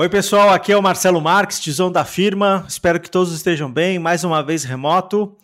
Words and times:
Oi, 0.00 0.08
pessoal, 0.08 0.48
aqui 0.48 0.72
é 0.72 0.76
o 0.78 0.82
Marcelo 0.82 1.20
Marques, 1.20 1.60
tizão 1.60 1.92
da 1.92 2.06
firma. 2.06 2.64
Espero 2.66 2.98
que 2.98 3.10
todos 3.10 3.34
estejam 3.34 3.70
bem, 3.70 3.98
mais 3.98 4.24
uma 4.24 4.42
vez 4.42 4.64
remoto. 4.64 5.36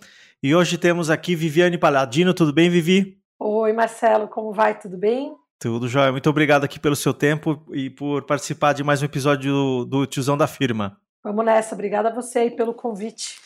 E 0.43 0.55
hoje 0.55 0.79
temos 0.79 1.11
aqui 1.11 1.37
Viviane 1.37 1.77
Paladino. 1.77 2.33
Tudo 2.33 2.55
bem, 2.55 2.71
Vivi? 2.71 3.19
Oi, 3.39 3.75
Marcelo, 3.75 4.29
como 4.29 4.55
vai? 4.55 4.79
Tudo 4.79 4.97
bem? 4.97 5.34
Tudo 5.59 5.87
jóia. 5.87 6.11
Muito 6.11 6.30
obrigado 6.30 6.65
aqui 6.65 6.80
pelo 6.80 6.97
seu 6.97 7.12
tempo 7.12 7.66
e 7.71 7.91
por 7.91 8.23
participar 8.23 8.73
de 8.73 8.83
mais 8.83 9.03
um 9.03 9.05
episódio 9.05 9.53
do, 9.53 9.84
do 9.84 10.07
Tizão 10.07 10.39
da 10.39 10.47
Firma. 10.47 10.97
Vamos 11.23 11.45
nessa. 11.45 11.75
Obrigada 11.75 12.09
a 12.09 12.15
você 12.15 12.38
aí 12.38 12.51
pelo 12.51 12.73
convite. 12.73 13.38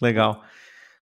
Legal. 0.00 0.42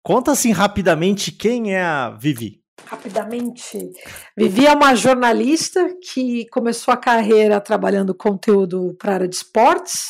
Conta 0.05 0.31
assim 0.31 0.53
rapidamente 0.53 1.33
quem 1.33 1.75
é 1.75 1.83
a 1.83 2.11
Vivi 2.11 2.63
rapidamente. 2.87 3.91
Vivi 4.37 4.67
é 4.67 4.73
uma 4.73 4.95
jornalista 4.95 5.95
que 6.13 6.47
começou 6.51 6.93
a 6.93 6.97
carreira 6.97 7.61
trabalhando 7.61 8.15
conteúdo 8.15 8.97
para 8.99 9.13
a 9.13 9.15
área 9.15 9.29
de 9.29 9.37
esportes, 9.37 10.07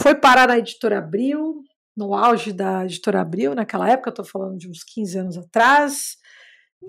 foi 0.00 0.14
parar 0.14 0.48
na 0.48 0.58
editora 0.58 0.98
Abril, 0.98 1.62
no 1.96 2.14
auge 2.14 2.52
da 2.52 2.84
editora 2.84 3.22
Abril, 3.22 3.54
naquela 3.54 3.88
época, 3.88 4.10
estou 4.10 4.24
falando 4.24 4.58
de 4.58 4.68
uns 4.68 4.84
15 4.84 5.18
anos 5.18 5.38
atrás. 5.38 6.16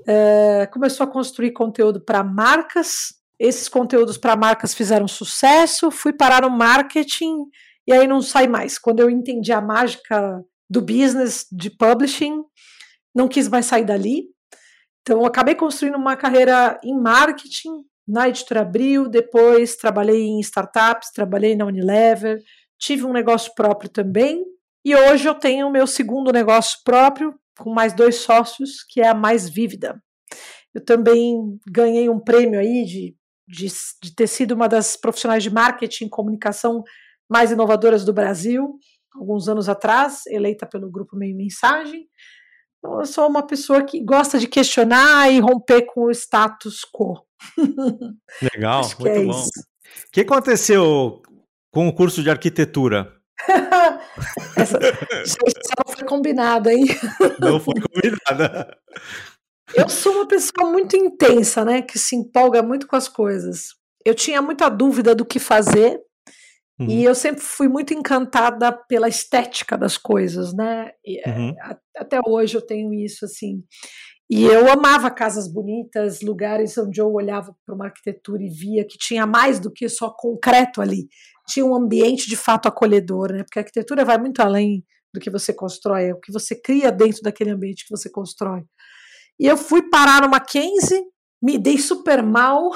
É, 0.05 0.67
começou 0.71 1.05
a 1.05 1.09
construir 1.09 1.51
conteúdo 1.51 2.01
para 2.01 2.23
marcas. 2.23 3.15
Esses 3.39 3.69
conteúdos 3.69 4.17
para 4.17 4.35
marcas 4.35 4.73
fizeram 4.73 5.07
sucesso. 5.07 5.89
Fui 5.89 6.11
parar 6.11 6.41
no 6.41 6.49
marketing 6.49 7.45
e 7.87 7.93
aí 7.93 8.05
não 8.05 8.21
sai 8.21 8.47
mais. 8.47 8.77
Quando 8.77 8.99
eu 8.99 9.09
entendi 9.09 9.53
a 9.53 9.61
mágica 9.61 10.43
do 10.69 10.81
business 10.81 11.47
de 11.49 11.69
publishing, 11.69 12.43
não 13.15 13.29
quis 13.29 13.47
mais 13.47 13.65
sair 13.65 13.85
dali. 13.85 14.25
Então, 15.07 15.25
acabei 15.25 15.55
construindo 15.55 15.95
uma 15.95 16.17
carreira 16.17 16.77
em 16.83 16.93
marketing 16.93 17.85
na 18.05 18.27
Editora 18.27 18.59
Abril, 18.59 19.07
depois 19.07 19.77
trabalhei 19.77 20.25
em 20.25 20.41
startups, 20.41 21.13
trabalhei 21.13 21.55
na 21.55 21.63
Unilever, 21.63 22.43
tive 22.77 23.05
um 23.05 23.13
negócio 23.13 23.53
próprio 23.55 23.89
também, 23.89 24.43
e 24.83 24.93
hoje 24.93 25.25
eu 25.25 25.33
tenho 25.33 25.65
o 25.65 25.71
meu 25.71 25.87
segundo 25.87 26.29
negócio 26.33 26.79
próprio, 26.83 27.33
com 27.57 27.73
mais 27.73 27.93
dois 27.93 28.17
sócios, 28.17 28.83
que 28.83 28.99
é 28.99 29.07
a 29.07 29.13
Mais 29.13 29.47
Vívida. 29.47 29.97
Eu 30.75 30.83
também 30.83 31.57
ganhei 31.71 32.09
um 32.09 32.19
prêmio 32.19 32.59
aí 32.59 32.83
de, 32.83 33.15
de, 33.47 33.67
de 34.03 34.13
ter 34.13 34.27
sido 34.27 34.51
uma 34.51 34.67
das 34.67 34.97
profissionais 34.97 35.41
de 35.41 35.49
marketing 35.49 36.07
e 36.07 36.09
comunicação 36.09 36.83
mais 37.29 37.49
inovadoras 37.49 38.03
do 38.03 38.11
Brasil, 38.11 38.77
alguns 39.15 39.47
anos 39.47 39.69
atrás, 39.69 40.25
eleita 40.27 40.65
pelo 40.65 40.91
grupo 40.91 41.15
Meio 41.15 41.37
Mensagem. 41.37 42.09
Então, 42.87 43.01
eu 43.01 43.05
sou 43.05 43.27
uma 43.27 43.45
pessoa 43.45 43.83
que 43.83 43.99
gosta 43.99 44.39
de 44.39 44.47
questionar 44.47 45.29
e 45.29 45.41
romper 45.41 45.81
com 45.81 46.05
o 46.05 46.11
status 46.11 46.85
quo. 46.89 47.21
Legal, 48.41 48.81
muito 48.97 49.07
é 49.07 49.25
bom. 49.25 49.43
O 49.43 50.11
que 50.11 50.21
aconteceu 50.21 51.21
com 51.69 51.89
o 51.89 51.93
curso 51.93 52.23
de 52.23 52.29
arquitetura? 52.29 53.13
essa, 54.55 54.79
essa 55.11 55.37
não 55.85 55.93
foi 55.93 56.07
combinada, 56.07 56.73
hein? 56.73 56.85
Não 57.39 57.59
foi 57.59 57.75
combinada. 57.75 58.75
Eu 59.75 59.89
sou 59.89 60.13
uma 60.13 60.27
pessoa 60.27 60.71
muito 60.71 60.95
intensa, 60.95 61.65
né? 61.65 61.81
Que 61.81 61.99
se 61.99 62.15
empolga 62.15 62.63
muito 62.63 62.87
com 62.87 62.95
as 62.95 63.09
coisas. 63.09 63.75
Eu 64.05 64.15
tinha 64.15 64.41
muita 64.41 64.69
dúvida 64.69 65.13
do 65.13 65.25
que 65.25 65.39
fazer 65.39 65.99
Uhum. 66.79 66.89
E 66.89 67.03
eu 67.03 67.15
sempre 67.15 67.41
fui 67.41 67.67
muito 67.67 67.93
encantada 67.93 68.71
pela 68.71 69.07
estética 69.07 69.77
das 69.77 69.97
coisas, 69.97 70.53
né? 70.53 70.91
E, 71.05 71.19
eh, 71.19 71.29
uhum. 71.29 71.55
Até 71.97 72.19
hoje 72.27 72.55
eu 72.55 72.61
tenho 72.61 72.93
isso, 72.93 73.25
assim. 73.25 73.63
E 74.29 74.43
eu 74.43 74.69
amava 74.69 75.09
casas 75.09 75.47
bonitas, 75.47 76.21
lugares 76.21 76.77
onde 76.77 76.99
eu 76.99 77.11
olhava 77.11 77.55
para 77.65 77.73
uma 77.73 77.85
arquitetura 77.85 78.43
e 78.43 78.49
via 78.49 78.85
que 78.85 78.97
tinha 78.97 79.25
mais 79.25 79.59
do 79.59 79.71
que 79.71 79.87
só 79.87 80.09
concreto 80.09 80.81
ali. 80.81 81.07
Tinha 81.47 81.65
um 81.65 81.73
ambiente 81.73 82.29
de 82.29 82.35
fato 82.35 82.67
acolhedor, 82.67 83.31
né? 83.31 83.43
Porque 83.43 83.57
a 83.57 83.61
arquitetura 83.61 84.03
vai 84.03 84.17
muito 84.17 84.41
além 84.41 84.83
do 85.13 85.19
que 85.19 85.29
você 85.29 85.53
constrói, 85.53 86.09
é 86.09 86.13
o 86.13 86.19
que 86.19 86.31
você 86.31 86.53
cria 86.53 86.91
dentro 86.91 87.21
daquele 87.23 87.51
ambiente 87.51 87.85
que 87.85 87.95
você 87.95 88.09
constrói. 88.09 88.63
E 89.39 89.47
eu 89.47 89.55
fui 89.55 89.89
parar 89.89 90.21
no 90.21 90.29
Mackenzie, 90.29 91.01
me 91.41 91.57
dei 91.57 91.77
super 91.77 92.21
mal. 92.21 92.71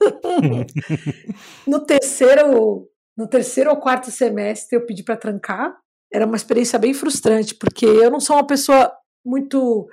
no 1.66 1.80
terceiro 1.84 2.88
no 3.22 3.28
terceiro 3.28 3.70
ou 3.70 3.76
quarto 3.76 4.10
semestre, 4.10 4.76
eu 4.76 4.84
pedi 4.84 5.04
para 5.04 5.16
trancar. 5.16 5.76
Era 6.12 6.26
uma 6.26 6.36
experiência 6.36 6.78
bem 6.78 6.92
frustrante, 6.92 7.54
porque 7.54 7.86
eu 7.86 8.10
não 8.10 8.18
sou 8.18 8.36
uma 8.36 8.46
pessoa 8.46 8.92
muito 9.24 9.86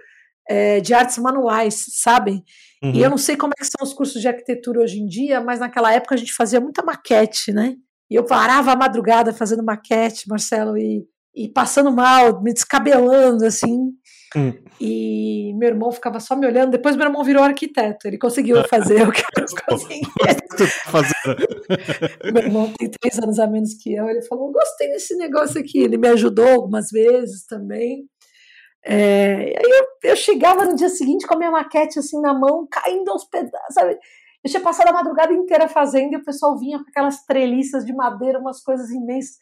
é, 0.49 0.79
de 0.81 0.95
artes 0.95 1.19
manuais, 1.19 1.85
sabe? 2.01 2.43
Uhum. 2.83 2.91
E 2.91 3.01
eu 3.03 3.09
não 3.09 3.17
sei 3.17 3.37
como 3.37 3.53
é 3.59 3.63
são 3.63 3.85
os 3.87 3.93
cursos 3.93 4.19
de 4.19 4.27
arquitetura 4.27 4.81
hoje 4.81 4.99
em 4.99 5.05
dia, 5.05 5.39
mas 5.39 5.59
naquela 5.59 5.93
época 5.93 6.15
a 6.15 6.17
gente 6.17 6.33
fazia 6.33 6.59
muita 6.59 6.83
maquete, 6.83 7.53
né? 7.53 7.75
E 8.09 8.15
eu 8.15 8.25
parava 8.25 8.71
a 8.71 8.75
madrugada 8.75 9.31
fazendo 9.31 9.63
maquete, 9.63 10.27
Marcelo, 10.27 10.75
e, 10.75 11.05
e 11.35 11.47
passando 11.47 11.91
mal, 11.91 12.41
me 12.41 12.51
descabelando, 12.51 13.45
assim. 13.45 13.91
Hum. 14.35 14.53
E 14.79 15.53
meu 15.55 15.69
irmão 15.69 15.91
ficava 15.91 16.19
só 16.19 16.35
me 16.35 16.45
olhando. 16.45 16.71
Depois 16.71 16.95
meu 16.95 17.05
irmão 17.05 17.23
virou 17.23 17.43
arquiteto. 17.43 18.07
Ele 18.07 18.17
conseguiu 18.17 18.63
fazer 18.69 19.07
o 19.07 19.11
que 19.11 19.21
eu 19.21 19.45
consegui. 19.67 20.01
meu 22.33 22.43
irmão 22.43 22.73
tem 22.77 22.89
três 22.89 23.17
anos 23.17 23.39
a 23.39 23.47
menos 23.47 23.73
que 23.73 23.93
eu. 23.93 24.07
Ele 24.07 24.21
falou: 24.21 24.51
gostei 24.51 24.89
desse 24.89 25.15
negócio 25.15 25.59
aqui. 25.59 25.79
Ele 25.79 25.97
me 25.97 26.07
ajudou 26.09 26.47
algumas 26.47 26.89
vezes 26.91 27.45
também. 27.45 28.07
É, 28.85 29.57
aí 29.57 29.71
eu, 29.71 30.11
eu, 30.11 30.15
chegava 30.15 30.63
no 30.63 30.75
dia 30.75 30.87
seguinte 30.87 31.27
com 31.27 31.33
a 31.33 31.37
minha 31.37 31.51
maquete 31.51 31.99
assim 31.99 32.21
na 32.21 32.33
mão, 32.33 32.67
caindo 32.71 33.09
aos 33.11 33.25
pedaços. 33.25 33.73
Sabe? 33.73 33.97
Eu 34.43 34.49
tinha 34.49 34.63
passado 34.63 34.87
a 34.87 34.93
madrugada 34.93 35.33
inteira 35.33 35.67
fazendo 35.67 36.13
e 36.13 36.17
o 36.17 36.23
pessoal 36.23 36.57
vinha 36.57 36.79
com 36.79 36.89
aquelas 36.89 37.25
treliças 37.25 37.85
de 37.85 37.93
madeira, 37.93 38.39
umas 38.39 38.61
coisas 38.61 38.89
imensas. 38.89 39.37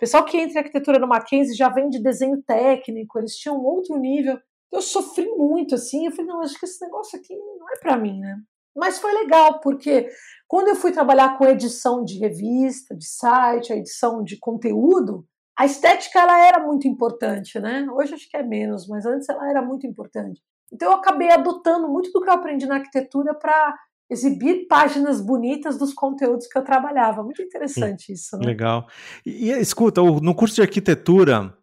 Pessoal 0.00 0.24
que 0.24 0.38
entra 0.38 0.54
em 0.54 0.62
arquitetura 0.62 0.98
no 0.98 1.06
Mackenzie 1.06 1.54
já 1.54 1.68
vem 1.68 1.90
de 1.90 2.02
desenho 2.02 2.42
técnico, 2.42 3.18
eles 3.18 3.36
tinham 3.36 3.62
outro 3.62 3.98
nível. 3.98 4.38
Eu 4.72 4.80
sofri 4.80 5.26
muito, 5.26 5.74
assim. 5.74 6.06
Eu 6.06 6.12
falei, 6.12 6.26
não, 6.26 6.40
acho 6.40 6.58
que 6.58 6.64
esse 6.64 6.82
negócio 6.82 7.18
aqui 7.18 7.36
não 7.36 7.68
é 7.68 7.78
para 7.78 7.98
mim, 7.98 8.18
né? 8.18 8.38
Mas 8.74 8.98
foi 8.98 9.12
legal, 9.12 9.60
porque 9.60 10.08
quando 10.48 10.68
eu 10.68 10.76
fui 10.76 10.90
trabalhar 10.90 11.36
com 11.36 11.44
edição 11.44 12.02
de 12.02 12.18
revista, 12.18 12.96
de 12.96 13.04
site, 13.04 13.74
a 13.74 13.76
edição 13.76 14.24
de 14.24 14.38
conteúdo, 14.38 15.26
a 15.58 15.66
estética 15.66 16.20
ela 16.20 16.46
era 16.46 16.60
muito 16.64 16.88
importante, 16.88 17.60
né? 17.60 17.86
Hoje 17.92 18.14
acho 18.14 18.30
que 18.30 18.38
é 18.38 18.42
menos, 18.42 18.88
mas 18.88 19.04
antes 19.04 19.28
ela 19.28 19.50
era 19.50 19.60
muito 19.60 19.86
importante. 19.86 20.40
Então 20.72 20.92
eu 20.92 20.96
acabei 20.96 21.30
adotando 21.30 21.88
muito 21.88 22.10
do 22.10 22.22
que 22.22 22.30
eu 22.30 22.32
aprendi 22.32 22.64
na 22.64 22.76
arquitetura 22.76 23.34
para 23.34 23.76
exibir 24.10 24.66
páginas 24.66 25.20
bonitas 25.20 25.78
dos 25.78 25.94
conteúdos 25.94 26.48
que 26.48 26.58
eu 26.58 26.64
trabalhava. 26.64 27.22
Muito 27.22 27.40
interessante 27.40 28.12
isso. 28.12 28.36
Né? 28.36 28.46
Legal. 28.46 28.88
E, 29.24 29.50
e 29.50 29.60
escuta, 29.60 30.02
no 30.02 30.34
curso 30.34 30.56
de 30.56 30.62
arquitetura, 30.62 31.56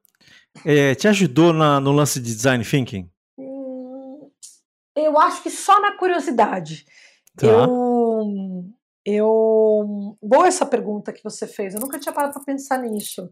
é, 0.66 0.96
te 0.96 1.08
ajudou 1.08 1.52
na, 1.52 1.80
no 1.80 1.92
lance 1.92 2.20
de 2.20 2.34
design 2.34 2.64
thinking? 2.64 3.10
Hum, 3.38 4.30
eu 4.96 5.20
acho 5.20 5.44
que 5.44 5.50
só 5.50 5.82
na 5.82 5.98
curiosidade. 5.98 6.86
Tá. 7.36 7.46
Eu, 7.46 8.66
eu. 9.06 10.18
Boa 10.22 10.48
essa 10.48 10.66
pergunta 10.66 11.12
que 11.12 11.24
você 11.24 11.46
fez. 11.46 11.76
Eu 11.76 11.82
nunca 11.82 12.00
tinha 12.00 12.14
parado 12.14 12.34
para 12.34 12.44
pensar 12.44 12.80
nisso. 12.80 13.30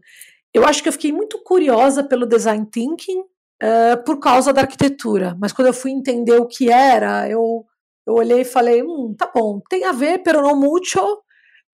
Eu 0.52 0.64
acho 0.64 0.82
que 0.82 0.88
eu 0.88 0.92
fiquei 0.92 1.12
muito 1.12 1.42
curiosa 1.42 2.04
pelo 2.04 2.26
design 2.26 2.66
thinking 2.66 3.20
uh, 3.20 4.04
por 4.04 4.18
causa 4.18 4.52
da 4.52 4.62
arquitetura. 4.62 5.36
Mas 5.40 5.52
quando 5.52 5.68
eu 5.68 5.74
fui 5.74 5.90
entender 5.90 6.36
o 6.36 6.46
que 6.46 6.70
era, 6.70 7.28
eu 7.28 7.66
eu 8.06 8.14
olhei 8.14 8.42
e 8.42 8.44
falei, 8.44 8.82
hum, 8.82 9.14
tá 9.16 9.30
bom, 9.34 9.60
tem 9.68 9.84
a 9.84 9.92
ver, 9.92 10.22
pero 10.22 10.40
não 10.40 10.58
mucho. 10.58 11.00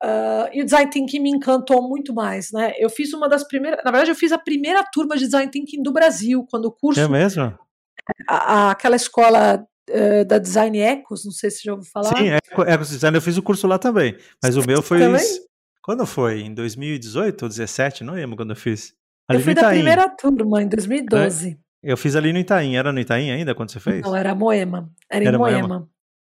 Uh, 0.03 0.50
e 0.53 0.62
o 0.62 0.65
design 0.65 0.91
thinking 0.91 1.20
me 1.20 1.31
encantou 1.31 1.87
muito 1.88 2.12
mais, 2.12 2.50
né? 2.50 2.72
Eu 2.77 2.91
fiz 2.91 3.12
uma 3.12 3.28
das 3.28 3.47
primeiras, 3.47 3.84
na 3.84 3.91
verdade, 3.91 4.10
eu 4.10 4.16
fiz 4.16 4.33
a 4.33 4.39
primeira 4.39 4.83
turma 4.92 5.16
de 5.16 5.27
design 5.27 5.48
thinking 5.51 5.83
do 5.83 5.92
Brasil, 5.92 6.45
quando 6.51 6.65
o 6.65 6.72
curso. 6.72 7.01
É 7.01 7.07
mesmo? 7.07 7.57
A, 8.28 8.36
a, 8.36 8.71
aquela 8.72 8.97
escola 8.97 9.65
uh, 9.91 10.24
da 10.24 10.39
Design 10.39 10.77
Ecos, 10.80 11.24
não 11.24 11.30
sei 11.30 11.51
se 11.51 11.62
já 11.62 11.72
ouviu 11.72 11.89
falar. 11.92 12.16
Sim, 12.16 12.30
Ecos 12.66 12.89
Design, 12.89 13.16
eu 13.16 13.22
fiz 13.22 13.36
o 13.36 13.42
curso 13.42 13.68
lá 13.68 13.78
também. 13.78 14.16
Mas 14.42 14.57
o 14.57 14.66
meu 14.66 14.83
foi. 14.83 14.98
Também? 14.98 15.22
Quando 15.83 16.07
foi? 16.07 16.41
Em 16.41 16.54
2018 16.54 17.42
ou 17.42 17.48
2017? 17.48 18.04
Não 18.04 18.15
lembro 18.15 18.36
quando 18.36 18.51
eu 18.51 18.57
fiz. 18.57 18.95
Ali 19.28 19.39
eu 19.39 19.45
fui 19.45 19.54
da 19.54 19.68
primeira 19.68 20.09
turma, 20.09 20.62
em 20.62 20.68
2012. 20.68 21.51
É? 21.84 21.92
Eu 21.92 21.97
fiz 21.97 22.16
ali 22.16 22.33
no 22.33 22.39
Itaim. 22.39 22.77
Era 22.77 22.92
no 22.92 23.01
Itaim 23.01 23.30
ainda 23.30 23.54
quando 23.54 23.71
você 23.71 23.80
fez? 23.80 24.03
Não, 24.03 24.15
era 24.16 24.34
Moema. 24.34 24.91
Era, 25.10 25.24
era 25.24 25.36
em 25.36 25.39
Moema. 25.39 25.68
Moema. 25.68 25.89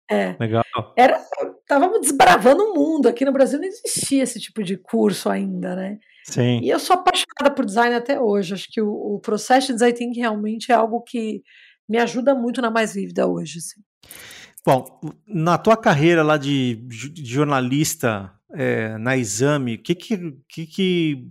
É. 0.09 0.35
Legal. 0.39 0.63
Era, 0.97 1.19
estávamos 1.61 2.01
desbravando 2.01 2.63
o 2.63 2.73
mundo. 2.73 3.07
Aqui 3.07 3.25
no 3.25 3.31
Brasil 3.31 3.59
não 3.59 3.67
existia 3.67 4.23
esse 4.23 4.39
tipo 4.39 4.63
de 4.63 4.77
curso 4.77 5.29
ainda, 5.29 5.75
né? 5.75 5.97
Sim. 6.25 6.59
E 6.61 6.69
eu 6.69 6.79
sou 6.79 6.95
apaixonada 6.95 7.53
por 7.55 7.65
design 7.65 7.95
até 7.95 8.19
hoje. 8.19 8.53
Acho 8.53 8.67
que 8.71 8.81
o, 8.81 8.89
o 8.89 9.19
processo 9.19 9.67
de 9.67 9.73
design 9.73 9.97
thinking 9.97 10.19
realmente 10.19 10.71
é 10.71 10.75
algo 10.75 11.01
que 11.01 11.41
me 11.87 11.97
ajuda 11.97 12.33
muito 12.33 12.61
na 12.61 12.71
mais 12.71 12.93
vívida 12.93 13.27
hoje. 13.27 13.59
Assim. 13.59 13.81
Bom, 14.65 14.85
na 15.27 15.57
tua 15.57 15.75
carreira 15.75 16.23
lá 16.23 16.37
de, 16.37 16.75
de 16.75 17.25
jornalista 17.25 18.31
é, 18.53 18.97
na 18.97 19.17
Exame, 19.17 19.75
o 19.75 19.81
que 19.81 19.93
que, 19.95 20.17
que 20.47 20.65
que 20.65 21.27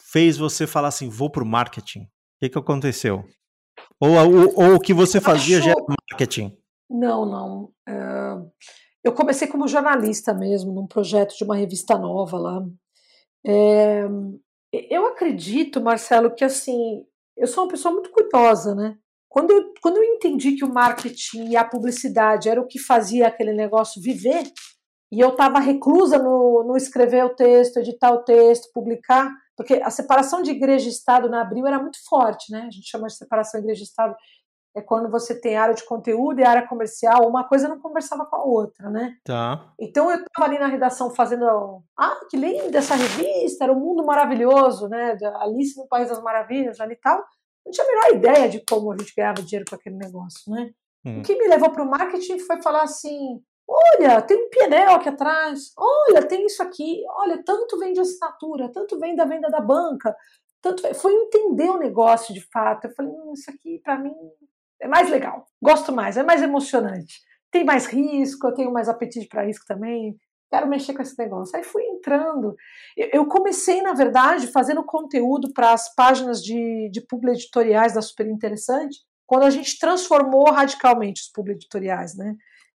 fez 0.00 0.36
você 0.36 0.66
falar 0.66 0.88
assim, 0.88 1.08
vou 1.08 1.30
para 1.30 1.42
o 1.42 1.46
marketing? 1.46 2.00
O 2.00 2.08
que 2.40 2.48
que 2.50 2.58
aconteceu? 2.58 3.24
Ou, 3.98 4.10
ou, 4.10 4.52
ou 4.54 4.74
o 4.74 4.80
que 4.80 4.92
você 4.92 5.20
fazia 5.20 5.60
já 5.60 5.70
era 5.70 5.84
marketing? 6.10 6.56
Não, 6.88 7.26
não. 7.26 7.64
Uh, 7.88 8.50
eu 9.02 9.12
comecei 9.12 9.46
como 9.46 9.68
jornalista 9.68 10.34
mesmo, 10.34 10.72
num 10.72 10.86
projeto 10.86 11.36
de 11.36 11.44
uma 11.44 11.56
revista 11.56 11.96
nova 11.96 12.38
lá. 12.38 12.64
É, 13.46 14.04
eu 14.90 15.06
acredito, 15.06 15.80
Marcelo, 15.80 16.34
que 16.34 16.44
assim, 16.44 17.04
eu 17.36 17.46
sou 17.46 17.64
uma 17.64 17.70
pessoa 17.70 17.92
muito 17.92 18.10
curiosa, 18.10 18.74
né? 18.74 18.96
Quando 19.28 19.50
eu, 19.52 19.72
quando 19.82 19.98
eu 19.98 20.04
entendi 20.04 20.56
que 20.56 20.64
o 20.64 20.72
marketing 20.72 21.50
e 21.50 21.56
a 21.56 21.64
publicidade 21.64 22.48
era 22.48 22.60
o 22.60 22.66
que 22.66 22.78
fazia 22.78 23.28
aquele 23.28 23.52
negócio 23.52 24.02
viver, 24.02 24.44
e 25.12 25.20
eu 25.20 25.30
estava 25.30 25.60
reclusa 25.60 26.18
no, 26.18 26.64
no 26.64 26.76
escrever 26.76 27.24
o 27.24 27.34
texto, 27.34 27.76
editar 27.76 28.12
o 28.12 28.24
texto, 28.24 28.72
publicar, 28.72 29.30
porque 29.56 29.74
a 29.74 29.90
separação 29.90 30.42
de 30.42 30.50
igreja 30.50 30.86
e 30.86 30.90
Estado 30.90 31.28
na 31.28 31.42
Abril 31.42 31.66
era 31.66 31.80
muito 31.80 31.98
forte, 32.08 32.50
né? 32.50 32.62
A 32.66 32.70
gente 32.70 32.88
chama 32.88 33.06
de 33.06 33.16
separação 33.16 33.60
igreja 33.60 33.82
e 33.82 33.84
Estado, 33.84 34.16
é 34.76 34.82
quando 34.82 35.10
você 35.10 35.40
tem 35.40 35.56
área 35.56 35.74
de 35.74 35.84
conteúdo 35.84 36.40
e 36.40 36.44
área 36.44 36.68
comercial, 36.68 37.26
uma 37.28 37.48
coisa 37.48 37.66
não 37.66 37.80
conversava 37.80 38.26
com 38.26 38.36
a 38.36 38.44
outra, 38.44 38.90
né? 38.90 39.16
Tá. 39.24 39.72
Então 39.80 40.10
eu 40.10 40.18
estava 40.18 40.48
ali 40.48 40.58
na 40.58 40.66
redação 40.66 41.14
fazendo, 41.14 41.82
ah, 41.98 42.20
que 42.28 42.36
linda 42.36 42.78
essa 42.78 42.94
revista, 42.94 43.64
era 43.64 43.72
um 43.72 43.80
mundo 43.80 44.04
maravilhoso, 44.04 44.88
né? 44.88 45.16
Alice 45.40 45.76
no 45.76 45.88
País 45.88 46.08
das 46.08 46.22
Maravilhas, 46.22 46.80
ali 46.80 46.94
e 46.94 47.00
tal 47.00 47.24
não 47.66 47.72
tinha 47.72 47.84
a 47.84 47.88
menor 47.88 48.16
ideia 48.16 48.48
de 48.48 48.64
como 48.64 48.92
a 48.92 48.96
gente 48.96 49.12
ganhava 49.14 49.42
dinheiro 49.42 49.68
com 49.68 49.74
aquele 49.74 49.96
negócio, 49.96 50.50
né? 50.52 50.70
Hum. 51.04 51.18
O 51.18 51.22
que 51.22 51.36
me 51.36 51.48
levou 51.48 51.70
para 51.70 51.82
o 51.82 51.90
marketing 51.90 52.38
foi 52.38 52.62
falar 52.62 52.82
assim: 52.82 53.42
olha, 53.68 54.22
tem 54.22 54.36
um 54.36 54.48
PNL 54.48 54.92
aqui 54.92 55.08
atrás, 55.08 55.72
olha, 55.76 56.22
tem 56.26 56.46
isso 56.46 56.62
aqui, 56.62 57.02
olha, 57.08 57.42
tanto 57.44 57.78
vem 57.78 57.92
de 57.92 58.00
assinatura, 58.00 58.70
tanto 58.72 58.98
vem 58.98 59.16
da 59.16 59.24
venda 59.24 59.48
da 59.48 59.60
banca, 59.60 60.14
tanto 60.62 60.94
foi 60.94 61.12
entender 61.12 61.68
o 61.68 61.78
negócio 61.78 62.32
de 62.32 62.40
fato. 62.40 62.86
Eu 62.86 62.94
falei, 62.94 63.10
hum, 63.12 63.32
isso 63.34 63.50
aqui 63.50 63.80
para 63.82 63.98
mim 63.98 64.14
é 64.80 64.88
mais 64.88 65.10
legal, 65.10 65.46
gosto 65.62 65.92
mais, 65.92 66.16
é 66.16 66.22
mais 66.22 66.42
emocionante. 66.42 67.20
Tem 67.50 67.64
mais 67.64 67.86
risco, 67.86 68.46
eu 68.46 68.54
tenho 68.54 68.72
mais 68.72 68.88
apetite 68.88 69.28
para 69.28 69.44
risco 69.44 69.64
também 69.66 70.18
quero 70.50 70.68
mexer 70.68 70.94
com 70.94 71.02
esse 71.02 71.18
negócio. 71.18 71.56
Aí 71.56 71.64
fui 71.64 71.82
entrando. 71.84 72.54
Eu 72.96 73.26
comecei, 73.26 73.82
na 73.82 73.92
verdade, 73.92 74.46
fazendo 74.48 74.84
conteúdo 74.84 75.52
para 75.52 75.72
as 75.72 75.94
páginas 75.94 76.42
de, 76.42 76.88
de 76.90 77.00
publi 77.00 77.32
editoriais 77.32 77.94
da 77.94 78.02
Super 78.02 78.26
Interessante, 78.26 78.98
quando 79.26 79.44
a 79.44 79.50
gente 79.50 79.78
transformou 79.78 80.50
radicalmente 80.50 81.22
os 81.22 81.28
publi 81.28 81.52
editoriais, 81.52 82.16
né? 82.16 82.34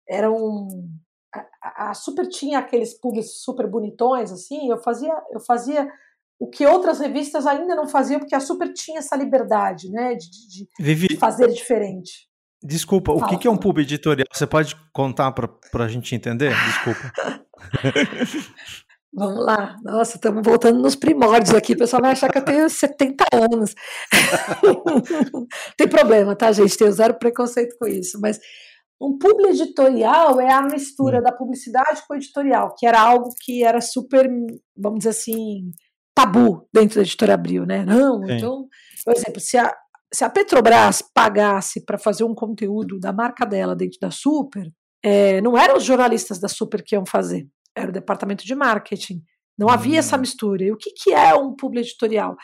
Eram 0.07 0.67
a, 1.61 1.89
a 1.89 1.93
Super 1.93 2.27
tinha 2.27 2.59
aqueles 2.59 2.99
publis 2.99 3.41
super 3.43 3.67
bonitões 3.67 4.31
assim, 4.31 4.69
eu 4.69 4.79
fazia 4.79 5.13
eu 5.31 5.39
fazia 5.39 5.87
o 6.39 6.49
que 6.49 6.65
outras 6.65 6.99
revistas 6.99 7.45
ainda 7.45 7.75
não 7.75 7.87
faziam, 7.87 8.19
porque 8.19 8.33
a 8.33 8.39
Super 8.39 8.71
tinha 8.73 8.99
essa 8.99 9.15
liberdade, 9.15 9.91
né, 9.91 10.15
de, 10.15 10.65
de, 10.79 11.07
de 11.07 11.17
fazer 11.17 11.49
diferente. 11.49 12.29
Desculpa, 12.63 13.13
Fala, 13.13 13.25
o 13.25 13.29
que, 13.29 13.37
que 13.37 13.47
é 13.47 13.51
um 13.51 13.57
pub 13.57 13.77
editorial? 13.79 14.25
Você 14.31 14.47
pode 14.47 14.75
contar 14.93 15.31
para 15.31 15.83
a 15.83 15.87
gente 15.87 16.15
entender? 16.15 16.53
Desculpa. 16.65 17.13
Vamos 19.11 19.43
lá. 19.43 19.75
Nossa, 19.83 20.17
estamos 20.17 20.43
voltando 20.43 20.79
nos 20.81 20.95
primórdios 20.95 21.53
aqui. 21.53 21.73
O 21.73 21.77
pessoal 21.77 22.01
vai 22.01 22.11
achar 22.11 22.29
que 22.29 22.37
eu 22.37 22.45
tenho 22.45 22.69
70 22.69 23.25
anos. 23.33 23.73
Tem 25.75 25.87
problema, 25.87 26.35
tá, 26.35 26.51
gente? 26.51 26.77
Tenho 26.77 26.91
zero 26.91 27.15
preconceito 27.15 27.75
com 27.79 27.87
isso. 27.87 28.19
Mas 28.21 28.39
um 29.01 29.17
publi 29.17 29.49
editorial 29.49 30.39
é 30.39 30.51
a 30.51 30.61
mistura 30.61 31.19
hum. 31.19 31.23
da 31.23 31.31
publicidade 31.31 32.03
com 32.07 32.13
o 32.13 32.17
editorial, 32.17 32.75
que 32.77 32.85
era 32.85 32.99
algo 32.99 33.33
que 33.41 33.63
era 33.63 33.81
super, 33.81 34.29
vamos 34.77 34.99
dizer 34.99 35.09
assim, 35.09 35.71
tabu 36.19 36.67
dentro 36.73 36.95
da 36.95 37.01
editora 37.01 37.33
Abril, 37.33 37.65
né? 37.65 37.85
Não, 37.85 38.25
Sim. 38.25 38.33
então, 38.33 38.67
por 39.05 39.15
exemplo, 39.15 39.39
se 39.39 39.57
a, 39.57 39.73
se 40.13 40.23
a 40.23 40.29
Petrobras 40.29 41.01
pagasse 41.13 41.85
para 41.85 41.97
fazer 41.97 42.23
um 42.23 42.35
conteúdo 42.35 42.99
da 42.99 43.13
marca 43.13 43.45
dela 43.45 43.75
dentro 43.75 43.99
da 44.01 44.11
Super, 44.11 44.71
é, 45.03 45.39
não 45.41 45.57
eram 45.57 45.77
os 45.77 45.83
jornalistas 45.83 46.39
da 46.39 46.47
Super 46.47 46.83
que 46.83 46.95
iam 46.95 47.05
fazer, 47.05 47.47
era 47.75 47.89
o 47.89 47.93
departamento 47.93 48.45
de 48.45 48.53
marketing. 48.53 49.21
Não 49.57 49.69
havia 49.69 49.99
essa 49.99 50.17
hum. 50.17 50.21
mistura. 50.21 50.63
E 50.63 50.71
o 50.71 50.77
que, 50.77 50.91
que 50.91 51.13
é 51.13 51.33
um 51.35 51.55
publi 51.55 51.79
editorial? 51.79 52.35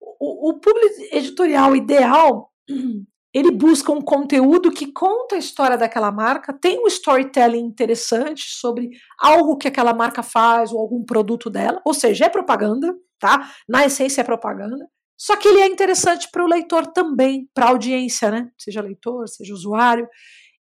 O, 0.00 0.50
o 0.50 0.60
publi 0.60 1.08
editorial 1.12 1.74
ideal, 1.74 2.50
ele 3.34 3.50
busca 3.50 3.92
um 3.92 4.00
conteúdo 4.00 4.70
que 4.70 4.92
conta 4.92 5.36
a 5.36 5.38
história 5.38 5.76
daquela 5.76 6.10
marca, 6.10 6.52
tem 6.52 6.82
um 6.82 6.86
storytelling 6.86 7.64
interessante 7.64 8.44
sobre 8.48 8.90
algo 9.20 9.56
que 9.56 9.68
aquela 9.68 9.92
marca 9.92 10.22
faz 10.22 10.72
ou 10.72 10.80
algum 10.80 11.04
produto 11.04 11.50
dela, 11.50 11.80
ou 11.84 11.94
seja, 11.94 12.24
é 12.24 12.28
propaganda, 12.28 12.94
tá? 13.18 13.50
Na 13.68 13.84
essência 13.84 14.20
é 14.20 14.24
propaganda. 14.24 14.86
Só 15.16 15.36
que 15.36 15.48
ele 15.48 15.60
é 15.60 15.66
interessante 15.66 16.28
para 16.30 16.44
o 16.44 16.48
leitor 16.48 16.86
também, 16.86 17.48
para 17.52 17.66
a 17.66 17.68
audiência, 17.70 18.30
né? 18.30 18.48
Seja 18.56 18.80
leitor, 18.80 19.28
seja 19.28 19.52
usuário 19.52 20.08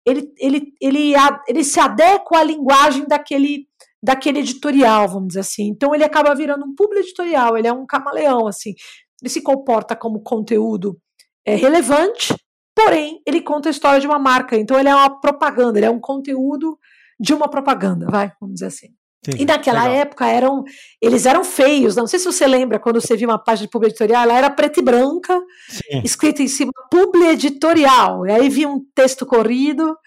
ele, 0.07 0.33
ele, 0.39 0.73
ele, 0.81 1.13
ele 1.49 1.63
se 1.65 1.81
adequa 1.81 2.39
à 2.39 2.43
linguagem 2.43 3.05
daquele, 3.05 3.67
daquele 4.01 4.39
editorial, 4.39 5.05
vamos 5.09 5.29
dizer 5.29 5.41
assim. 5.41 5.67
Então 5.67 5.93
ele 5.93 6.05
acaba 6.05 6.33
virando 6.33 6.65
um 6.65 6.73
público 6.73 7.03
editorial, 7.03 7.57
ele 7.57 7.67
é 7.67 7.73
um 7.73 7.85
camaleão, 7.85 8.47
assim. 8.47 8.73
Ele 9.21 9.29
se 9.29 9.41
comporta 9.41 9.97
como 9.97 10.23
conteúdo 10.23 10.97
é, 11.45 11.55
relevante, 11.55 12.33
porém 12.73 13.21
ele 13.27 13.41
conta 13.41 13.67
a 13.67 13.71
história 13.71 13.99
de 13.99 14.07
uma 14.07 14.17
marca. 14.17 14.55
Então 14.55 14.79
ele 14.79 14.87
é 14.87 14.95
uma 14.95 15.19
propaganda, 15.19 15.77
ele 15.77 15.87
é 15.87 15.91
um 15.91 15.99
conteúdo 15.99 16.79
de 17.19 17.33
uma 17.33 17.49
propaganda, 17.49 18.07
vai, 18.09 18.31
vamos 18.39 18.55
dizer 18.55 18.67
assim. 18.67 18.87
Sim, 19.31 19.41
e 19.41 19.45
naquela 19.45 19.83
legal. 19.83 19.97
época 19.97 20.25
eram, 20.25 20.63
eles 21.01 21.25
eram 21.25 21.43
feios. 21.43 21.95
Não 21.97 22.07
sei 22.07 22.17
se 22.17 22.25
você 22.25 22.47
lembra 22.47 22.79
quando 22.79 23.01
você 23.01 23.17
viu 23.17 23.27
uma 23.27 23.43
página 23.43 23.67
de 23.67 23.71
publi 23.71 23.87
editorial, 23.87 24.23
ela 24.23 24.37
era 24.37 24.49
preta 24.49 24.79
e 24.79 24.83
branca, 24.83 25.37
Sim. 25.67 26.01
escrita 26.03 26.41
em 26.41 26.47
cima 26.47 26.71
publi 26.89 27.27
editorial. 27.27 28.25
E 28.25 28.31
aí 28.31 28.49
vi 28.49 28.65
um 28.65 28.79
texto 28.95 29.25
corrido. 29.25 29.97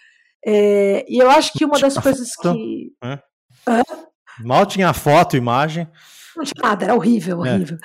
É, 0.43 1.05
e 1.07 1.21
eu 1.21 1.29
acho 1.29 1.53
que 1.53 1.63
uma 1.63 1.77
das 1.77 1.95
coisas 1.97 2.31
foto, 2.33 2.55
que. 2.55 2.91
É. 3.03 3.19
Mal 4.43 4.65
tinha 4.65 4.91
foto, 4.91 5.37
imagem. 5.37 5.87
Não 6.35 6.43
tinha 6.43 6.63
nada, 6.63 6.85
era 6.85 6.95
horrível, 6.95 7.45
é, 7.45 7.53
horrível. 7.53 7.77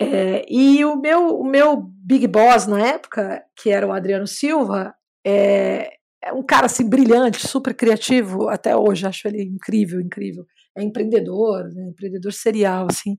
É, 0.00 0.44
e 0.48 0.84
o 0.84 0.96
meu, 0.96 1.38
o 1.38 1.44
meu 1.44 1.76
big 1.76 2.26
boss 2.26 2.66
na 2.66 2.80
época, 2.80 3.40
que 3.54 3.70
era 3.70 3.86
o 3.86 3.92
Adriano 3.92 4.26
Silva, 4.26 4.94
é, 5.24 5.92
é 6.24 6.32
um 6.32 6.42
cara 6.42 6.66
assim 6.66 6.88
brilhante, 6.88 7.46
super 7.46 7.74
criativo 7.74 8.48
até 8.48 8.74
hoje, 8.76 9.06
acho 9.06 9.28
ele 9.28 9.42
incrível, 9.44 10.00
incrível 10.00 10.44
é 10.76 10.82
empreendedor, 10.82 11.64
né, 11.72 11.88
empreendedor 11.90 12.32
serial, 12.32 12.86
assim. 12.90 13.16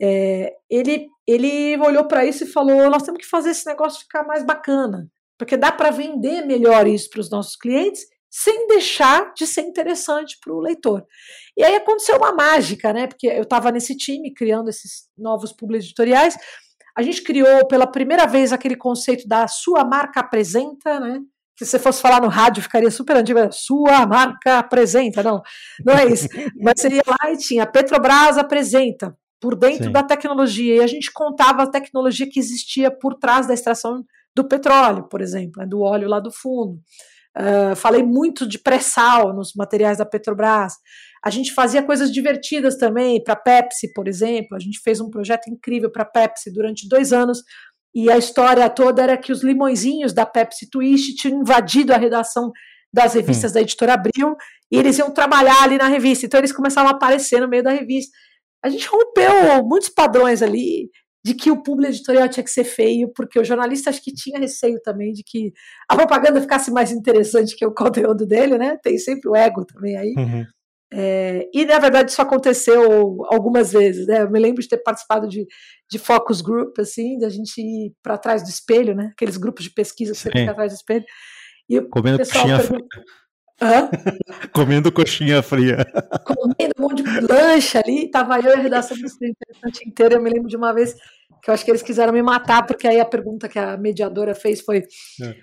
É, 0.00 0.52
ele, 0.70 1.06
ele 1.26 1.76
olhou 1.78 2.06
para 2.06 2.24
isso 2.24 2.44
e 2.44 2.48
falou: 2.48 2.90
nós 2.90 3.02
temos 3.02 3.20
que 3.20 3.28
fazer 3.28 3.50
esse 3.50 3.66
negócio 3.66 4.00
ficar 4.00 4.24
mais 4.24 4.44
bacana, 4.44 5.08
porque 5.38 5.56
dá 5.56 5.72
para 5.72 5.90
vender 5.90 6.44
melhor 6.44 6.86
isso 6.86 7.08
para 7.10 7.20
os 7.20 7.30
nossos 7.30 7.56
clientes 7.56 8.04
sem 8.30 8.66
deixar 8.66 9.32
de 9.34 9.46
ser 9.46 9.62
interessante 9.62 10.36
para 10.44 10.52
o 10.52 10.60
leitor. 10.60 11.06
E 11.56 11.64
aí 11.64 11.74
aconteceu 11.74 12.16
uma 12.18 12.34
mágica, 12.34 12.92
né? 12.92 13.06
Porque 13.06 13.26
eu 13.26 13.42
estava 13.42 13.70
nesse 13.72 13.96
time 13.96 14.34
criando 14.34 14.68
esses 14.68 15.08
novos 15.16 15.54
publi 15.54 15.78
editoriais. 15.78 16.36
A 16.94 17.02
gente 17.02 17.22
criou 17.22 17.66
pela 17.66 17.86
primeira 17.86 18.26
vez 18.26 18.52
aquele 18.52 18.76
conceito 18.76 19.26
da 19.26 19.48
sua 19.48 19.84
marca 19.84 20.20
apresenta, 20.20 21.00
né? 21.00 21.20
Se 21.58 21.64
você 21.64 21.78
fosse 21.78 22.02
falar 22.02 22.20
no 22.20 22.28
rádio, 22.28 22.62
ficaria 22.62 22.90
super 22.90 23.16
antigo. 23.16 23.40
Sua 23.50 24.06
marca 24.06 24.58
apresenta, 24.58 25.22
não, 25.22 25.42
não 25.84 25.94
é 25.94 26.06
isso. 26.06 26.28
Mas 26.60 26.80
seria 26.80 27.02
lá 27.06 27.32
e 27.32 27.36
tinha 27.36 27.66
Petrobras 27.66 28.36
apresenta, 28.36 29.16
por 29.40 29.56
dentro 29.56 29.86
Sim. 29.86 29.92
da 29.92 30.02
tecnologia. 30.02 30.76
E 30.76 30.82
a 30.82 30.86
gente 30.86 31.12
contava 31.12 31.62
a 31.62 31.70
tecnologia 31.70 32.28
que 32.28 32.38
existia 32.38 32.90
por 32.90 33.14
trás 33.14 33.46
da 33.46 33.54
extração 33.54 34.04
do 34.34 34.46
petróleo, 34.46 35.08
por 35.08 35.22
exemplo, 35.22 35.62
né, 35.62 35.66
do 35.66 35.80
óleo 35.80 36.08
lá 36.08 36.20
do 36.20 36.30
fundo. 36.30 36.78
Uh, 37.36 37.76
falei 37.76 38.02
muito 38.02 38.46
de 38.46 38.58
pré-sal 38.58 39.34
nos 39.34 39.54
materiais 39.54 39.98
da 39.98 40.06
Petrobras. 40.06 40.74
A 41.22 41.30
gente 41.30 41.52
fazia 41.52 41.82
coisas 41.82 42.10
divertidas 42.10 42.76
também 42.76 43.22
para 43.22 43.36
Pepsi, 43.36 43.92
por 43.92 44.08
exemplo. 44.08 44.56
A 44.56 44.58
gente 44.58 44.80
fez 44.82 45.00
um 45.00 45.10
projeto 45.10 45.48
incrível 45.48 45.90
para 45.90 46.04
Pepsi 46.04 46.50
durante 46.50 46.88
dois 46.88 47.12
anos 47.12 47.42
e 47.94 48.10
a 48.10 48.18
história 48.18 48.68
toda 48.68 49.02
era 49.02 49.16
que 49.16 49.32
os 49.32 49.42
limõezinhos 49.42 50.12
da 50.12 50.26
Pepsi 50.26 50.68
Twist 50.70 51.14
tinham 51.16 51.40
invadido 51.40 51.92
a 51.94 51.96
redação 51.96 52.52
das 52.92 53.14
revistas 53.14 53.50
hum. 53.50 53.54
da 53.54 53.60
editora 53.60 53.94
Abril 53.94 54.36
e 54.70 54.78
eles 54.78 54.98
iam 54.98 55.10
trabalhar 55.10 55.62
ali 55.62 55.78
na 55.78 55.88
revista. 55.88 56.26
Então 56.26 56.38
eles 56.38 56.52
começavam 56.52 56.90
a 56.90 56.94
aparecer 56.94 57.40
no 57.40 57.48
meio 57.48 57.62
da 57.62 57.70
revista. 57.70 58.16
A 58.64 58.68
gente 58.68 58.86
rompeu 58.88 59.64
muitos 59.64 59.88
padrões 59.88 60.42
ali 60.42 60.90
de 61.24 61.34
que 61.34 61.50
o 61.50 61.62
público 61.62 61.92
editorial 61.92 62.28
tinha 62.28 62.44
que 62.44 62.50
ser 62.50 62.62
feio, 62.62 63.10
porque 63.12 63.38
o 63.38 63.44
jornalista 63.44 63.90
acho 63.90 64.02
que 64.02 64.14
tinha 64.14 64.38
receio 64.38 64.80
também 64.80 65.12
de 65.12 65.24
que 65.24 65.52
a 65.88 65.96
propaganda 65.96 66.40
ficasse 66.40 66.70
mais 66.70 66.92
interessante 66.92 67.56
que 67.56 67.66
o 67.66 67.74
conteúdo 67.74 68.24
dele, 68.24 68.56
né? 68.56 68.78
Tem 68.80 68.96
sempre 68.96 69.28
o 69.28 69.34
ego 69.34 69.64
também 69.64 69.96
aí. 69.96 70.14
Uhum. 70.16 70.46
É, 70.92 71.48
e 71.52 71.64
na 71.64 71.78
verdade 71.78 72.12
isso 72.12 72.22
aconteceu 72.22 73.24
algumas 73.26 73.72
vezes, 73.72 74.06
né? 74.06 74.22
Eu 74.22 74.30
me 74.30 74.38
lembro 74.38 74.62
de 74.62 74.68
ter 74.68 74.78
participado 74.78 75.28
de, 75.28 75.44
de 75.90 75.98
focus 75.98 76.40
group, 76.40 76.78
assim, 76.78 77.18
da 77.18 77.28
gente 77.28 77.60
ir 77.60 77.92
para 78.02 78.16
trás 78.16 78.42
do 78.42 78.48
espelho, 78.48 78.94
né? 78.94 79.10
Aqueles 79.12 79.36
grupos 79.36 79.64
de 79.64 79.70
pesquisa 79.70 80.12
que 80.12 80.18
você 80.18 80.30
fica 80.30 80.52
atrás 80.52 80.72
do 80.72 80.76
espelho. 80.76 81.04
E 81.68 81.80
Comendo 81.80 82.18
coxinha 82.18 82.58
pergunta... 82.58 82.86
fria. 83.58 83.90
Comendo 84.54 84.92
coxinha 84.92 85.42
fria. 85.42 85.86
Comendo 86.24 86.74
um 86.78 86.82
monte 86.82 87.02
de 87.02 87.20
lanche 87.20 87.78
ali, 87.78 88.10
tava 88.10 88.38
eu 88.38 88.50
e 88.50 88.54
a 88.54 88.62
redação 88.62 88.96
do 88.96 89.06
interessante 89.06 89.88
inteira. 89.88 90.14
Eu 90.14 90.22
me 90.22 90.30
lembro 90.30 90.48
de 90.48 90.56
uma 90.56 90.72
vez 90.72 90.94
que 91.42 91.50
eu 91.50 91.54
acho 91.54 91.64
que 91.64 91.70
eles 91.70 91.82
quiseram 91.82 92.12
me 92.12 92.22
matar, 92.22 92.64
porque 92.64 92.86
aí 92.86 93.00
a 93.00 93.04
pergunta 93.04 93.48
que 93.48 93.58
a 93.58 93.76
mediadora 93.76 94.34
fez 94.34 94.60
foi: 94.60 94.84
é. 95.22 95.34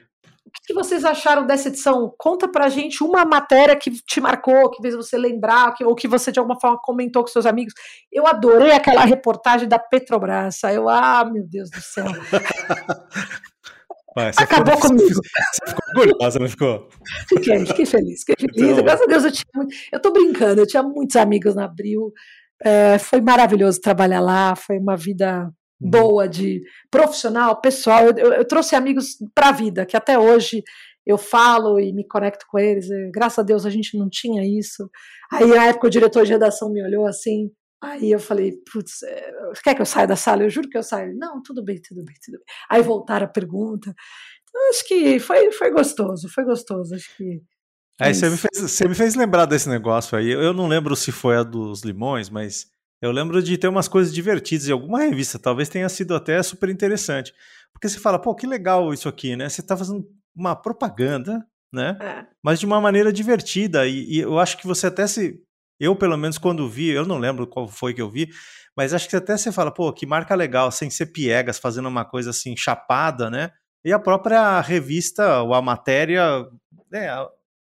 O 0.46 0.66
que 0.66 0.74
vocês 0.74 1.04
acharam 1.04 1.46
dessa 1.46 1.68
edição? 1.70 2.14
Conta 2.18 2.48
pra 2.48 2.70
gente 2.70 3.04
uma 3.04 3.26
matéria 3.26 3.76
que 3.76 3.92
te 3.92 4.22
marcou, 4.22 4.70
que 4.70 4.82
fez 4.82 4.96
você 4.96 5.18
lembrar, 5.18 5.74
que, 5.74 5.84
ou 5.84 5.96
que 5.96 6.08
você 6.08 6.32
de 6.32 6.40
alguma 6.40 6.60
forma 6.60 6.78
comentou 6.82 7.24
com 7.24 7.28
seus 7.28 7.46
amigos. 7.46 7.74
Eu 8.12 8.28
adorei 8.28 8.72
aquela 8.72 9.04
reportagem 9.04 9.68
da 9.68 9.80
Petrobras. 9.80 10.62
Eu, 10.64 10.88
ah, 10.88 11.26
meu 11.26 11.46
Deus 11.48 11.70
do 11.70 11.82
céu. 11.82 12.06
Acabou 14.16 14.76
ficou, 14.76 14.90
comigo. 14.92 15.10
Você 15.10 15.66
ficou 15.68 16.02
orgulhosa, 16.02 16.40
não 16.40 16.48
ficou? 16.48 16.88
Fiquei, 17.28 17.66
fiquei 17.66 17.86
feliz, 17.86 18.20
fiquei 18.20 18.36
feliz. 18.40 18.72
Então- 18.72 18.84
Graças 18.84 19.02
a 19.02 19.08
Deus 19.08 19.24
eu 19.26 19.32
tinha 19.32 19.46
muito. 19.56 19.76
Eu 19.92 20.00
tô 20.00 20.12
brincando, 20.12 20.62
eu 20.62 20.68
tinha 20.68 20.84
muitos 20.84 21.16
amigos 21.16 21.56
na 21.56 21.66
Abril. 21.66 22.14
É, 22.64 23.00
foi 23.00 23.22
maravilhoso 23.22 23.82
trabalhar 23.82 24.20
lá, 24.20 24.56
foi 24.56 24.78
uma 24.78 24.96
vida. 24.96 25.50
Boa 25.90 26.28
de 26.28 26.62
profissional, 26.92 27.60
pessoal. 27.62 28.06
Eu, 28.08 28.18
eu- 28.18 28.34
eu 28.34 28.46
trouxe 28.46 28.76
amigos 28.76 29.18
para 29.36 29.50
a 29.50 29.52
vida, 29.52 29.86
que 29.86 29.98
até 29.98 30.18
hoje 30.18 30.64
eu 31.06 31.18
falo 31.18 31.80
e 31.80 31.92
me 31.94 32.08
conecto 32.08 32.46
com 32.50 32.58
eles. 32.58 32.90
e, 32.90 33.12
graças 33.12 33.40
a 33.40 33.44
Deus 33.44 33.66
a 33.66 33.70
gente 33.70 33.98
não 33.98 34.10
tinha 34.10 34.44
isso. 34.46 34.90
Aí 35.32 35.46
na 35.48 35.66
época 35.66 35.88
o 35.88 35.90
diretor 35.90 36.26
de 36.26 36.32
redação 36.32 36.72
me 36.72 36.82
olhou 36.84 37.06
assim. 37.06 37.52
Aí 37.82 38.12
eu 38.12 38.20
falei, 38.20 38.54
putz, 38.72 39.04
é, 39.04 39.32
quer 39.62 39.76
que 39.76 39.82
eu 39.82 39.86
saia 39.86 40.08
da 40.08 40.16
sala? 40.16 40.44
Eu 40.44 40.50
juro 40.50 40.70
que 40.70 40.78
eu 40.78 40.84
saio. 40.84 41.14
Não, 41.18 41.42
tudo 41.44 41.62
bem, 41.62 41.82
tudo 41.82 42.02
bem, 42.06 42.16
tudo 42.24 42.36
bem. 42.38 42.46
Aí 42.70 42.82
voltaram 42.82 43.26
a 43.26 43.30
pergunta. 43.30 43.94
Então, 44.50 44.70
acho 44.70 44.88
que 44.88 45.20
foi, 45.20 45.52
foi 45.52 45.70
gostoso, 45.72 46.30
foi 46.30 46.46
gostoso. 46.46 46.96
Acho 46.96 47.14
que. 47.18 47.42
é 48.00 48.06
Aí 48.08 48.14
você 48.16 48.30
me, 48.30 48.38
fez, 48.38 48.72
você 48.72 48.88
me 48.88 48.96
fez 48.96 49.16
lembrar 49.16 49.46
desse 49.46 49.68
negócio 49.68 50.18
aí. 50.18 50.30
Eu 50.32 50.54
não 50.54 50.68
lembro 50.68 50.96
se 50.96 51.12
foi 51.12 51.36
a 51.36 51.44
dos 51.44 51.82
limões, 51.84 52.30
mas 52.30 52.68
eu 53.04 53.12
lembro 53.12 53.44
de 53.44 53.58
ter 53.58 53.68
umas 53.68 53.90
coisas 53.90 54.14
divertidas 54.14 54.70
em 54.70 54.72
alguma 54.72 55.00
revista. 55.00 55.38
Talvez 55.38 55.68
tenha 55.68 55.90
sido 55.90 56.16
até 56.16 56.42
super 56.42 56.70
interessante. 56.70 57.34
Porque 57.74 57.90
você 57.90 58.00
fala, 58.00 58.18
pô, 58.18 58.34
que 58.34 58.48
legal 58.48 58.94
isso 58.94 59.10
aqui, 59.10 59.36
né? 59.36 59.50
Você 59.50 59.62
tá 59.62 59.76
fazendo 59.76 60.08
uma 60.34 60.56
propaganda, 60.56 61.46
né? 61.72 61.98
É. 62.00 62.26
Mas 62.42 62.62
de 62.62 62.66
uma 62.66 62.80
maneira 62.80 63.12
divertida. 63.12 63.86
E, 63.86 64.10
e 64.10 64.20
eu 64.20 64.40
acho 64.40 64.58
que 64.58 64.66
você 64.66 64.88
até 64.88 65.06
se. 65.06 65.38
Eu, 65.78 65.98
pelo 65.98 66.16
menos, 66.16 66.38
quando 66.38 66.70
vi, 66.70 66.92
eu 66.92 67.06
não 67.06 67.18
lembro 67.18 67.46
qual 67.46 67.68
foi 67.68 67.94
que 67.94 68.02
eu 68.02 68.10
vi, 68.10 68.30
mas 68.78 68.94
acho 68.94 69.10
que 69.10 69.18
até 69.18 69.36
você 69.36 69.52
fala, 69.52 69.70
pô, 69.70 69.92
que 69.92 70.06
marca 70.06 70.34
legal, 70.34 70.72
sem 70.72 70.90
ser 70.90 71.08
piegas, 71.08 71.60
fazendo 71.60 71.90
uma 71.90 72.06
coisa 72.06 72.30
assim, 72.30 72.56
chapada, 72.56 73.30
né? 73.30 73.52
E 73.84 73.92
a 73.92 74.00
própria 74.00 74.62
revista, 74.62 75.42
ou 75.42 75.54
a 75.54 75.62
matéria, 75.62 76.48
né, 76.90 77.10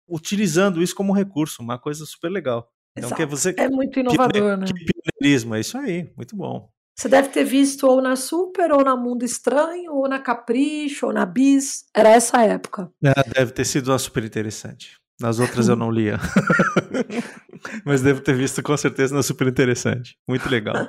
utilizando 0.08 0.80
isso 0.80 0.94
como 0.94 1.12
recurso, 1.12 1.60
uma 1.60 1.76
coisa 1.76 2.06
super 2.06 2.30
legal. 2.30 2.70
Então, 2.96 3.10
que 3.10 3.26
você. 3.26 3.54
É 3.56 3.68
muito 3.68 3.98
inovador, 3.98 4.56
né? 4.56 4.66
Que 4.66 4.72
pioneirismo, 4.72 5.54
é 5.54 5.60
isso 5.60 5.76
aí, 5.76 6.12
muito 6.16 6.36
bom. 6.36 6.68
Você 6.96 7.08
deve 7.08 7.28
ter 7.28 7.44
visto 7.44 7.88
ou 7.88 8.00
na 8.00 8.14
Super, 8.14 8.70
ou 8.70 8.84
na 8.84 8.96
Mundo 8.96 9.24
Estranho, 9.24 9.92
ou 9.94 10.08
na 10.08 10.20
Capricho, 10.20 11.06
ou 11.06 11.12
na 11.12 11.26
Bis. 11.26 11.86
Era 11.92 12.10
essa 12.10 12.42
época. 12.44 12.88
É, 13.02 13.12
deve 13.34 13.50
ter 13.50 13.64
sido 13.64 13.88
uma 13.90 13.98
super 13.98 14.22
interessante. 14.22 14.96
Nas 15.20 15.40
outras 15.40 15.68
eu 15.68 15.74
não 15.74 15.90
lia. 15.90 16.18
Mas 17.84 18.00
devo 18.00 18.20
ter 18.20 18.36
visto 18.36 18.62
com 18.62 18.76
certeza 18.76 19.14
na 19.14 19.22
super 19.22 19.48
interessante. 19.48 20.16
Muito 20.28 20.48
legal. 20.48 20.88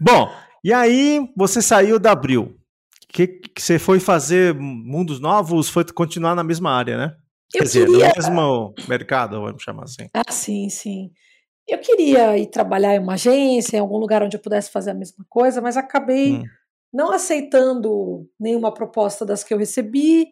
Bom, 0.00 0.32
e 0.62 0.72
aí 0.72 1.28
você 1.36 1.60
saiu 1.60 1.98
da 1.98 2.12
Abril. 2.12 2.56
Que, 3.08 3.26
que 3.26 3.60
você 3.60 3.78
foi 3.78 4.00
fazer 4.00 4.54
mundos 4.54 5.20
novos, 5.20 5.68
foi 5.68 5.84
continuar 5.84 6.34
na 6.34 6.42
mesma 6.42 6.70
área, 6.70 6.96
né? 6.96 7.16
Eu 7.52 7.58
Quer 7.58 7.64
dizer, 7.64 7.86
queria. 7.86 8.08
no 8.08 8.14
mesmo 8.14 8.74
mercado, 8.88 9.40
vamos 9.40 9.62
chamar 9.62 9.84
assim. 9.84 10.08
Ah, 10.14 10.32
sim, 10.32 10.70
sim. 10.70 11.10
Eu 11.72 11.78
queria 11.78 12.36
ir 12.36 12.46
trabalhar 12.46 12.94
em 12.94 12.98
uma 12.98 13.14
agência, 13.14 13.76
em 13.76 13.80
algum 13.80 13.96
lugar 13.96 14.22
onde 14.22 14.36
eu 14.36 14.40
pudesse 14.40 14.70
fazer 14.70 14.90
a 14.90 14.94
mesma 14.94 15.24
coisa, 15.28 15.60
mas 15.60 15.76
acabei 15.76 16.32
Hum. 16.34 16.44
não 16.92 17.12
aceitando 17.12 18.28
nenhuma 18.38 18.72
proposta 18.72 19.24
das 19.24 19.42
que 19.42 19.54
eu 19.54 19.58
recebi, 19.58 20.26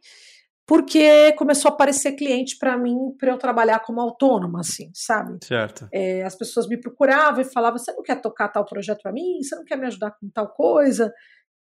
porque 0.67 1.33
começou 1.33 1.71
a 1.71 1.75
aparecer 1.75 2.13
cliente 2.13 2.57
para 2.59 2.77
mim 2.77 2.97
para 3.19 3.31
eu 3.33 3.39
trabalhar 3.39 3.81
como 3.81 4.01
autônoma, 4.01 4.61
assim, 4.61 4.91
sabe? 4.95 5.39
Certo. 5.43 5.89
É, 5.93 6.23
as 6.23 6.37
pessoas 6.37 6.69
me 6.69 6.77
procuravam 6.81 7.41
e 7.41 7.45
falavam: 7.45 7.79
você 7.79 7.93
não 7.93 8.03
quer 8.03 8.21
tocar 8.21 8.49
tal 8.49 8.65
projeto 8.65 9.01
para 9.03 9.13
mim? 9.13 9.43
Você 9.43 9.57
não 9.57 9.65
quer 9.65 9.77
me 9.77 9.87
ajudar 9.87 10.13
com 10.13 10.29
tal 10.33 10.49
coisa? 10.49 11.13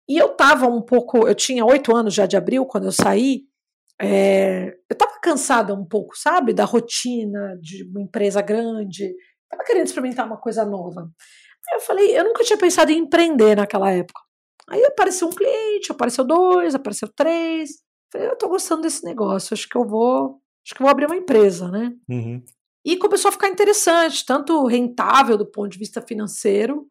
E 0.08 0.16
eu 0.16 0.26
estava 0.32 0.66
um 0.66 0.82
pouco, 0.82 1.26
eu 1.26 1.34
tinha 1.34 1.64
oito 1.64 1.94
anos 1.96 2.14
já 2.14 2.26
de 2.26 2.36
abril 2.36 2.64
quando 2.66 2.84
eu 2.86 2.92
saí. 2.92 3.44
é, 4.00 4.68
eu 4.88 4.94
estava 4.94 5.18
cansada 5.20 5.74
um 5.74 5.84
pouco, 5.84 6.16
sabe, 6.16 6.52
da 6.54 6.64
rotina 6.64 7.58
de 7.60 7.84
uma 7.84 8.00
empresa 8.02 8.40
grande. 8.40 9.14
Estava 9.50 9.64
querendo 9.64 9.86
experimentar 9.86 10.26
uma 10.26 10.36
coisa 10.36 10.64
nova. 10.64 11.10
Aí 11.68 11.76
eu 11.76 11.80
falei, 11.80 12.16
eu 12.18 12.24
nunca 12.24 12.44
tinha 12.44 12.56
pensado 12.56 12.92
em 12.92 12.98
empreender 12.98 13.56
naquela 13.56 13.90
época. 13.90 14.20
Aí 14.68 14.84
apareceu 14.84 15.26
um 15.26 15.32
cliente, 15.32 15.90
apareceu 15.90 16.24
dois, 16.24 16.74
apareceu 16.74 17.08
três. 17.14 17.70
Falei, 18.12 18.28
eu 18.28 18.34
estou 18.34 18.48
gostando 18.48 18.82
desse 18.82 19.04
negócio, 19.04 19.54
acho 19.54 19.68
que 19.68 19.76
eu 19.76 19.84
vou, 19.84 20.40
acho 20.64 20.74
que 20.74 20.80
eu 20.80 20.84
vou 20.84 20.90
abrir 20.90 21.06
uma 21.06 21.16
empresa, 21.16 21.68
né? 21.68 21.92
Uhum. 22.08 22.42
E 22.84 22.96
começou 22.96 23.28
a 23.28 23.32
ficar 23.32 23.48
interessante, 23.48 24.24
tanto 24.24 24.64
rentável 24.66 25.36
do 25.36 25.44
ponto 25.44 25.68
de 25.68 25.78
vista 25.78 26.00
financeiro, 26.00 26.86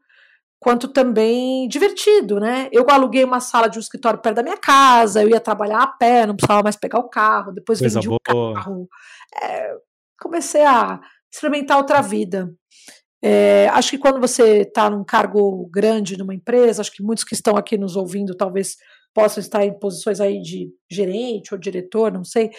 quanto 0.60 0.90
também 0.90 1.68
divertido, 1.68 2.40
né? 2.40 2.70
Eu 2.72 2.86
aluguei 2.90 3.24
uma 3.24 3.40
sala 3.40 3.70
de 3.70 3.78
um 3.78 3.82
escritório 3.82 4.22
perto 4.22 4.36
da 4.36 4.44
minha 4.44 4.58
casa, 4.58 5.24
eu 5.24 5.30
ia 5.30 5.40
trabalhar 5.40 5.82
a 5.82 5.88
pé, 5.88 6.26
não 6.26 6.36
precisava 6.36 6.64
mais 6.64 6.76
pegar 6.76 7.00
o 7.00 7.10
carro, 7.10 7.54
depois 7.54 7.80
Coisa 7.80 7.96
vendi 7.96 8.10
o 8.10 8.18
boa. 8.28 8.54
carro. 8.54 8.88
É, 9.42 9.76
comecei 10.20 10.64
a 10.64 11.00
experimentar 11.32 11.78
outra 11.78 12.02
vida. 12.02 12.54
É, 13.22 13.68
acho 13.70 13.92
que 13.92 13.98
quando 13.98 14.20
você 14.20 14.62
está 14.62 14.90
num 14.90 15.04
cargo 15.04 15.70
grande 15.72 16.18
numa 16.18 16.34
empresa, 16.34 16.82
acho 16.82 16.92
que 16.92 17.04
muitos 17.04 17.24
que 17.24 17.34
estão 17.34 17.58
aqui 17.58 17.78
nos 17.78 17.96
ouvindo 17.96 18.36
talvez 18.36 18.76
possam 19.14 19.42
estar 19.42 19.66
em 19.66 19.78
posições 19.78 20.22
aí 20.22 20.42
de 20.42 20.72
gerente 20.90 21.54
ou 21.54 21.60
diretor, 21.60 22.12
não 22.12 22.24
sei. 22.24 22.50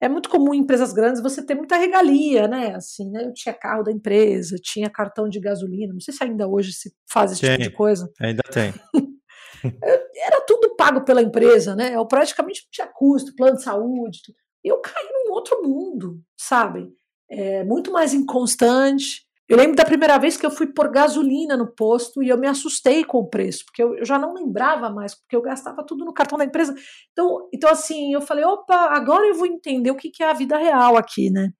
É 0.00 0.08
muito 0.08 0.28
comum 0.28 0.54
em 0.54 0.58
empresas 0.58 0.92
grandes 0.92 1.20
você 1.20 1.44
ter 1.44 1.56
muita 1.56 1.76
regalia, 1.76 2.46
né? 2.46 2.74
Assim, 2.74 3.10
né? 3.10 3.24
Eu 3.24 3.34
tinha 3.34 3.52
carro 3.52 3.82
da 3.82 3.90
empresa, 3.90 4.56
tinha 4.62 4.88
cartão 4.88 5.28
de 5.28 5.40
gasolina, 5.40 5.92
não 5.92 6.00
sei 6.00 6.14
se 6.14 6.22
ainda 6.22 6.48
hoje 6.48 6.72
se 6.72 6.92
faz 7.10 7.32
esse 7.32 7.40
tipo 7.40 7.56
Tem. 7.56 7.68
de 7.68 7.74
coisa. 7.74 8.08
Ainda 8.20 8.42
tem. 8.44 8.72
Era 10.24 10.40
tudo 10.46 10.76
pago 10.76 11.04
pela 11.04 11.20
empresa, 11.20 11.74
né? 11.74 11.96
Eu 11.96 12.06
praticamente 12.06 12.62
não 12.64 12.70
tinha 12.70 12.86
custo, 12.86 13.34
plano 13.34 13.56
de 13.56 13.64
saúde. 13.64 14.20
tudo. 14.24 14.36
Eu 14.62 14.80
caí 14.80 15.08
num 15.12 15.32
outro 15.32 15.62
mundo, 15.62 16.20
sabe? 16.36 16.88
É, 17.30 17.64
muito 17.64 17.92
mais 17.92 18.14
inconstante. 18.14 19.26
Eu 19.48 19.56
lembro 19.56 19.76
da 19.76 19.84
primeira 19.84 20.18
vez 20.18 20.36
que 20.36 20.44
eu 20.44 20.50
fui 20.50 20.66
pôr 20.66 20.90
gasolina 20.90 21.56
no 21.56 21.66
posto 21.74 22.22
e 22.22 22.28
eu 22.28 22.36
me 22.36 22.46
assustei 22.46 23.02
com 23.02 23.18
o 23.18 23.28
preço, 23.30 23.64
porque 23.64 23.82
eu, 23.82 23.94
eu 23.96 24.04
já 24.04 24.18
não 24.18 24.34
lembrava 24.34 24.90
mais, 24.90 25.14
porque 25.14 25.34
eu 25.34 25.40
gastava 25.40 25.82
tudo 25.82 26.04
no 26.04 26.12
cartão 26.12 26.36
da 26.36 26.44
empresa. 26.44 26.74
Então, 27.12 27.48
então 27.52 27.70
assim, 27.70 28.12
eu 28.12 28.20
falei, 28.20 28.44
opa, 28.44 28.74
agora 28.94 29.26
eu 29.26 29.34
vou 29.34 29.46
entender 29.46 29.90
o 29.90 29.96
que, 29.96 30.10
que 30.10 30.22
é 30.22 30.28
a 30.28 30.34
vida 30.34 30.58
real 30.58 30.98
aqui, 30.98 31.30
né? 31.30 31.50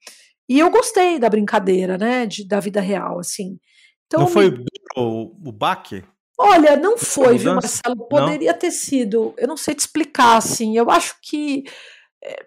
E 0.47 0.59
eu 0.59 0.71
gostei 0.71 1.19
da 1.19 1.31
brincadeira, 1.31 1.97
né? 1.97 2.27
De, 2.27 2.47
da 2.47 2.61
vida 2.61 2.81
real, 2.81 3.19
assim. 3.19 3.59
Então, 4.07 4.21
não 4.21 4.27
me- 4.27 4.33
foi 4.33 4.51
duro 4.51 4.67
o, 4.97 5.49
o 5.49 5.53
baque? 5.53 6.05
Olha, 6.39 6.77
não 6.77 6.97
foi, 6.97 7.37
viu? 7.37 7.55
Marcelo? 7.55 8.07
Poderia 8.09 8.55
ter 8.55 8.71
sido. 8.71 9.35
Eu 9.37 9.49
não 9.49 9.57
sei 9.57 9.75
te 9.75 9.81
explicar, 9.81 10.37
assim. 10.37 10.77
Eu 10.77 10.91
acho 10.91 11.17
que 11.23 11.65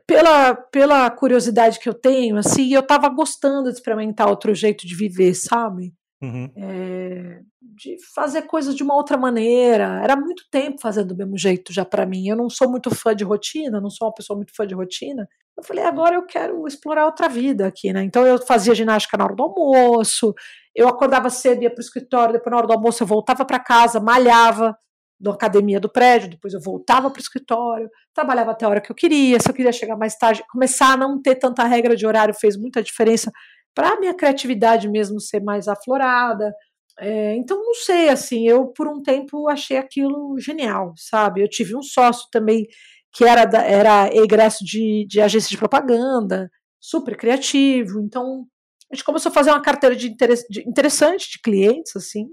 pela, 0.06 0.56
pela 0.56 1.10
curiosidade 1.10 1.80
que 1.80 1.88
eu 1.88 1.94
tenho, 1.94 2.38
assim, 2.38 2.74
eu 2.74 2.82
estava 2.82 3.08
gostando 3.10 3.70
de 3.70 3.76
experimentar 3.76 4.28
outro 4.28 4.54
jeito 4.54 4.86
de 4.86 4.96
viver, 4.96 5.34
sabe? 5.34 5.94
Uhum. 6.22 6.52
Eh, 6.56 7.40
de 7.62 7.98
fazer 8.14 8.44
coisas 8.44 8.76
de 8.76 8.84
uma 8.84 8.96
outra 8.96 9.18
maneira. 9.18 10.02
Era 10.04 10.16
muito 10.16 10.44
tempo 10.52 10.80
fazendo 10.80 11.10
do 11.10 11.18
mesmo 11.18 11.38
jeito 11.38 11.74
já 11.74 11.84
para 11.84 12.06
mim. 12.06 12.28
Eu 12.28 12.36
não 12.36 12.50
sou 12.50 12.70
muito 12.70 12.94
fã 12.94 13.16
de 13.16 13.24
rotina, 13.24 13.82
não 13.82 13.90
sou 13.90 14.08
uma 14.08 14.14
pessoa 14.14 14.38
muito 14.38 14.54
fã 14.56 14.68
de 14.68 14.76
rotina. 14.76 15.28
Eu 15.58 15.64
falei, 15.64 15.84
agora 15.84 16.16
eu 16.16 16.26
quero 16.26 16.68
explorar 16.68 17.06
outra 17.06 17.28
vida 17.28 17.66
aqui, 17.66 17.92
né? 17.92 18.04
Então 18.04 18.26
eu 18.26 18.38
fazia 18.40 18.76
ginástica 18.76 19.18
na 19.18 19.26
hora 19.26 19.36
do 19.36 19.44
almoço, 19.44 20.34
eu 20.76 20.88
acordava 20.88 21.30
cedo, 21.30 21.64
ia 21.64 21.70
para 21.70 21.80
o 21.80 21.84
escritório, 21.84 22.34
depois 22.34 22.52
na 22.52 22.58
hora 22.58 22.68
do 22.68 22.74
almoço 22.74 23.04
eu 23.04 23.08
voltava 23.08 23.44
para 23.44 23.60
casa, 23.60 24.00
malhava 24.00 24.76
na 25.22 25.32
academia 25.32 25.80
do 25.80 25.90
prédio, 25.90 26.30
depois 26.30 26.54
eu 26.54 26.62
voltava 26.62 27.10
para 27.10 27.20
o 27.20 27.22
escritório, 27.22 27.90
trabalhava 28.14 28.52
até 28.52 28.66
a 28.66 28.70
hora 28.70 28.82
que 28.82 28.92
eu 28.92 28.96
queria, 28.96 29.40
se 29.40 29.50
eu 29.50 29.54
queria 29.54 29.72
chegar 29.72 29.96
mais 29.96 30.16
tarde, 30.16 30.44
começar 30.50 30.94
a 30.94 30.98
não 30.98 31.22
ter 31.22 31.36
tanta 31.36 31.64
regra 31.64 31.96
de 31.96 32.06
horário 32.06 32.34
fez 32.34 32.58
muita 32.58 32.82
diferença 32.82 33.32
para 33.74 33.90
a 33.90 34.00
minha 34.00 34.14
criatividade 34.14 34.90
mesmo 34.90 35.20
ser 35.20 35.42
mais 35.42 35.68
aflorada. 35.68 36.54
É, 37.00 37.36
então, 37.36 37.58
não 37.58 37.74
sei, 37.74 38.10
assim, 38.10 38.48
eu 38.48 38.68
por 38.68 38.88
um 38.88 39.02
tempo 39.02 39.48
achei 39.48 39.78
aquilo 39.78 40.38
genial, 40.40 40.94
sabe? 40.98 41.42
Eu 41.42 41.50
tive 41.50 41.76
um 41.76 41.82
sócio 41.82 42.28
também 42.32 42.66
que 43.14 43.24
era, 43.24 43.42
era 43.66 44.10
egresso 44.16 44.64
de, 44.64 45.06
de 45.08 45.22
agência 45.22 45.50
de 45.50 45.58
propaganda, 45.58 46.50
super 46.80 47.16
criativo, 47.18 48.02
então 48.02 48.46
a 48.92 48.96
gente 48.96 49.06
começou 49.06 49.30
a 49.30 49.34
fazer 49.34 49.52
uma 49.52 49.62
carteira 49.62 49.96
de, 49.96 50.08
interess, 50.08 50.46
de 50.50 50.68
interessante 50.68 51.32
de 51.32 51.40
clientes, 51.42 51.96
assim. 51.96 52.28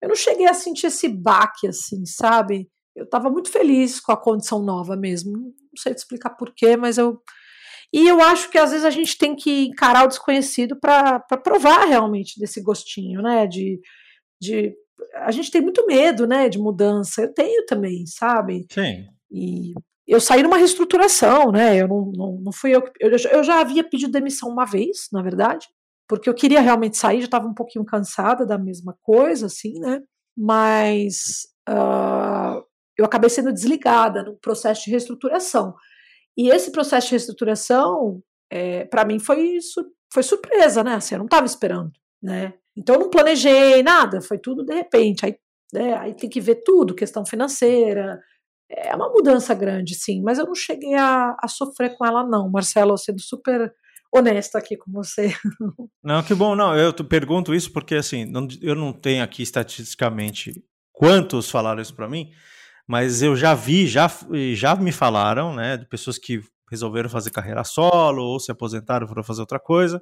Eu 0.00 0.08
não 0.08 0.16
cheguei 0.16 0.46
a 0.46 0.54
sentir 0.54 0.86
esse 0.86 1.08
baque, 1.08 1.66
assim, 1.66 2.04
sabe? 2.06 2.68
Eu 2.94 3.04
estava 3.04 3.30
muito 3.30 3.50
feliz 3.50 4.00
com 4.00 4.12
a 4.12 4.16
condição 4.16 4.62
nova 4.62 4.96
mesmo. 4.96 5.32
Não 5.32 5.52
sei 5.76 5.94
te 5.94 5.98
explicar 5.98 6.30
porquê, 6.30 6.76
mas 6.76 6.98
eu. 6.98 7.20
E 7.92 8.06
eu 8.06 8.20
acho 8.20 8.50
que 8.50 8.58
às 8.58 8.70
vezes 8.70 8.84
a 8.84 8.90
gente 8.90 9.16
tem 9.16 9.34
que 9.34 9.66
encarar 9.66 10.04
o 10.04 10.08
desconhecido 10.08 10.78
para 10.78 11.20
provar 11.42 11.86
realmente 11.86 12.38
desse 12.38 12.60
gostinho, 12.62 13.22
né? 13.22 13.46
De, 13.46 13.80
de. 14.40 14.74
A 15.14 15.30
gente 15.30 15.50
tem 15.50 15.60
muito 15.60 15.86
medo, 15.86 16.26
né? 16.26 16.48
De 16.48 16.58
mudança. 16.58 17.22
Eu 17.22 17.32
tenho 17.32 17.64
também, 17.66 18.04
sabe? 18.06 18.66
Sim. 18.70 19.06
E 19.30 19.72
eu 20.06 20.20
saí 20.20 20.42
numa 20.42 20.56
reestruturação, 20.56 21.52
né? 21.52 21.76
Eu 21.76 21.88
não, 21.88 22.12
não, 22.14 22.40
não 22.40 22.52
fui 22.52 22.74
eu, 22.74 22.82
eu, 22.98 23.10
eu 23.10 23.44
já 23.44 23.60
havia 23.60 23.84
pedido 23.84 24.10
demissão 24.12 24.48
uma 24.48 24.64
vez, 24.64 25.08
na 25.12 25.22
verdade, 25.22 25.66
porque 26.08 26.28
eu 26.28 26.34
queria 26.34 26.60
realmente 26.60 26.96
sair, 26.96 27.20
já 27.20 27.26
estava 27.26 27.46
um 27.46 27.54
pouquinho 27.54 27.84
cansada 27.84 28.46
da 28.46 28.56
mesma 28.56 28.96
coisa, 29.02 29.46
assim, 29.46 29.78
né? 29.78 30.00
Mas 30.36 31.46
uh, 31.68 32.64
eu 32.96 33.04
acabei 33.04 33.28
sendo 33.28 33.52
desligada 33.52 34.22
no 34.22 34.36
processo 34.36 34.84
de 34.84 34.90
reestruturação. 34.90 35.74
E 36.36 36.48
esse 36.48 36.72
processo 36.72 37.08
de 37.08 37.12
reestruturação, 37.12 38.22
é, 38.50 38.86
para 38.86 39.04
mim, 39.04 39.18
foi, 39.18 39.58
foi 40.12 40.22
surpresa, 40.22 40.82
né? 40.82 40.94
Assim, 40.94 41.14
eu 41.14 41.18
não 41.18 41.26
estava 41.26 41.44
esperando, 41.44 41.92
né? 42.22 42.54
Então 42.74 42.94
eu 42.94 43.00
não 43.02 43.10
planejei 43.10 43.82
nada, 43.82 44.20
foi 44.22 44.38
tudo 44.38 44.64
de 44.64 44.72
repente. 44.72 45.26
Aí, 45.26 45.36
né, 45.72 45.94
aí 45.94 46.14
tem 46.14 46.30
que 46.30 46.40
ver 46.40 46.62
tudo, 46.64 46.94
questão 46.94 47.26
financeira. 47.26 48.18
É 48.70 48.94
uma 48.94 49.10
mudança 49.10 49.52
grande, 49.52 49.94
sim, 49.94 50.22
mas 50.22 50.38
eu 50.38 50.46
não 50.46 50.54
cheguei 50.54 50.94
a, 50.94 51.36
a 51.42 51.48
sofrer 51.48 51.96
com 51.96 52.06
ela, 52.06 52.24
não, 52.24 52.50
Marcelo, 52.50 52.96
sendo 52.96 53.20
super 53.20 53.72
honesta 54.12 54.58
aqui 54.58 54.76
com 54.76 54.90
você. 54.90 55.34
Não, 56.02 56.22
que 56.22 56.34
bom, 56.34 56.56
não, 56.56 56.76
eu 56.76 56.92
pergunto 56.92 57.54
isso 57.54 57.72
porque 57.72 57.96
assim, 57.96 58.24
não, 58.24 58.48
eu 58.62 58.74
não 58.74 58.92
tenho 58.92 59.22
aqui 59.22 59.42
estatisticamente 59.42 60.52
quantos 60.92 61.50
falaram 61.50 61.82
isso 61.82 61.94
para 61.94 62.08
mim, 62.08 62.30
mas 62.86 63.20
eu 63.22 63.36
já 63.36 63.54
vi, 63.54 63.86
já, 63.86 64.10
já 64.54 64.74
me 64.74 64.90
falaram, 64.90 65.54
né, 65.54 65.76
de 65.76 65.86
pessoas 65.86 66.16
que 66.18 66.40
resolveram 66.70 67.10
fazer 67.10 67.30
carreira 67.30 67.64
solo 67.64 68.22
ou 68.22 68.40
se 68.40 68.50
aposentaram 68.50 69.06
para 69.06 69.22
fazer 69.22 69.40
outra 69.40 69.60
coisa, 69.60 70.00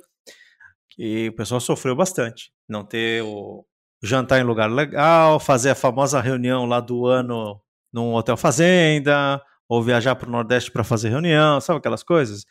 que 0.91 1.29
o 1.29 1.37
pessoal 1.37 1.61
sofreu 1.61 1.97
bastante. 1.97 2.53
Não 2.69 2.85
ter 2.85 3.23
o 3.23 3.65
jantar 4.03 4.41
em 4.41 4.45
lugar 4.45 4.71
legal, 4.71 5.41
fazer 5.41 5.71
a 5.71 5.75
famosa 5.75 6.21
reunião 6.21 6.65
lá 6.65 6.81
do 6.81 7.07
ano 7.07 7.61
num 7.93 8.15
hotel 8.15 8.37
fazenda, 8.37 9.43
ou 9.69 9.83
viajar 9.83 10.15
para 10.15 10.29
o 10.29 10.33
Nordeste 10.33 10.71
para 10.71 10.85
fazer 10.85 11.09
reunião, 11.09 11.61
sabe 11.61 11.79
aquelas 11.79 12.03
coisas? 12.03 12.45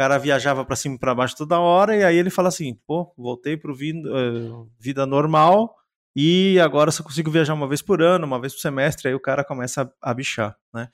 O 0.00 0.02
cara 0.02 0.16
viajava 0.16 0.64
para 0.64 0.76
cima 0.76 0.94
e 0.94 0.98
para 0.98 1.14
baixo 1.14 1.36
toda 1.36 1.60
hora, 1.60 1.94
e 1.94 2.02
aí 2.02 2.16
ele 2.16 2.30
fala 2.30 2.48
assim: 2.48 2.74
pô, 2.86 3.12
voltei 3.18 3.54
para 3.54 3.70
vida, 3.74 4.08
uh, 4.10 4.66
vida 4.78 5.04
normal, 5.04 5.76
e 6.16 6.58
agora 6.58 6.90
só 6.90 7.02
consigo 7.02 7.30
viajar 7.30 7.52
uma 7.52 7.68
vez 7.68 7.82
por 7.82 8.00
ano, 8.00 8.24
uma 8.24 8.40
vez 8.40 8.54
por 8.54 8.60
semestre, 8.60 9.08
aí 9.08 9.14
o 9.14 9.20
cara 9.20 9.44
começa 9.44 9.82
a, 9.82 10.10
a 10.10 10.14
bichar, 10.14 10.56
né? 10.72 10.88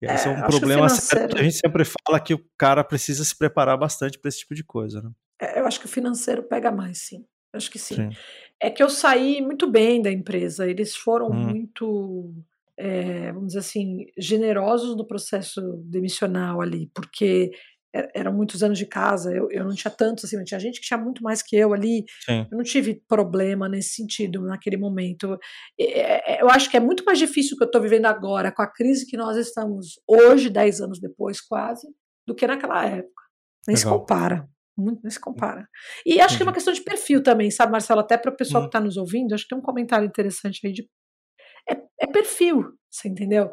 E 0.00 0.06
esse 0.06 0.28
é, 0.28 0.32
é 0.32 0.36
um 0.36 0.46
problema 0.46 0.88
sério. 0.88 1.36
A 1.36 1.42
gente 1.42 1.56
sempre 1.56 1.84
fala 1.84 2.20
que 2.20 2.32
o 2.32 2.44
cara 2.56 2.84
precisa 2.84 3.24
se 3.24 3.36
preparar 3.36 3.76
bastante 3.76 4.20
para 4.20 4.28
esse 4.28 4.38
tipo 4.38 4.54
de 4.54 4.62
coisa, 4.62 5.02
né? 5.02 5.10
É, 5.40 5.58
eu 5.58 5.66
acho 5.66 5.80
que 5.80 5.86
o 5.86 5.88
financeiro 5.88 6.44
pega 6.44 6.70
mais, 6.70 6.98
sim. 6.98 7.24
Acho 7.52 7.68
que 7.68 7.78
sim. 7.78 7.96
sim. 7.96 8.10
É 8.62 8.70
que 8.70 8.84
eu 8.84 8.88
saí 8.88 9.42
muito 9.42 9.68
bem 9.68 10.00
da 10.00 10.12
empresa. 10.12 10.68
Eles 10.70 10.94
foram 10.94 11.26
hum. 11.26 11.34
muito, 11.34 12.32
é, 12.76 13.32
vamos 13.32 13.48
dizer 13.48 13.58
assim, 13.58 14.06
generosos 14.16 14.96
no 14.96 15.04
processo 15.04 15.60
demissional 15.84 16.60
ali, 16.60 16.88
porque 16.94 17.50
eram 18.12 18.32
muitos 18.32 18.62
anos 18.62 18.76
de 18.76 18.86
casa, 18.86 19.32
eu, 19.32 19.48
eu 19.50 19.64
não 19.64 19.74
tinha 19.74 19.90
tantos 19.90 20.24
assim, 20.24 20.42
tinha 20.44 20.58
gente 20.58 20.80
que 20.80 20.86
tinha 20.86 20.98
muito 20.98 21.22
mais 21.22 21.42
que 21.42 21.56
eu 21.56 21.72
ali, 21.72 22.04
Sim. 22.24 22.46
eu 22.50 22.56
não 22.56 22.64
tive 22.64 23.00
problema 23.08 23.68
nesse 23.68 23.90
sentido 23.90 24.42
naquele 24.42 24.76
momento. 24.76 25.38
É, 25.78 26.42
eu 26.42 26.50
acho 26.50 26.68
que 26.68 26.76
é 26.76 26.80
muito 26.80 27.04
mais 27.04 27.18
difícil 27.18 27.54
o 27.54 27.58
que 27.58 27.64
eu 27.64 27.68
estou 27.68 27.80
vivendo 27.80 28.06
agora, 28.06 28.50
com 28.50 28.62
a 28.62 28.66
crise 28.66 29.06
que 29.06 29.16
nós 29.16 29.36
estamos 29.36 30.00
hoje, 30.08 30.50
dez 30.50 30.80
anos 30.80 31.00
depois 31.00 31.40
quase, 31.40 31.86
do 32.26 32.34
que 32.34 32.46
naquela 32.46 32.84
época. 32.84 33.22
Nem 33.66 33.76
Legal. 33.76 33.92
se 33.92 33.98
compara. 33.98 34.48
Muito, 34.76 35.00
nem 35.04 35.10
se 35.10 35.20
compara. 35.20 35.68
E 36.04 36.20
acho 36.20 36.36
que 36.36 36.42
é 36.42 36.46
uma 36.46 36.52
questão 36.52 36.72
de 36.72 36.82
perfil 36.82 37.22
também, 37.22 37.48
sabe, 37.50 37.70
Marcelo? 37.70 38.00
Até 38.00 38.18
para 38.18 38.32
o 38.32 38.36
pessoal 38.36 38.64
que 38.64 38.68
está 38.68 38.80
nos 38.80 38.96
ouvindo, 38.96 39.32
acho 39.32 39.44
que 39.44 39.50
tem 39.50 39.58
um 39.58 39.62
comentário 39.62 40.06
interessante 40.06 40.66
aí 40.66 40.72
de. 40.72 40.88
É, 41.70 41.76
é 42.00 42.06
perfil, 42.08 42.72
você 42.90 43.08
entendeu? 43.08 43.50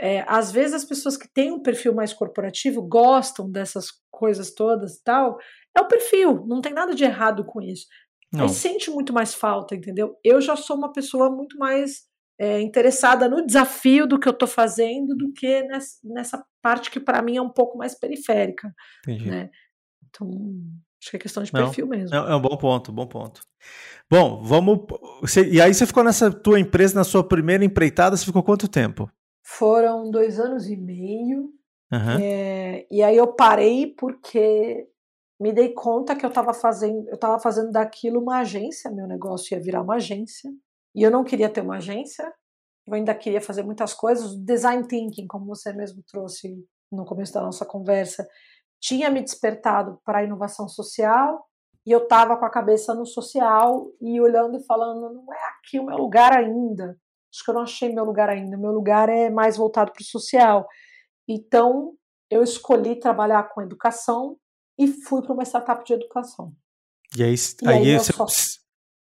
É, 0.00 0.24
às 0.26 0.50
vezes 0.50 0.74
as 0.74 0.84
pessoas 0.84 1.16
que 1.16 1.28
têm 1.28 1.52
um 1.52 1.62
perfil 1.62 1.94
mais 1.94 2.12
corporativo 2.12 2.80
gostam 2.80 3.50
dessas 3.50 3.88
coisas 4.10 4.52
todas 4.54 4.96
e 4.96 5.04
tal. 5.04 5.38
É 5.76 5.80
o 5.80 5.88
perfil, 5.88 6.46
não 6.46 6.62
tem 6.62 6.72
nada 6.72 6.94
de 6.94 7.04
errado 7.04 7.44
com 7.44 7.60
isso. 7.60 7.86
Não. 8.32 8.44
Aí 8.44 8.48
sente 8.48 8.90
muito 8.90 9.12
mais 9.12 9.34
falta, 9.34 9.74
entendeu? 9.74 10.16
Eu 10.24 10.40
já 10.40 10.56
sou 10.56 10.76
uma 10.76 10.90
pessoa 10.90 11.30
muito 11.30 11.58
mais 11.58 12.04
é, 12.38 12.60
interessada 12.62 13.28
no 13.28 13.44
desafio 13.44 14.06
do 14.06 14.18
que 14.18 14.26
eu 14.26 14.32
estou 14.32 14.48
fazendo 14.48 15.14
do 15.14 15.30
que 15.32 15.62
nessa, 15.64 15.98
nessa 16.02 16.44
parte 16.62 16.90
que 16.90 16.98
para 16.98 17.20
mim 17.20 17.36
é 17.36 17.42
um 17.42 17.50
pouco 17.50 17.76
mais 17.76 17.94
periférica. 17.98 18.72
Entendi. 19.06 19.28
Né? 19.28 19.50
Então, 20.08 20.30
acho 20.98 21.10
que 21.10 21.16
é 21.16 21.20
questão 21.20 21.42
de 21.42 21.52
não, 21.52 21.64
perfil 21.64 21.86
mesmo. 21.86 22.16
É, 22.16 22.32
é, 22.32 22.34
um 22.34 22.40
bom 22.40 22.56
ponto, 22.56 22.90
bom 22.90 23.06
ponto. 23.06 23.42
Bom, 24.10 24.42
vamos. 24.42 24.86
Você, 25.20 25.46
e 25.46 25.60
aí 25.60 25.74
você 25.74 25.86
ficou 25.86 26.02
nessa 26.02 26.30
tua 26.30 26.58
empresa, 26.58 26.94
na 26.94 27.04
sua 27.04 27.22
primeira 27.22 27.64
empreitada, 27.64 28.16
você 28.16 28.24
ficou 28.24 28.42
quanto 28.42 28.66
tempo? 28.66 29.10
Foram 29.58 30.10
dois 30.10 30.38
anos 30.38 30.68
e 30.68 30.76
meio. 30.76 31.52
Uhum. 31.92 32.20
É, 32.22 32.86
e 32.88 33.02
aí 33.02 33.16
eu 33.16 33.34
parei 33.34 33.92
porque 33.94 34.88
me 35.40 35.52
dei 35.52 35.74
conta 35.74 36.14
que 36.14 36.24
eu 36.24 36.28
estava 36.28 36.54
fazendo, 36.54 37.08
eu 37.08 37.16
estava 37.16 37.38
fazendo 37.40 37.72
daquilo 37.72 38.20
uma 38.20 38.38
agência, 38.38 38.90
meu 38.92 39.08
negócio 39.08 39.54
ia 39.54 39.62
virar 39.62 39.82
uma 39.82 39.96
agência. 39.96 40.48
E 40.94 41.02
eu 41.02 41.10
não 41.10 41.24
queria 41.24 41.48
ter 41.48 41.62
uma 41.62 41.78
agência. 41.78 42.32
Eu 42.86 42.94
ainda 42.94 43.12
queria 43.12 43.40
fazer 43.40 43.64
muitas 43.64 43.92
coisas. 43.92 44.36
Design 44.36 44.86
thinking, 44.86 45.26
como 45.26 45.46
você 45.46 45.72
mesmo 45.72 46.02
trouxe 46.06 46.64
no 46.90 47.04
começo 47.04 47.32
da 47.32 47.42
nossa 47.42 47.66
conversa, 47.66 48.26
tinha 48.80 49.10
me 49.10 49.20
despertado 49.20 50.00
para 50.04 50.18
a 50.18 50.24
inovação 50.24 50.68
social 50.68 51.44
e 51.84 51.90
eu 51.90 52.04
estava 52.04 52.36
com 52.36 52.44
a 52.44 52.50
cabeça 52.50 52.94
no 52.94 53.04
social 53.04 53.90
e 54.00 54.20
olhando 54.20 54.56
e 54.56 54.64
falando, 54.64 55.12
não 55.12 55.32
é 55.32 55.38
aqui 55.58 55.80
o 55.80 55.86
meu 55.86 55.96
lugar 55.96 56.32
ainda 56.32 56.96
acho 57.32 57.44
que 57.44 57.50
eu 57.50 57.54
não 57.54 57.62
achei 57.62 57.92
meu 57.92 58.04
lugar 58.04 58.28
ainda. 58.28 58.56
Meu 58.56 58.72
lugar 58.72 59.08
é 59.08 59.30
mais 59.30 59.56
voltado 59.56 59.92
para 59.92 60.02
o 60.02 60.04
social. 60.04 60.66
Então, 61.28 61.94
eu 62.30 62.42
escolhi 62.42 62.96
trabalhar 62.96 63.44
com 63.44 63.62
educação 63.62 64.36
e 64.78 64.88
fui 64.88 65.22
para 65.22 65.32
uma 65.32 65.44
startup 65.44 65.84
de 65.84 65.92
educação. 65.92 66.52
E 67.16 67.22
aí, 67.22 67.34
e 67.34 67.68
aí, 67.68 67.90
aí 67.90 67.98
você, 67.98 68.12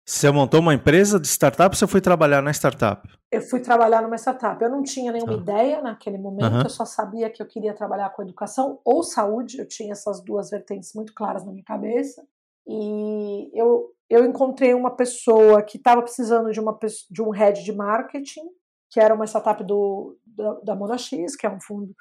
você, 0.07 0.31
montou 0.31 0.61
uma 0.61 0.73
empresa 0.73 1.19
de 1.19 1.27
startup 1.27 1.75
ou 1.75 1.77
você 1.77 1.87
foi 1.87 2.01
trabalhar 2.01 2.41
na 2.41 2.53
startup? 2.53 3.09
Eu 3.31 3.43
fui 3.43 3.61
trabalhar 3.61 4.01
numa 4.01 4.17
startup. 4.17 4.63
Eu 4.63 4.71
não 4.71 4.83
tinha 4.83 5.13
nenhuma 5.13 5.35
ah. 5.35 5.37
ideia 5.37 5.83
naquele 5.83 6.17
momento, 6.17 6.65
eu 6.65 6.71
só 6.71 6.85
sabia 6.85 7.29
que 7.29 7.43
eu 7.43 7.47
queria 7.47 7.75
trabalhar 7.75 8.11
com 8.11 8.23
educação 8.23 8.81
ou 8.85 9.03
saúde. 9.03 9.59
Eu 9.59 9.67
tinha 9.67 9.93
essas 9.93 10.23
duas 10.23 10.51
vertentes 10.51 10.95
muito 10.95 11.13
claras 11.13 11.45
na 11.45 11.53
minha 11.53 11.65
cabeça. 11.65 12.25
E 12.67 13.51
eu 13.53 13.93
eu 14.09 14.25
encontrei 14.25 14.73
uma 14.73 14.91
pessoa 14.91 15.63
que 15.63 15.77
estava 15.77 16.03
precisando 16.03 16.51
de, 16.51 16.61
uma, 16.61 16.77
de 17.11 17.23
um 17.23 17.31
head 17.31 17.63
de 17.63 17.73
marketing, 17.73 18.49
que 18.91 18.99
era 18.99 19.15
uma 19.15 19.27
startup 19.27 19.63
do, 19.63 20.19
da, 20.27 20.55
da 20.61 20.77
Moda 20.77 20.97
X, 20.97 21.37
que 21.37 21.47
é 21.47 21.51
um 21.51 21.61
fundo, 21.61 21.95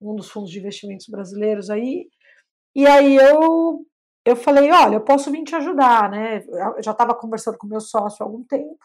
um 0.00 0.14
dos 0.14 0.30
fundos 0.30 0.50
de 0.50 0.58
investimentos 0.58 1.06
brasileiros 1.08 1.68
aí. 1.68 2.08
E 2.74 2.86
aí 2.86 3.16
eu, 3.16 3.84
eu 4.24 4.34
falei, 4.34 4.70
olha, 4.70 4.94
eu 4.96 5.04
posso 5.04 5.30
vir 5.30 5.44
te 5.44 5.54
ajudar, 5.54 6.10
né? 6.10 6.42
Eu 6.46 6.82
já 6.82 6.92
estava 6.92 7.14
conversando 7.14 7.58
com 7.58 7.66
meu 7.66 7.80
sócio 7.80 8.24
há 8.24 8.26
algum 8.26 8.42
tempo. 8.44 8.78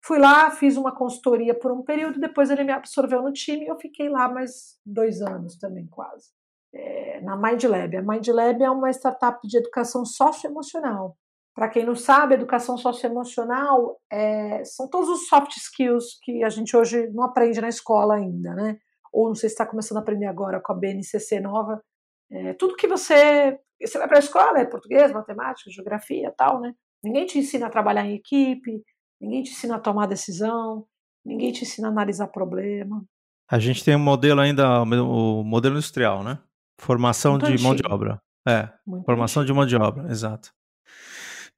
Fui 0.00 0.18
lá, 0.18 0.50
fiz 0.50 0.76
uma 0.76 0.94
consultoria 0.94 1.58
por 1.58 1.72
um 1.72 1.82
período, 1.82 2.20
depois 2.20 2.50
ele 2.50 2.62
me 2.62 2.72
absorveu 2.72 3.22
no 3.22 3.32
time 3.32 3.64
e 3.64 3.68
eu 3.68 3.76
fiquei 3.78 4.08
lá 4.08 4.28
mais 4.28 4.78
dois 4.84 5.20
anos 5.20 5.56
também, 5.56 5.86
quase. 5.88 6.28
É, 6.72 7.20
na 7.22 7.36
MindLab. 7.36 7.96
A 7.96 8.02
MindLab 8.02 8.62
é 8.62 8.70
uma 8.70 8.90
startup 8.90 9.40
de 9.48 9.56
educação 9.56 10.04
socioemocional. 10.04 11.16
Para 11.54 11.68
quem 11.68 11.86
não 11.86 11.94
sabe, 11.94 12.34
educação 12.34 12.76
socioemocional 12.76 14.00
é, 14.10 14.64
são 14.64 14.88
todos 14.88 15.08
os 15.08 15.28
soft 15.28 15.56
skills 15.56 16.18
que 16.20 16.42
a 16.42 16.48
gente 16.48 16.76
hoje 16.76 17.08
não 17.12 17.22
aprende 17.22 17.60
na 17.60 17.68
escola 17.68 18.16
ainda, 18.16 18.52
né? 18.54 18.76
Ou 19.12 19.28
não 19.28 19.34
sei 19.36 19.48
se 19.48 19.54
está 19.54 19.64
começando 19.64 19.98
a 19.98 20.00
aprender 20.00 20.26
agora 20.26 20.60
com 20.60 20.72
a 20.72 20.76
BNCC 20.76 21.38
nova. 21.38 21.80
É, 22.30 22.54
tudo 22.54 22.74
que 22.74 22.88
você. 22.88 23.56
Você 23.80 23.98
vai 23.98 24.08
para 24.08 24.18
a 24.18 24.20
escola, 24.20 24.58
é 24.58 24.64
português, 24.64 25.12
matemática, 25.12 25.70
geografia 25.70 26.32
tal, 26.36 26.60
né? 26.60 26.74
Ninguém 27.02 27.26
te 27.26 27.38
ensina 27.38 27.66
a 27.66 27.70
trabalhar 27.70 28.04
em 28.04 28.14
equipe, 28.14 28.82
ninguém 29.20 29.42
te 29.42 29.52
ensina 29.52 29.76
a 29.76 29.80
tomar 29.80 30.06
decisão, 30.06 30.86
ninguém 31.24 31.52
te 31.52 31.62
ensina 31.62 31.88
a 31.88 31.90
analisar 31.90 32.28
problema. 32.28 33.04
A 33.48 33.58
gente 33.58 33.84
tem 33.84 33.94
um 33.94 34.00
modelo 34.00 34.40
ainda, 34.40 34.82
o 34.82 35.44
modelo 35.44 35.76
industrial, 35.76 36.24
né? 36.24 36.38
Formação 36.80 37.32
Muito 37.32 37.46
de 37.46 37.52
antigo. 37.52 37.68
mão 37.68 37.76
de 37.76 37.82
obra. 37.86 38.20
É, 38.48 38.68
Muito 38.86 39.04
formação 39.04 39.42
antigo. 39.42 39.54
de 39.54 39.58
mão 39.58 39.66
de 39.66 39.76
obra, 39.76 40.10
exato. 40.10 40.50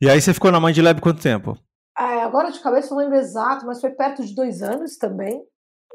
E 0.01 0.11
aí 0.11 0.21
você 0.21 0.35
ficou 0.35 0.53
na 0.53 0.61
Mind 0.61 0.77
Lab 0.79 1.01
quanto 1.01 1.23
tempo? 1.23 1.59
É, 1.99 2.23
agora 2.23 2.51
de 2.51 2.61
cabeça 2.61 2.91
não 2.91 2.99
lembro 2.99 3.17
exato, 3.17 3.65
mas 3.65 3.81
foi 3.81 3.91
perto 3.91 4.25
de 4.25 4.35
dois 4.35 4.63
anos 4.63 4.99
também. 4.99 5.43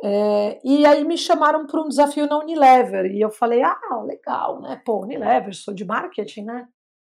É, 0.03 0.59
e 0.63 0.83
aí 0.83 1.03
me 1.03 1.15
chamaram 1.15 1.67
para 1.67 1.79
um 1.79 1.87
desafio 1.87 2.25
na 2.25 2.39
Unilever. 2.39 3.05
E 3.05 3.21
eu 3.21 3.29
falei, 3.29 3.61
ah, 3.61 4.03
legal, 4.03 4.59
né? 4.61 4.81
Pô, 4.83 5.01
Unilever, 5.01 5.53
sou 5.55 5.73
de 5.73 5.85
marketing, 5.85 6.45
né? 6.45 6.67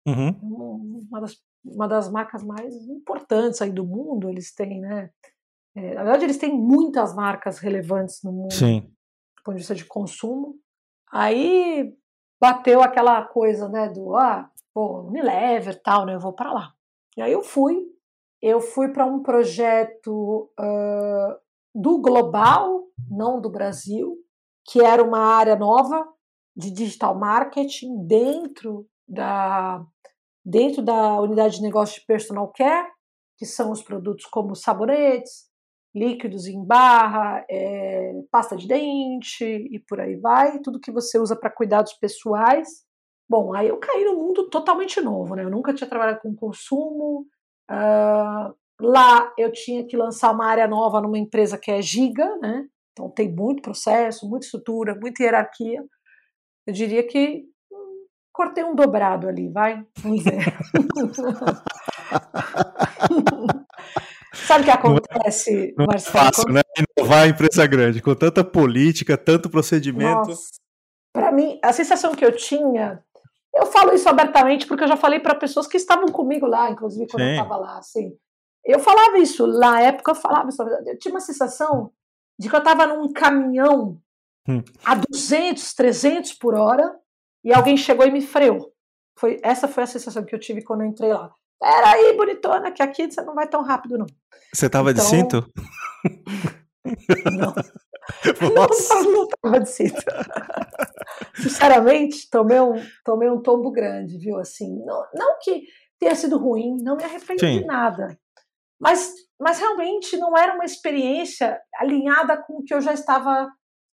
Uhum. 0.08 1.06
Uma, 1.08 1.20
das, 1.20 1.36
uma 1.64 1.86
das 1.86 2.10
marcas 2.10 2.42
mais 2.42 2.74
importantes 2.88 3.62
aí 3.62 3.70
do 3.70 3.86
mundo, 3.86 4.28
eles 4.28 4.52
têm, 4.52 4.80
né? 4.80 5.10
É, 5.76 5.94
na 5.94 6.02
verdade, 6.02 6.24
eles 6.24 6.38
têm 6.38 6.52
muitas 6.52 7.14
marcas 7.14 7.60
relevantes 7.60 8.20
no 8.24 8.32
mundo, 8.32 8.52
Sim. 8.52 8.80
do 8.80 9.42
ponto 9.44 9.54
de 9.54 9.60
vista 9.60 9.74
de 9.76 9.84
consumo. 9.84 10.56
Aí 11.12 11.94
bateu 12.40 12.82
aquela 12.82 13.22
coisa, 13.24 13.68
né, 13.68 13.88
do, 13.88 14.16
ah, 14.16 14.50
pô, 14.74 15.02
Unilever 15.02 15.80
tal, 15.80 16.04
né? 16.04 16.16
Eu 16.16 16.20
vou 16.20 16.32
para 16.32 16.52
lá. 16.52 16.74
E 17.16 17.22
aí 17.22 17.32
eu 17.32 17.42
fui, 17.42 17.76
eu 18.40 18.60
fui 18.60 18.88
para 18.92 19.04
um 19.04 19.22
projeto 19.22 20.50
uh, 20.58 21.36
do 21.74 22.00
global, 22.00 22.86
não 23.10 23.40
do 23.40 23.50
Brasil, 23.50 24.16
que 24.64 24.80
era 24.80 25.02
uma 25.02 25.18
área 25.18 25.56
nova 25.56 26.06
de 26.56 26.70
digital 26.70 27.18
marketing 27.18 28.06
dentro 28.06 28.86
da, 29.06 29.84
dentro 30.44 30.82
da 30.82 31.20
unidade 31.20 31.56
de 31.56 31.62
negócio 31.62 32.00
de 32.00 32.06
personal 32.06 32.52
care, 32.52 32.88
que 33.36 33.46
são 33.46 33.70
os 33.70 33.82
produtos 33.82 34.26
como 34.26 34.54
sabonetes, 34.54 35.50
líquidos 35.94 36.46
em 36.46 36.64
barra, 36.64 37.44
é, 37.50 38.12
pasta 38.30 38.56
de 38.56 38.68
dente 38.68 39.44
e 39.44 39.78
por 39.80 40.00
aí 40.00 40.16
vai, 40.16 40.60
tudo 40.60 40.80
que 40.80 40.92
você 40.92 41.18
usa 41.18 41.34
para 41.34 41.50
cuidados 41.50 41.92
pessoais. 41.94 42.68
Bom, 43.30 43.54
aí 43.54 43.68
eu 43.68 43.76
caí 43.76 44.02
no 44.04 44.16
mundo 44.16 44.50
totalmente 44.50 45.00
novo, 45.00 45.36
né? 45.36 45.44
Eu 45.44 45.50
nunca 45.50 45.72
tinha 45.72 45.88
trabalhado 45.88 46.18
com 46.18 46.34
consumo. 46.34 47.28
Uh, 47.70 48.52
lá 48.80 49.32
eu 49.38 49.52
tinha 49.52 49.86
que 49.86 49.96
lançar 49.96 50.32
uma 50.32 50.46
área 50.46 50.66
nova 50.66 51.00
numa 51.00 51.16
empresa 51.16 51.56
que 51.56 51.70
é 51.70 51.80
giga, 51.80 52.26
né? 52.38 52.66
Então 52.90 53.08
tem 53.08 53.32
muito 53.32 53.62
processo, 53.62 54.28
muita 54.28 54.46
estrutura, 54.46 54.98
muita 55.00 55.22
hierarquia. 55.22 55.80
Eu 56.66 56.74
diria 56.74 57.06
que 57.06 57.44
hum, 57.70 58.06
cortei 58.32 58.64
um 58.64 58.74
dobrado 58.74 59.28
ali, 59.28 59.48
vai? 59.48 59.80
Vamos 59.98 60.24
ver. 60.26 60.42
Sabe 64.34 64.62
o 64.62 64.64
que 64.64 64.70
é 64.70 64.74
acontece, 64.74 65.72
não 65.78 65.84
é, 65.84 65.86
Marcelo? 65.86 66.14
Não 66.16 66.20
é 66.20 66.24
fácil, 66.24 66.52
né? 66.52 66.60
Inovar 66.98 67.22
a 67.22 67.28
empresa 67.28 67.64
grande, 67.64 68.02
com 68.02 68.12
tanta 68.16 68.42
política, 68.42 69.16
tanto 69.16 69.48
procedimento. 69.48 70.34
Para 71.12 71.30
mim, 71.30 71.60
a 71.62 71.72
sensação 71.72 72.12
que 72.12 72.24
eu 72.24 72.34
tinha, 72.34 73.04
eu 73.60 73.66
falo 73.66 73.92
isso 73.92 74.08
abertamente 74.08 74.66
porque 74.66 74.84
eu 74.84 74.88
já 74.88 74.96
falei 74.96 75.20
para 75.20 75.34
pessoas 75.34 75.66
que 75.66 75.76
estavam 75.76 76.08
comigo 76.08 76.46
lá, 76.46 76.70
inclusive 76.70 77.06
quando 77.08 77.22
Sim. 77.22 77.28
eu 77.28 77.32
estava 77.32 77.56
lá, 77.56 77.78
assim. 77.78 78.16
Eu 78.64 78.78
falava 78.78 79.18
isso, 79.18 79.46
na 79.46 79.80
época 79.80 80.10
eu 80.10 80.14
falava 80.14 80.48
isso, 80.48 80.62
eu 80.62 80.98
tinha 80.98 81.14
uma 81.14 81.20
sensação 81.20 81.92
de 82.38 82.48
que 82.48 82.54
eu 82.54 82.58
estava 82.58 82.86
num 82.86 83.12
caminhão 83.12 84.00
hum. 84.48 84.62
a 84.84 84.94
200, 84.94 85.74
300 85.74 86.32
por 86.34 86.54
hora 86.54 86.94
e 87.44 87.52
alguém 87.52 87.76
chegou 87.76 88.06
e 88.06 88.10
me 88.10 88.20
freou. 88.20 88.72
Foi, 89.18 89.38
essa 89.42 89.68
foi 89.68 89.82
a 89.82 89.86
sensação 89.86 90.24
que 90.24 90.34
eu 90.34 90.38
tive 90.38 90.62
quando 90.62 90.82
eu 90.82 90.86
entrei 90.86 91.12
lá. 91.12 91.32
Peraí, 91.60 92.16
bonitona, 92.16 92.70
que 92.70 92.82
aqui 92.82 93.10
você 93.10 93.20
não 93.20 93.34
vai 93.34 93.46
tão 93.46 93.62
rápido, 93.62 93.98
não. 93.98 94.06
Você 94.54 94.68
tava 94.68 94.90
então... 94.90 95.04
de 95.04 95.10
cinto? 95.10 95.46
Não. 97.30 97.52
Nossa. 98.54 98.94
Não, 99.02 99.12
não 99.12 99.28
tava 99.28 99.60
de 99.60 99.68
cinto. 99.68 100.02
Sinceramente, 101.34 102.28
tomei 102.30 102.60
um, 102.60 102.74
tomei 103.04 103.30
um 103.30 103.40
tombo 103.40 103.70
grande, 103.70 104.18
viu? 104.18 104.38
Assim, 104.38 104.82
não, 104.84 105.04
não 105.14 105.38
que 105.40 105.64
tenha 105.98 106.14
sido 106.14 106.38
ruim, 106.38 106.76
não 106.82 106.96
me 106.96 107.04
arrependi 107.04 107.44
Sim. 107.44 107.60
de 107.60 107.66
nada. 107.66 108.18
Mas, 108.80 109.12
mas 109.38 109.58
realmente 109.58 110.16
não 110.16 110.36
era 110.36 110.54
uma 110.54 110.64
experiência 110.64 111.60
alinhada 111.76 112.36
com 112.36 112.58
o 112.58 112.64
que 112.64 112.72
eu 112.72 112.80
já 112.80 112.92
estava 112.92 113.50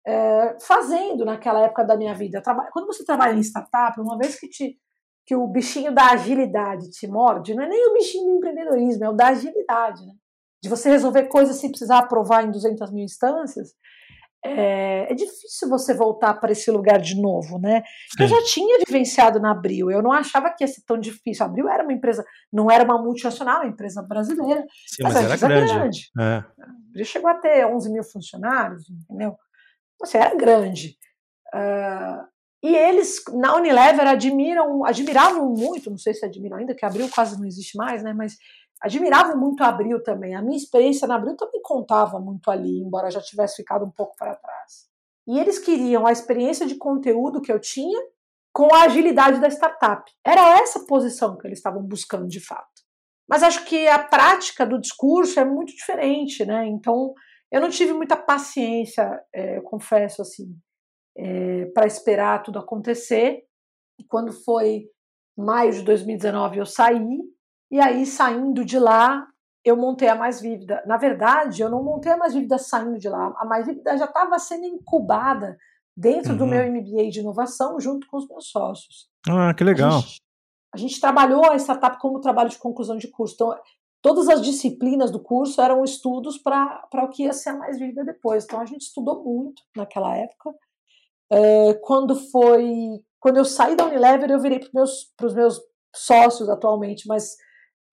é, 0.06 0.56
fazendo 0.60 1.24
naquela 1.24 1.60
época 1.60 1.84
da 1.84 1.96
minha 1.96 2.14
vida. 2.14 2.40
Quando 2.72 2.86
você 2.86 3.04
trabalha 3.04 3.34
em 3.36 3.40
startup, 3.40 4.00
uma 4.00 4.16
vez 4.16 4.38
que 4.38 4.48
te 4.48 4.78
que 5.26 5.34
o 5.34 5.44
bichinho 5.48 5.92
da 5.92 6.12
agilidade 6.12 6.88
te 6.88 7.08
morde, 7.08 7.52
não 7.52 7.64
é 7.64 7.68
nem 7.68 7.90
o 7.90 7.94
bichinho 7.94 8.26
do 8.26 8.36
empreendedorismo, 8.36 9.04
é 9.04 9.08
o 9.08 9.12
da 9.12 9.28
agilidade, 9.28 10.06
né? 10.06 10.12
De 10.62 10.68
você 10.68 10.88
resolver 10.88 11.24
coisas 11.24 11.56
sem 11.56 11.68
precisar 11.68 11.98
aprovar 11.98 12.44
em 12.44 12.50
200 12.52 12.92
mil 12.92 13.04
instâncias. 13.04 13.74
É, 14.46 15.12
é 15.12 15.14
difícil 15.14 15.68
você 15.68 15.94
voltar 15.94 16.34
para 16.34 16.52
esse 16.52 16.70
lugar 16.70 17.00
de 17.00 17.20
novo, 17.20 17.58
né? 17.58 17.82
Sim. 18.16 18.22
Eu 18.22 18.28
já 18.28 18.42
tinha 18.44 18.78
vivenciado 18.86 19.40
na 19.40 19.50
Abril, 19.50 19.90
eu 19.90 20.02
não 20.02 20.12
achava 20.12 20.50
que 20.50 20.64
ia 20.64 20.68
ser 20.68 20.82
tão 20.86 20.98
difícil. 20.98 21.44
A 21.44 21.48
Abril 21.48 21.68
era 21.68 21.82
uma 21.82 21.92
empresa, 21.92 22.24
não 22.52 22.70
era 22.70 22.84
uma 22.84 23.02
multinacional, 23.02 23.60
uma 23.60 23.68
empresa 23.70 24.02
brasileira. 24.02 24.64
Sim, 24.86 25.02
mas, 25.02 25.14
mas 25.14 25.24
era 25.24 25.36
grande. 25.36 25.72
grande. 25.72 26.10
É. 26.18 26.44
A 26.62 26.70
Abril 26.90 27.04
chegou 27.04 27.30
a 27.30 27.34
ter 27.34 27.66
11 27.66 27.92
mil 27.92 28.04
funcionários, 28.04 28.88
entendeu? 28.90 29.36
Você 30.00 30.18
era 30.18 30.34
grande. 30.34 30.96
Uh, 31.54 32.26
e 32.62 32.74
eles, 32.74 33.22
na 33.32 33.54
Unilever, 33.54 34.08
admiram, 34.08 34.84
admiravam 34.84 35.50
muito, 35.50 35.90
não 35.90 35.98
sei 35.98 36.14
se 36.14 36.24
admiram 36.24 36.56
ainda, 36.56 36.74
que 36.74 36.84
a 36.84 36.88
Abril 36.88 37.08
quase 37.08 37.38
não 37.38 37.46
existe 37.46 37.76
mais, 37.76 38.02
né? 38.02 38.12
Mas 38.12 38.36
admiravam 38.80 39.36
muito 39.36 39.62
a 39.62 39.68
Abril 39.68 40.02
também. 40.02 40.34
A 40.34 40.42
minha 40.42 40.56
experiência 40.56 41.08
na 41.08 41.16
Abril 41.16 41.36
também 41.36 41.60
contava 41.62 42.20
muito 42.20 42.50
ali, 42.50 42.80
embora 42.80 43.10
já 43.10 43.20
tivesse 43.20 43.56
ficado 43.56 43.84
um 43.84 43.90
pouco 43.90 44.14
para 44.16 44.34
trás. 44.34 44.88
E 45.26 45.38
eles 45.38 45.58
queriam 45.58 46.06
a 46.06 46.12
experiência 46.12 46.66
de 46.66 46.76
conteúdo 46.76 47.40
que 47.40 47.50
eu 47.50 47.58
tinha 47.58 47.98
com 48.52 48.74
a 48.74 48.84
agilidade 48.84 49.40
da 49.40 49.48
startup. 49.48 50.10
Era 50.24 50.58
essa 50.60 50.86
posição 50.86 51.36
que 51.36 51.46
eles 51.46 51.58
estavam 51.58 51.82
buscando 51.82 52.28
de 52.28 52.40
fato. 52.40 52.86
Mas 53.28 53.42
acho 53.42 53.64
que 53.64 53.88
a 53.88 53.98
prática 53.98 54.64
do 54.64 54.80
discurso 54.80 55.38
é 55.40 55.44
muito 55.44 55.74
diferente, 55.74 56.44
né? 56.44 56.66
Então, 56.66 57.12
eu 57.50 57.60
não 57.60 57.68
tive 57.68 57.92
muita 57.92 58.16
paciência, 58.16 59.20
é, 59.32 59.60
confesso 59.62 60.22
assim, 60.22 60.56
é, 61.16 61.66
para 61.66 61.86
esperar 61.86 62.42
tudo 62.42 62.58
acontecer. 62.58 63.42
Quando 64.08 64.32
foi 64.32 64.88
maio 65.36 65.72
de 65.72 65.82
2019, 65.82 66.58
eu 66.58 66.66
saí, 66.66 67.18
e 67.70 67.80
aí 67.80 68.06
saindo 68.06 68.64
de 68.64 68.78
lá, 68.78 69.26
eu 69.64 69.76
montei 69.76 70.08
a 70.08 70.14
Mais 70.14 70.40
Vívida. 70.40 70.82
Na 70.86 70.96
verdade, 70.96 71.60
eu 71.60 71.68
não 71.68 71.82
montei 71.82 72.12
a 72.12 72.16
Mais 72.16 72.34
Vívida 72.34 72.58
saindo 72.58 72.98
de 72.98 73.08
lá, 73.08 73.34
a 73.36 73.44
Mais 73.44 73.66
Vívida 73.66 73.96
já 73.96 74.04
estava 74.04 74.38
sendo 74.38 74.64
incubada 74.64 75.56
dentro 75.96 76.32
uhum. 76.32 76.38
do 76.38 76.46
meu 76.46 76.70
MBA 76.70 77.10
de 77.10 77.20
inovação, 77.20 77.80
junto 77.80 78.06
com 78.06 78.18
os 78.18 78.28
meus 78.28 78.48
sócios. 78.48 79.08
Ah, 79.28 79.54
que 79.54 79.64
legal. 79.64 79.88
A 79.88 80.00
gente, 80.00 80.22
a 80.74 80.76
gente 80.76 81.00
trabalhou 81.00 81.50
a 81.50 81.56
startup 81.56 81.98
como 81.98 82.20
trabalho 82.20 82.50
de 82.50 82.58
conclusão 82.58 82.98
de 82.98 83.08
curso. 83.08 83.34
Então, 83.34 83.58
todas 84.02 84.28
as 84.28 84.42
disciplinas 84.42 85.10
do 85.10 85.18
curso 85.18 85.60
eram 85.60 85.82
estudos 85.82 86.36
para 86.38 86.86
o 86.92 87.08
que 87.08 87.24
ia 87.24 87.32
ser 87.32 87.50
a 87.50 87.56
Mais 87.56 87.78
Vívida 87.78 88.04
depois. 88.04 88.44
Então, 88.44 88.60
a 88.60 88.66
gente 88.66 88.82
estudou 88.82 89.24
muito 89.24 89.62
naquela 89.74 90.14
época. 90.16 90.54
É, 91.30 91.74
quando 91.82 92.14
foi. 92.14 93.02
Quando 93.18 93.38
eu 93.38 93.44
saí 93.44 93.74
da 93.74 93.86
Unilever, 93.86 94.30
eu 94.30 94.38
virei 94.38 94.60
para 94.60 94.68
os 94.68 94.72
meus, 94.72 95.34
meus 95.34 95.60
sócios 95.94 96.48
atualmente, 96.48 97.08
mas 97.08 97.36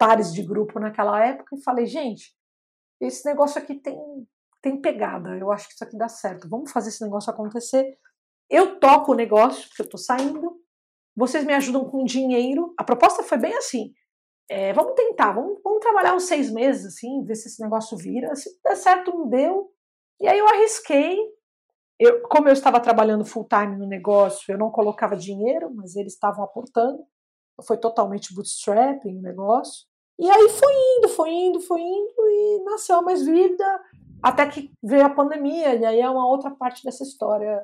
pares 0.04 0.34
de 0.34 0.44
grupo 0.44 0.82
naquela 0.82 1.26
época, 1.26 1.56
e 1.56 1.64
falei, 1.64 1.86
gente, 1.86 2.36
esse 3.00 3.26
negócio 3.26 3.62
aqui 3.62 3.76
tem, 3.76 3.98
tem 4.62 4.82
pegada, 4.82 5.38
eu 5.38 5.50
acho 5.50 5.70
que 5.70 5.76
isso 5.76 5.84
aqui 5.86 5.98
dá 5.98 6.10
certo, 6.10 6.50
vamos 6.50 6.74
fazer 6.74 6.90
esse 6.90 7.02
negócio 7.02 7.32
acontecer. 7.32 7.98
Eu 8.50 8.82
toco 8.82 9.14
o 9.14 9.16
negócio, 9.16 9.66
porque 9.70 9.82
eu 9.82 9.86
estou 9.86 9.98
saindo, 9.98 10.62
vocês 11.16 11.46
me 11.46 11.54
ajudam 11.54 11.90
com 11.90 12.04
dinheiro. 12.04 12.74
A 12.78 12.84
proposta 12.84 13.24
foi 13.24 13.38
bem 13.38 13.56
assim: 13.56 13.94
é, 14.50 14.74
vamos 14.74 14.94
tentar, 14.94 15.32
vamos, 15.32 15.62
vamos, 15.64 15.80
trabalhar 15.80 16.14
uns 16.14 16.24
seis 16.24 16.52
meses, 16.52 16.86
assim, 16.94 17.24
ver 17.24 17.36
se 17.36 17.48
esse 17.48 17.64
negócio 17.64 17.98
vira. 17.98 18.36
Se 18.36 18.50
der 18.62 18.76
certo, 18.76 19.10
não 19.10 19.30
deu. 19.30 19.72
E 20.20 20.28
aí 20.28 20.38
eu 20.38 20.50
arrisquei, 20.50 21.18
eu, 21.98 22.22
como 22.24 22.50
eu 22.50 22.54
estava 22.54 22.82
trabalhando 22.82 23.24
full 23.24 23.48
time 23.48 23.78
no 23.78 23.88
negócio, 23.88 24.52
eu 24.52 24.58
não 24.58 24.70
colocava 24.70 25.16
dinheiro, 25.16 25.74
mas 25.74 25.96
eles 25.96 26.12
estavam 26.12 26.44
aportando. 26.44 27.02
Foi 27.66 27.78
totalmente 27.78 28.36
bootstrapping 28.36 29.18
o 29.18 29.22
negócio. 29.22 29.93
E 30.20 30.30
aí 30.30 30.50
foi 30.50 30.74
indo, 30.98 31.10
foi 31.10 31.30
indo, 31.32 31.60
foi 31.62 31.82
indo 31.82 32.14
e 32.18 32.64
nasceu 32.66 32.98
a 32.98 33.02
Mais 33.02 33.26
Vida, 33.26 33.82
até 34.22 34.46
que 34.48 34.72
veio 34.82 35.06
a 35.06 35.10
pandemia, 35.10 35.76
e 35.76 35.86
aí 35.86 36.00
é 36.00 36.10
uma 36.10 36.28
outra 36.28 36.52
parte 36.52 36.84
dessa 36.84 37.04
história 37.04 37.62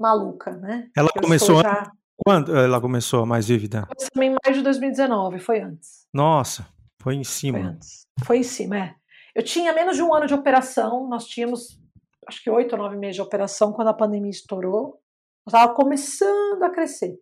maluca, 0.00 0.52
né? 0.52 0.88
Ela 0.96 1.10
eu 1.14 1.22
começou 1.22 1.62
já... 1.62 1.90
quando 2.24 2.56
ela 2.56 2.80
começou 2.80 3.22
a 3.22 3.26
Mais 3.26 3.48
Vívida? 3.48 3.86
Em 4.16 4.30
maio 4.30 4.54
de 4.54 4.62
2019, 4.62 5.38
foi 5.40 5.60
antes. 5.60 6.06
Nossa, 6.12 6.66
foi 7.02 7.14
em 7.14 7.24
cima. 7.24 7.58
Foi 7.58 7.68
antes. 7.68 8.06
Foi 8.24 8.38
em 8.38 8.44
cima, 8.44 8.78
é. 8.78 8.94
Eu 9.34 9.42
tinha 9.42 9.72
menos 9.72 9.96
de 9.96 10.02
um 10.02 10.14
ano 10.14 10.26
de 10.26 10.34
operação, 10.34 11.08
nós 11.08 11.26
tínhamos 11.26 11.82
acho 12.26 12.42
que 12.42 12.50
oito 12.50 12.72
ou 12.72 12.78
nove 12.78 12.96
meses 12.96 13.16
de 13.16 13.22
operação 13.22 13.72
quando 13.72 13.88
a 13.88 13.94
pandemia 13.94 14.30
estourou. 14.30 15.00
Estava 15.46 15.74
começando 15.74 16.62
a 16.62 16.70
crescer. 16.70 17.18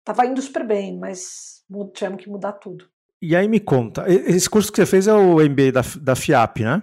Estava 0.00 0.26
indo 0.26 0.42
super 0.42 0.66
bem, 0.66 0.98
mas 0.98 1.64
tivemos 1.94 2.22
que 2.22 2.28
mudar 2.28 2.52
tudo. 2.54 2.86
E 3.22 3.36
aí 3.36 3.46
me 3.46 3.60
conta, 3.60 4.04
esse 4.08 4.50
curso 4.50 4.72
que 4.72 4.76
você 4.76 4.84
fez 4.84 5.06
é 5.06 5.14
o 5.14 5.36
MBA 5.36 5.70
da, 5.70 5.82
da 6.00 6.16
FIAP, 6.16 6.64
né? 6.64 6.82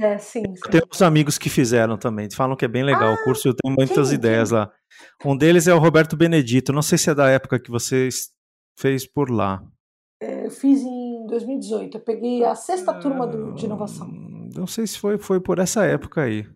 É, 0.00 0.16
sim. 0.16 0.42
sim. 0.42 0.70
Tem 0.70 0.80
uns 0.90 1.02
amigos 1.02 1.36
que 1.36 1.50
fizeram 1.50 1.98
também, 1.98 2.26
falam 2.30 2.56
que 2.56 2.64
é 2.64 2.68
bem 2.68 2.82
legal 2.82 3.10
ah, 3.10 3.14
o 3.14 3.22
curso, 3.22 3.48
eu 3.48 3.54
tenho 3.54 3.74
muitas 3.74 4.08
quem, 4.08 4.14
ideias 4.14 4.48
quem? 4.48 4.58
lá. 4.58 4.72
Um 5.22 5.36
deles 5.36 5.68
é 5.68 5.74
o 5.74 5.78
Roberto 5.78 6.16
Benedito, 6.16 6.72
não 6.72 6.80
sei 6.80 6.96
se 6.96 7.10
é 7.10 7.14
da 7.14 7.28
época 7.28 7.60
que 7.60 7.70
você 7.70 8.08
fez 8.78 9.06
por 9.06 9.30
lá. 9.30 9.62
É, 10.22 10.46
eu 10.46 10.50
fiz 10.50 10.80
em 10.80 11.26
2018, 11.26 11.98
eu 11.98 12.00
peguei 12.00 12.42
a 12.44 12.54
sexta 12.54 12.94
turma 12.94 13.26
do, 13.26 13.52
de 13.52 13.66
inovação. 13.66 14.08
Não 14.56 14.66
sei 14.66 14.86
se 14.86 14.98
foi, 14.98 15.18
foi 15.18 15.38
por 15.38 15.58
essa 15.58 15.84
época 15.84 16.22
aí. 16.22 16.46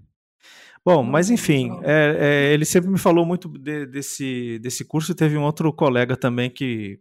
Bom, 0.82 1.02
mas 1.02 1.28
enfim, 1.28 1.78
é, 1.82 2.16
é, 2.18 2.54
ele 2.54 2.64
sempre 2.64 2.88
me 2.88 2.98
falou 2.98 3.26
muito 3.26 3.46
de, 3.46 3.84
desse, 3.84 4.58
desse 4.60 4.86
curso 4.86 5.12
e 5.12 5.14
teve 5.14 5.36
um 5.36 5.44
outro 5.44 5.70
colega 5.70 6.16
também 6.16 6.48
que, 6.48 6.98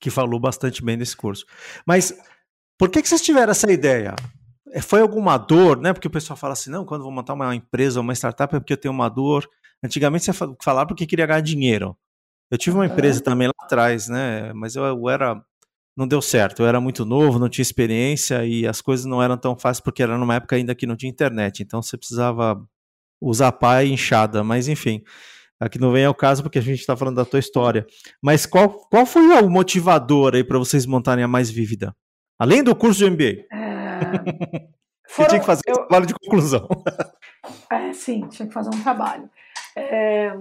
que 0.00 0.10
falou 0.10 0.38
bastante 0.38 0.84
bem 0.84 0.96
desse 0.96 1.16
curso. 1.16 1.44
Mas 1.86 2.14
por 2.78 2.90
que, 2.90 3.02
que 3.02 3.08
vocês 3.08 3.22
tiveram 3.22 3.50
essa 3.52 3.70
ideia? 3.70 4.14
É, 4.72 4.80
foi 4.80 5.00
alguma 5.00 5.38
dor, 5.38 5.80
né? 5.80 5.92
Porque 5.92 6.08
o 6.08 6.10
pessoal 6.10 6.36
fala 6.36 6.52
assim, 6.52 6.70
não, 6.70 6.84
quando 6.84 7.02
vou 7.02 7.12
montar 7.12 7.34
uma 7.34 7.54
empresa 7.54 7.98
ou 7.98 8.04
uma 8.04 8.14
startup 8.14 8.54
é 8.54 8.60
porque 8.60 8.72
eu 8.72 8.76
tenho 8.76 8.92
uma 8.92 9.08
dor. 9.08 9.48
Antigamente 9.82 10.24
você 10.24 10.32
falava 10.62 10.86
porque 10.86 11.06
queria 11.06 11.26
ganhar 11.26 11.40
dinheiro. 11.40 11.96
Eu 12.50 12.58
tive 12.58 12.76
uma 12.76 12.86
empresa 12.86 13.20
também 13.22 13.48
lá 13.48 13.54
atrás, 13.60 14.08
né? 14.08 14.52
Mas 14.52 14.76
eu, 14.76 14.84
eu 14.84 15.08
era 15.08 15.42
não 15.96 16.06
deu 16.06 16.20
certo. 16.20 16.60
Eu 16.60 16.66
era 16.66 16.80
muito 16.80 17.04
novo, 17.04 17.38
não 17.38 17.48
tinha 17.48 17.62
experiência 17.62 18.44
e 18.44 18.66
as 18.66 18.80
coisas 18.82 19.06
não 19.06 19.22
eram 19.22 19.36
tão 19.38 19.56
fáceis 19.56 19.80
porque 19.80 20.02
era 20.02 20.18
numa 20.18 20.34
época 20.34 20.56
ainda 20.56 20.74
que 20.74 20.86
não 20.86 20.96
tinha 20.96 21.10
internet. 21.10 21.62
Então 21.62 21.80
você 21.82 21.96
precisava 21.96 22.60
usar 23.20 23.52
pá 23.52 23.82
e 23.82 23.92
enxada, 23.92 24.44
mas 24.44 24.68
enfim. 24.68 25.02
Aqui 25.58 25.78
não 25.78 25.90
vem 25.90 26.04
ao 26.04 26.14
caso 26.14 26.42
porque 26.42 26.58
a 26.58 26.62
gente 26.62 26.80
está 26.80 26.96
falando 26.96 27.16
da 27.16 27.24
tua 27.24 27.38
história. 27.38 27.86
Mas 28.22 28.44
qual, 28.44 28.68
qual 28.90 29.06
foi 29.06 29.22
o 29.22 29.50
motivador 29.50 30.34
aí 30.34 30.44
para 30.44 30.58
vocês 30.58 30.84
montarem 30.84 31.24
a 31.24 31.28
Mais 31.28 31.50
Vívida? 31.50 31.94
Além 32.38 32.62
do 32.62 32.76
curso 32.76 32.98
de 32.98 33.10
MBA. 33.10 33.46
É... 33.52 34.68
Foram, 35.08 35.28
tinha 35.28 35.40
que 35.40 35.46
fazer 35.46 35.62
eu... 35.66 35.72
um 35.72 35.76
trabalho 35.76 36.06
de 36.06 36.14
conclusão. 36.14 36.68
É, 37.70 37.92
sim, 37.92 38.26
tinha 38.26 38.48
que 38.48 38.52
fazer 38.52 38.70
um 38.74 38.82
trabalho. 38.82 39.30
É... 39.76 40.32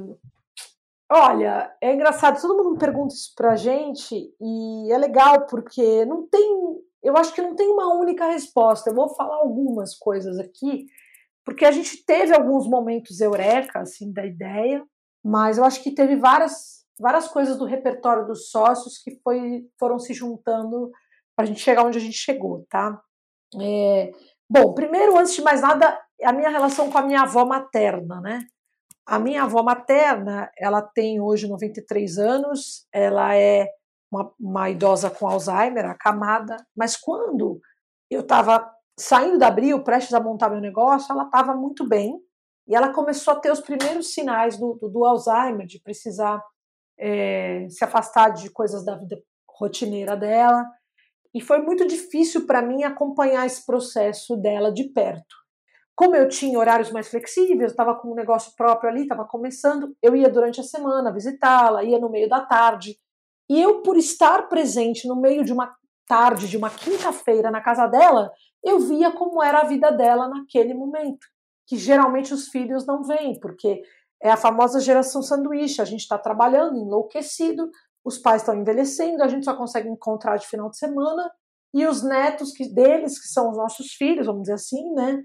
Olha, 1.12 1.72
é 1.80 1.94
engraçado, 1.94 2.42
todo 2.42 2.64
mundo 2.64 2.80
pergunta 2.80 3.14
isso 3.14 3.32
pra 3.36 3.56
gente 3.56 4.16
e 4.42 4.92
é 4.92 4.98
legal 4.98 5.46
porque 5.46 6.04
não 6.06 6.28
tem, 6.28 6.82
eu 7.04 7.16
acho 7.16 7.32
que 7.32 7.44
não 7.44 7.56
tem 7.56 7.68
uma 7.70 7.94
única 7.94 8.26
resposta. 8.26 8.90
Eu 8.90 8.96
vou 8.96 9.10
falar 9.10 9.36
algumas 9.36 9.96
coisas 9.96 10.40
aqui, 10.40 10.88
porque 11.44 11.64
a 11.64 11.72
gente 11.72 12.04
teve 12.04 12.34
alguns 12.34 12.68
momentos 12.68 13.22
eureka, 13.22 13.82
assim, 13.82 14.12
da 14.12 14.26
ideia, 14.26 14.84
mas 15.26 15.58
eu 15.58 15.66
acho 15.66 15.82
que 15.82 15.90
teve 15.90 16.16
várias, 16.16 16.86
várias 17.00 17.28
coisas 17.28 17.58
do 17.58 17.66
repertório 17.66 18.28
dos 18.28 18.52
sócios 18.52 19.00
que 19.00 19.20
foi, 19.24 19.68
foram 19.80 19.98
se 19.98 20.14
juntando 20.14 20.92
para 21.36 21.46
a 21.46 21.48
gente 21.48 21.62
chegar 21.62 21.84
onde 21.84 21.98
a 21.98 22.02
gente 22.02 22.16
chegou, 22.16 22.64
tá? 22.70 23.02
É, 23.60 24.12
bom, 24.48 24.72
primeiro, 24.76 25.18
antes 25.18 25.34
de 25.34 25.42
mais 25.42 25.62
nada, 25.62 26.00
a 26.24 26.32
minha 26.32 26.50
relação 26.50 26.92
com 26.92 26.98
a 27.00 27.02
minha 27.02 27.24
avó 27.24 27.44
materna, 27.44 28.22
né? 28.22 28.46
A 29.04 29.18
minha 29.18 29.44
avó 29.44 29.64
materna, 29.64 30.52
ela 30.60 30.84
tem 30.84 31.20
hoje 31.20 31.48
93 31.48 32.20
anos, 32.20 32.88
ela 32.94 33.36
é 33.36 33.68
uma, 34.12 34.32
uma 34.40 34.70
idosa 34.70 35.10
com 35.10 35.28
Alzheimer, 35.28 35.86
acamada, 35.86 36.56
mas 36.78 36.96
quando 36.96 37.60
eu 38.12 38.22
estava 38.22 38.72
saindo 39.00 39.40
da 39.40 39.48
Abril, 39.48 39.84
prestes 39.84 40.14
a 40.14 40.20
montar 40.20 40.50
meu 40.50 40.62
negócio, 40.62 41.12
ela 41.12 41.24
estava 41.24 41.56
muito 41.56 41.88
bem, 41.88 42.16
e 42.68 42.76
ela 42.76 42.92
começou 42.92 43.34
a 43.34 43.40
ter 43.40 43.52
os 43.52 43.60
primeiros 43.60 44.14
sinais 44.14 44.58
do, 44.58 44.74
do, 44.74 44.90
do 44.90 45.06
Alzheimer, 45.06 45.68
de 45.68 45.80
precisar 45.80 46.44
é, 46.98 47.68
se 47.70 47.84
afastar 47.84 48.30
de 48.30 48.50
coisas 48.50 48.84
da 48.84 48.96
vida 48.96 49.22
rotineira 49.48 50.16
dela. 50.18 50.66
E 51.34 51.42
foi 51.42 51.62
muito 51.62 51.86
difícil 51.86 52.48
para 52.48 52.62
mim 52.62 52.84
acompanhar 52.84 53.46
esse 53.46 53.66
processo 53.66 54.36
dela 54.38 54.72
de 54.72 54.86
perto. 54.86 55.36
Como 55.96 56.16
eu 56.16 56.28
tinha 56.28 56.58
horários 56.58 56.92
mais 56.92 57.08
flexíveis, 57.08 57.72
estava 57.72 57.96
com 57.96 58.12
um 58.12 58.16
negócio 58.16 58.54
próprio 58.56 58.90
ali, 58.90 59.04
estava 59.04 59.26
começando, 59.26 59.96
eu 60.02 60.16
ia 60.16 60.30
durante 60.30 60.60
a 60.60 60.64
semana 60.64 61.14
visitá-la, 61.14 61.84
ia 61.84 62.00
no 62.00 62.10
meio 62.10 62.28
da 62.28 62.42
tarde. 62.42 62.98
E 63.50 63.62
eu, 63.62 63.82
por 63.82 63.96
estar 63.96 64.50
presente 64.50 65.08
no 65.08 65.16
meio 65.16 65.46
de 65.46 65.54
uma 65.54 65.74
tarde, 66.08 66.50
de 66.50 66.58
uma 66.58 66.70
quinta-feira 66.70 67.52
na 67.52 67.62
casa 67.62 67.88
dela, 67.88 68.32
eu 68.64 68.80
via 68.80 69.12
como 69.12 69.42
era 69.42 69.60
a 69.60 69.66
vida 69.66 69.92
dela 69.92 70.28
naquele 70.28 70.74
momento 70.74 71.28
que 71.68 71.78
geralmente 71.78 72.34
os 72.34 72.48
filhos 72.48 72.86
não 72.86 73.04
veem, 73.04 73.40
porque 73.40 73.82
é 74.22 74.32
a 74.32 74.38
famosa 74.38 74.80
geração 74.80 75.22
sanduíche. 75.22 75.82
A 75.82 75.86
gente 75.86 76.02
está 76.02 76.18
trabalhando 76.18 76.78
enlouquecido, 76.78 77.70
os 78.04 78.18
pais 78.18 78.42
estão 78.42 78.56
envelhecendo, 78.56 79.24
a 79.24 79.28
gente 79.28 79.46
só 79.46 79.56
consegue 79.56 79.90
encontrar 79.90 80.38
de 80.38 80.48
final 80.48 80.70
de 80.70 80.78
semana, 80.78 81.32
e 81.74 81.86
os 81.86 82.04
netos 82.04 82.52
que, 82.52 82.74
deles, 82.74 83.20
que 83.20 83.28
são 83.28 83.50
os 83.50 83.58
nossos 83.58 83.94
filhos, 83.94 84.28
vamos 84.28 84.44
dizer 84.44 84.54
assim, 84.54 84.94
né? 84.94 85.24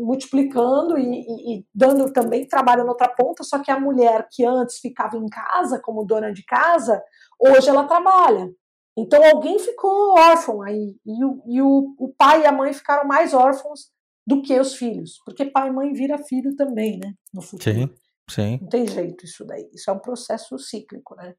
multiplicando 0.00 0.98
e, 0.98 1.04
e, 1.04 1.58
e, 1.58 1.66
dando 1.72 2.12
também 2.12 2.46
trabalho 2.46 2.84
na 2.84 2.90
outra 2.90 3.08
ponta, 3.08 3.44
só 3.44 3.60
que 3.60 3.70
a 3.70 3.78
mulher 3.78 4.26
que 4.30 4.44
antes 4.44 4.78
ficava 4.78 5.16
em 5.16 5.26
casa 5.26 5.80
como 5.80 6.04
dona 6.04 6.32
de 6.32 6.44
casa, 6.44 7.02
hoje 7.38 7.68
ela 7.68 7.84
trabalha. 7.84 8.50
Então 8.98 9.22
alguém 9.24 9.58
ficou 9.58 10.18
órfão 10.18 10.62
aí, 10.62 10.96
e, 11.04 11.24
o, 11.24 11.42
e 11.46 11.62
o, 11.62 11.94
o 11.98 12.12
pai 12.16 12.42
e 12.42 12.46
a 12.46 12.52
mãe 12.52 12.72
ficaram 12.72 13.06
mais 13.06 13.32
órfãos 13.32 13.90
do 14.26 14.42
que 14.42 14.58
os 14.58 14.74
filhos, 14.74 15.20
porque 15.24 15.44
pai 15.44 15.68
e 15.68 15.72
mãe 15.72 15.92
vira 15.92 16.18
filho 16.18 16.56
também, 16.56 16.98
né, 16.98 17.14
no 17.32 17.40
futuro. 17.40 17.74
Sim, 17.74 17.94
sim. 18.28 18.58
Não 18.60 18.68
tem 18.68 18.86
jeito 18.86 19.24
isso 19.24 19.44
daí, 19.44 19.68
isso 19.72 19.88
é 19.88 19.92
um 19.92 19.98
processo 19.98 20.58
cíclico, 20.58 21.14
né. 21.14 21.34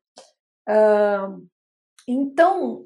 Uh, 0.70 1.48
então, 2.08 2.86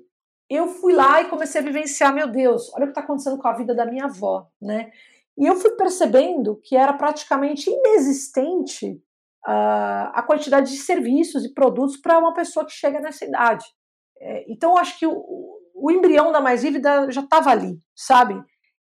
eu 0.50 0.68
fui 0.68 0.94
lá 0.94 1.22
e 1.22 1.30
comecei 1.30 1.62
a 1.62 1.64
vivenciar, 1.64 2.14
meu 2.14 2.28
Deus, 2.28 2.74
olha 2.74 2.84
o 2.84 2.88
que 2.88 2.92
está 2.92 3.02
acontecendo 3.02 3.38
com 3.38 3.48
a 3.48 3.54
vida 3.54 3.76
da 3.76 3.86
minha 3.86 4.06
avó, 4.06 4.48
né, 4.60 4.92
e 5.38 5.46
eu 5.46 5.56
fui 5.56 5.72
percebendo 5.72 6.60
que 6.64 6.76
era 6.76 6.94
praticamente 6.94 7.70
inexistente 7.70 9.02
uh, 9.48 10.12
a 10.14 10.24
quantidade 10.26 10.72
de 10.72 10.78
serviços 10.78 11.46
e 11.46 11.54
produtos 11.54 11.98
para 11.98 12.18
uma 12.18 12.34
pessoa 12.34 12.66
que 12.66 12.74
chega 12.74 13.00
nessa 13.00 13.26
idade. 13.26 13.66
É, 14.20 14.46
então, 14.52 14.72
eu 14.72 14.78
acho 14.78 15.00
que 15.00 15.08
o, 15.08 15.60
o 15.74 15.92
embrião 15.92 16.32
da 16.32 16.40
mais 16.40 16.62
vívida 16.62 17.10
já 17.12 17.22
estava 17.22 17.50
ali, 17.50 17.80
sabe? 17.96 18.40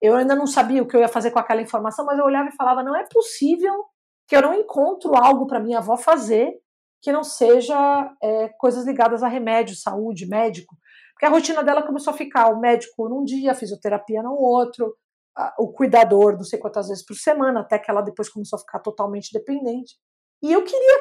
Eu 0.06 0.16
ainda 0.16 0.36
não 0.36 0.46
sabia 0.46 0.84
o 0.84 0.88
que 0.88 0.96
eu 0.96 1.02
ia 1.02 1.08
fazer 1.08 1.32
com 1.32 1.40
aquela 1.40 1.62
informação, 1.62 2.06
mas 2.06 2.18
eu 2.18 2.26
olhava 2.26 2.50
e 2.50 2.56
falava: 2.56 2.84
não 2.84 2.96
é 2.96 3.06
possível 3.12 3.86
que 4.28 4.36
eu 4.36 4.42
não 4.42 4.54
encontro 4.54 5.16
algo 5.16 5.48
para 5.48 5.60
minha 5.60 5.80
avó 5.80 5.98
fazer 5.98 6.54
que 7.02 7.12
não 7.12 7.24
seja 7.24 8.12
é, 8.22 8.50
coisas 8.58 8.86
ligadas 8.86 9.22
a 9.22 9.28
remédio, 9.28 9.76
saúde, 9.76 10.28
médico. 10.28 10.76
Porque 11.14 11.26
a 11.26 11.30
rotina 11.30 11.64
dela 11.64 11.84
começou 11.84 12.12
a 12.12 12.18
ficar 12.18 12.50
o 12.50 12.60
médico 12.60 13.08
num 13.08 13.24
dia, 13.24 13.52
a 13.52 13.56
fisioterapia 13.56 14.24
no 14.24 14.34
outro, 14.34 14.96
a, 15.38 15.54
o 15.60 15.72
cuidador 15.72 16.34
não 16.34 16.44
sei 16.44 16.58
quantas 16.58 16.88
vezes 16.88 17.06
por 17.06 17.16
semana, 17.16 17.60
até 17.62 17.78
que 17.78 17.92
ela 17.92 18.02
depois 18.02 18.28
começou 18.30 18.58
a 18.58 18.60
ficar 18.60 18.80
totalmente 18.80 19.32
dependente. 19.32 19.96
E 20.42 20.52
eu 20.52 20.64
queria 20.64 21.00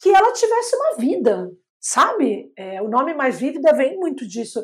que 0.00 0.10
ela 0.10 0.32
tivesse 0.32 0.76
uma 0.76 0.96
vida, 0.96 1.50
sabe? 1.80 2.52
É, 2.56 2.82
o 2.82 2.88
nome 2.88 3.14
Mais 3.14 3.38
Vívida 3.38 3.72
vem 3.72 3.96
muito 3.98 4.26
disso. 4.26 4.60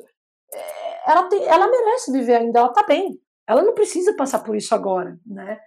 É, 0.52 1.10
ela, 1.10 1.28
tem, 1.28 1.42
ela 1.44 1.68
merece 1.68 2.12
viver 2.12 2.36
ainda, 2.36 2.60
ela 2.60 2.72
tá 2.72 2.82
bem. 2.82 3.18
Ela 3.46 3.62
não 3.62 3.74
precisa 3.74 4.14
passar 4.16 4.40
por 4.40 4.56
isso 4.56 4.74
agora, 4.74 5.18
né? 5.24 5.60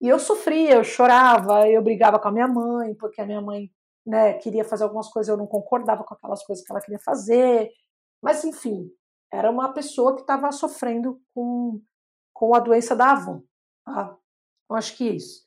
E 0.00 0.08
eu 0.08 0.18
sofria, 0.18 0.74
eu 0.74 0.84
chorava, 0.84 1.68
eu 1.68 1.80
brigava 1.82 2.18
com 2.18 2.28
a 2.28 2.32
minha 2.32 2.48
mãe, 2.48 2.94
porque 2.94 3.20
a 3.20 3.26
minha 3.26 3.40
mãe 3.40 3.70
né, 4.04 4.34
queria 4.34 4.64
fazer 4.64 4.84
algumas 4.84 5.08
coisas, 5.08 5.28
eu 5.28 5.36
não 5.36 5.46
concordava 5.46 6.02
com 6.02 6.14
aquelas 6.14 6.44
coisas 6.44 6.64
que 6.64 6.72
ela 6.72 6.80
queria 6.80 6.98
fazer. 6.98 7.70
Mas, 8.20 8.44
enfim, 8.44 8.90
era 9.32 9.50
uma 9.50 9.72
pessoa 9.72 10.14
que 10.14 10.22
estava 10.22 10.50
sofrendo 10.50 11.20
com, 11.34 11.80
com 12.34 12.54
a 12.54 12.58
doença 12.58 12.96
da 12.96 13.12
avó. 13.12 13.40
Tá? 13.84 14.16
Acho 14.72 14.96
que 14.96 15.08
é 15.08 15.12
isso. 15.12 15.46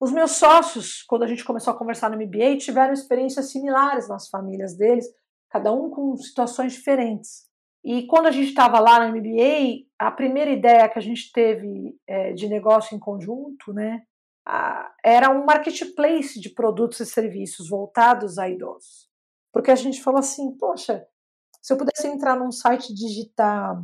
Os 0.00 0.12
meus 0.12 0.32
sócios, 0.32 1.02
quando 1.02 1.22
a 1.22 1.26
gente 1.26 1.44
começou 1.44 1.72
a 1.72 1.76
conversar 1.76 2.10
no 2.10 2.16
MBA, 2.16 2.58
tiveram 2.58 2.92
experiências 2.92 3.50
similares 3.50 4.08
nas 4.08 4.28
famílias 4.28 4.76
deles, 4.76 5.06
cada 5.50 5.72
um 5.72 5.90
com 5.90 6.16
situações 6.16 6.74
diferentes. 6.74 7.48
E 7.86 8.04
quando 8.08 8.26
a 8.26 8.32
gente 8.32 8.48
estava 8.48 8.80
lá 8.80 8.98
na 8.98 9.12
MBA, 9.12 9.86
a 9.96 10.10
primeira 10.10 10.50
ideia 10.50 10.88
que 10.88 10.98
a 10.98 11.02
gente 11.02 11.30
teve 11.30 11.96
é, 12.04 12.32
de 12.32 12.48
negócio 12.48 12.96
em 12.96 12.98
conjunto, 12.98 13.72
né, 13.72 14.02
a, 14.44 14.92
era 15.04 15.30
um 15.30 15.44
marketplace 15.44 16.40
de 16.40 16.50
produtos 16.50 16.98
e 16.98 17.06
serviços 17.06 17.68
voltados 17.68 18.40
a 18.40 18.48
idosos. 18.48 19.08
Porque 19.52 19.70
a 19.70 19.76
gente 19.76 20.02
falou 20.02 20.18
assim, 20.18 20.50
poxa, 20.58 21.06
se 21.62 21.72
eu 21.72 21.76
pudesse 21.76 22.08
entrar 22.08 22.34
num 22.34 22.50
site 22.50 22.92
digitar, 22.92 23.80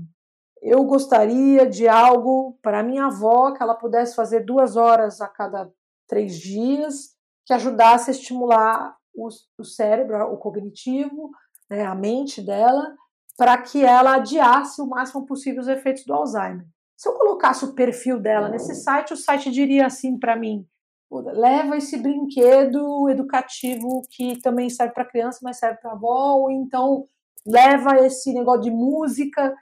eu 0.61 0.83
gostaria 0.83 1.65
de 1.65 1.87
algo 1.87 2.59
para 2.61 2.83
minha 2.83 3.07
avó 3.07 3.53
que 3.53 3.63
ela 3.63 3.77
pudesse 3.77 4.17
fazer 4.17 4.41
duas 4.41 4.75
horas 4.75 5.21
a 5.21 5.29
cada 5.29 5.71
três 6.09 6.41
dias, 6.41 7.15
que 7.47 7.55
ajudasse 7.55 8.11
a 8.11 8.15
estimular 8.15 8.97
o, 9.15 9.29
o 9.57 9.65
cérebro, 9.65 10.25
o 10.33 10.39
cognitivo, 10.39 11.31
né, 11.71 11.85
a 11.85 11.95
mente 11.95 12.43
dela, 12.43 12.97
para 13.37 13.57
que 13.59 13.85
ela 13.85 14.17
adiasse 14.17 14.81
o 14.81 14.87
máximo 14.87 15.27
possível 15.27 15.61
os 15.61 15.69
efeitos 15.69 16.05
do 16.05 16.13
Alzheimer. 16.13 16.67
Se 16.97 17.09
eu 17.09 17.15
colocasse 17.15 17.65
o 17.65 17.75
perfil 17.75 18.21
dela 18.21 18.49
nesse 18.49 18.75
site, 18.75 19.13
o 19.13 19.17
site 19.17 19.51
diria 19.51 19.87
assim 19.87 20.19
para 20.19 20.37
mim: 20.37 20.67
leva 21.11 21.77
esse 21.77 21.97
brinquedo 21.99 23.09
educativo 23.09 24.03
que 24.11 24.41
também 24.41 24.71
serve 24.71 24.95
para 24.95 25.09
criança, 25.09 25.41
mas 25.43 25.59
serve 25.59 25.79
para 25.81 25.93
avó, 25.93 26.37
ou 26.37 26.51
então 26.51 27.07
leva 27.47 27.99
esse 28.07 28.33
negócio 28.33 28.63
de 28.63 28.71
música. 28.71 29.55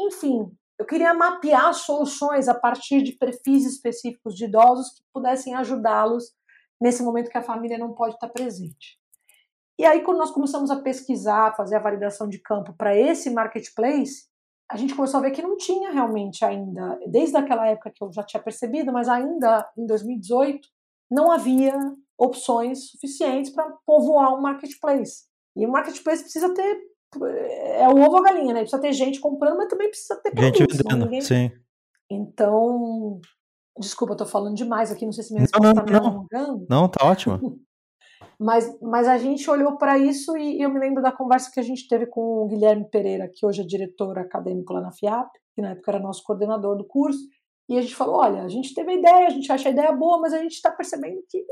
Enfim, 0.00 0.50
eu 0.78 0.86
queria 0.86 1.14
mapear 1.14 1.72
soluções 1.74 2.48
a 2.48 2.54
partir 2.54 3.02
de 3.02 3.12
perfis 3.12 3.64
específicos 3.64 4.34
de 4.34 4.44
idosos 4.44 4.90
que 4.90 5.02
pudessem 5.12 5.54
ajudá-los 5.54 6.32
nesse 6.80 7.02
momento 7.02 7.30
que 7.30 7.38
a 7.38 7.42
família 7.42 7.78
não 7.78 7.94
pode 7.94 8.14
estar 8.14 8.28
presente. 8.28 8.98
E 9.78 9.84
aí, 9.84 10.02
quando 10.02 10.18
nós 10.18 10.30
começamos 10.30 10.70
a 10.70 10.80
pesquisar, 10.80 11.54
fazer 11.56 11.76
a 11.76 11.80
validação 11.80 12.28
de 12.28 12.38
campo 12.38 12.74
para 12.76 12.96
esse 12.96 13.28
marketplace, 13.30 14.24
a 14.70 14.76
gente 14.76 14.94
começou 14.94 15.18
a 15.18 15.22
ver 15.22 15.30
que 15.30 15.42
não 15.42 15.56
tinha 15.56 15.90
realmente 15.90 16.44
ainda, 16.44 16.98
desde 17.06 17.36
aquela 17.36 17.68
época 17.68 17.92
que 17.94 18.02
eu 18.02 18.12
já 18.12 18.22
tinha 18.22 18.42
percebido, 18.42 18.92
mas 18.92 19.08
ainda 19.08 19.68
em 19.76 19.86
2018, 19.86 20.66
não 21.10 21.30
havia 21.30 21.78
opções 22.18 22.90
suficientes 22.90 23.50
para 23.50 23.70
povoar 23.86 24.34
um 24.34 24.40
marketplace. 24.40 25.24
E 25.56 25.66
o 25.66 25.70
marketplace 25.70 26.22
precisa 26.22 26.52
ter. 26.52 26.78
É 27.78 27.88
o 27.88 27.92
ovo 27.92 28.12
ou 28.12 28.18
a 28.18 28.22
galinha, 28.22 28.52
né? 28.52 28.60
Precisa 28.60 28.80
ter 28.80 28.92
gente 28.92 29.20
comprando, 29.20 29.56
mas 29.56 29.68
também 29.68 29.88
precisa 29.88 30.20
ter 30.20 30.36
gente 30.36 30.66
vendendo, 30.66 31.04
ninguém... 31.04 31.20
sim. 31.20 31.50
Então, 32.10 33.20
desculpa, 33.78 34.14
eu 34.14 34.18
tô 34.18 34.26
falando 34.26 34.54
demais 34.54 34.90
aqui, 34.90 35.04
não 35.04 35.12
sei 35.12 35.24
se 35.24 35.32
minha 35.32 35.42
resposta 35.42 35.70
está 35.70 35.82
me 35.84 35.96
alongando. 35.96 36.66
Não, 36.68 36.88
tá 36.88 37.06
ótimo. 37.06 37.60
Mas, 38.38 38.78
mas 38.80 39.08
a 39.08 39.16
gente 39.16 39.50
olhou 39.50 39.78
para 39.78 39.98
isso 39.98 40.36
e 40.36 40.60
eu 40.60 40.68
me 40.68 40.78
lembro 40.78 41.02
da 41.02 41.10
conversa 41.10 41.50
que 41.50 41.58
a 41.58 41.62
gente 41.62 41.88
teve 41.88 42.06
com 42.06 42.20
o 42.20 42.46
Guilherme 42.46 42.88
Pereira, 42.90 43.30
que 43.34 43.46
hoje 43.46 43.62
é 43.62 43.64
diretor 43.64 44.18
acadêmico 44.18 44.74
lá 44.74 44.80
na 44.80 44.92
FIAP, 44.92 45.30
que 45.54 45.62
na 45.62 45.70
época 45.70 45.90
era 45.90 46.00
nosso 46.00 46.22
coordenador 46.22 46.76
do 46.76 46.86
curso. 46.86 47.20
E 47.68 47.78
a 47.78 47.82
gente 47.82 47.94
falou: 47.94 48.16
olha, 48.16 48.42
a 48.42 48.48
gente 48.48 48.74
teve 48.74 48.90
a 48.90 48.94
ideia, 48.94 49.26
a 49.26 49.30
gente 49.30 49.50
acha 49.50 49.68
a 49.68 49.72
ideia 49.72 49.92
boa, 49.92 50.20
mas 50.20 50.34
a 50.34 50.38
gente 50.38 50.52
está 50.52 50.70
percebendo 50.70 51.22
que 51.28 51.44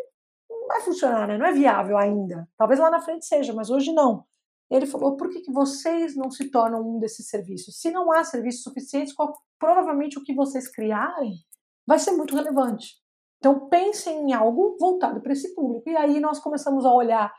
não 0.49 0.69
vai 0.69 0.81
funcionar, 0.83 1.27
né? 1.27 1.39
não 1.39 1.47
é 1.47 1.53
viável 1.53 1.97
ainda. 1.97 2.47
Talvez 2.57 2.79
lá 2.79 2.91
na 2.91 3.01
frente 3.01 3.25
seja, 3.25 3.53
mas 3.53 3.71
hoje 3.71 3.93
não. 3.93 4.25
Ele 4.71 4.87
falou: 4.87 5.17
por 5.17 5.31
que, 5.31 5.41
que 5.41 5.53
vocês 5.53 6.15
não 6.15 6.31
se 6.31 6.51
tornam 6.51 6.81
um 6.81 6.99
desses 6.99 7.29
serviços? 7.29 7.81
Se 7.81 7.91
não 7.91 8.13
há 8.13 8.25
serviços 8.25 8.63
suficientes, 8.63 9.15
qual, 9.15 9.33
provavelmente 9.59 10.19
o 10.19 10.23
que 10.23 10.35
vocês 10.35 10.71
criarem 10.71 11.35
vai 11.87 11.99
ser 11.99 12.13
muito 12.13 12.35
relevante. 12.35 13.04
Então 13.45 13.69
pensem 13.69 14.31
em 14.31 14.33
algo 14.33 14.75
voltado 14.81 15.21
para 15.21 15.35
esse 15.35 15.55
público. 15.55 15.91
E 15.91 15.95
aí 15.95 16.19
nós 16.19 16.39
começamos 16.39 16.87
a 16.87 16.91
olhar 16.91 17.31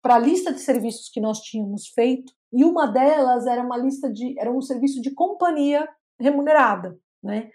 para 0.00 0.14
a 0.14 0.18
lista 0.18 0.52
de 0.52 0.60
serviços 0.60 1.08
que 1.08 1.20
nós 1.20 1.40
tínhamos 1.40 1.88
feito, 1.88 2.32
e 2.52 2.64
uma 2.64 2.86
delas 2.86 3.44
era 3.44 3.60
uma 3.60 3.76
lista 3.76 4.08
de 4.08 4.38
era 4.38 4.52
um 4.52 4.62
serviço 4.62 5.02
de 5.02 5.12
companhia 5.12 5.88
remunerada, 6.20 6.96
né? 7.20 7.50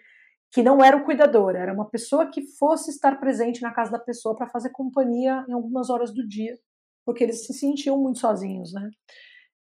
Que 0.51 0.61
não 0.61 0.83
era 0.83 0.97
o 0.97 1.05
cuidador, 1.05 1.55
era 1.55 1.73
uma 1.73 1.89
pessoa 1.89 2.29
que 2.29 2.45
fosse 2.59 2.91
estar 2.91 3.17
presente 3.21 3.61
na 3.61 3.73
casa 3.73 3.91
da 3.91 3.99
pessoa 3.99 4.35
para 4.35 4.49
fazer 4.49 4.71
companhia 4.71 5.45
em 5.47 5.53
algumas 5.53 5.89
horas 5.89 6.13
do 6.13 6.27
dia, 6.27 6.59
porque 7.05 7.23
eles 7.23 7.45
se 7.45 7.53
sentiam 7.53 7.97
muito 7.97 8.19
sozinhos, 8.19 8.73
né? 8.73 8.89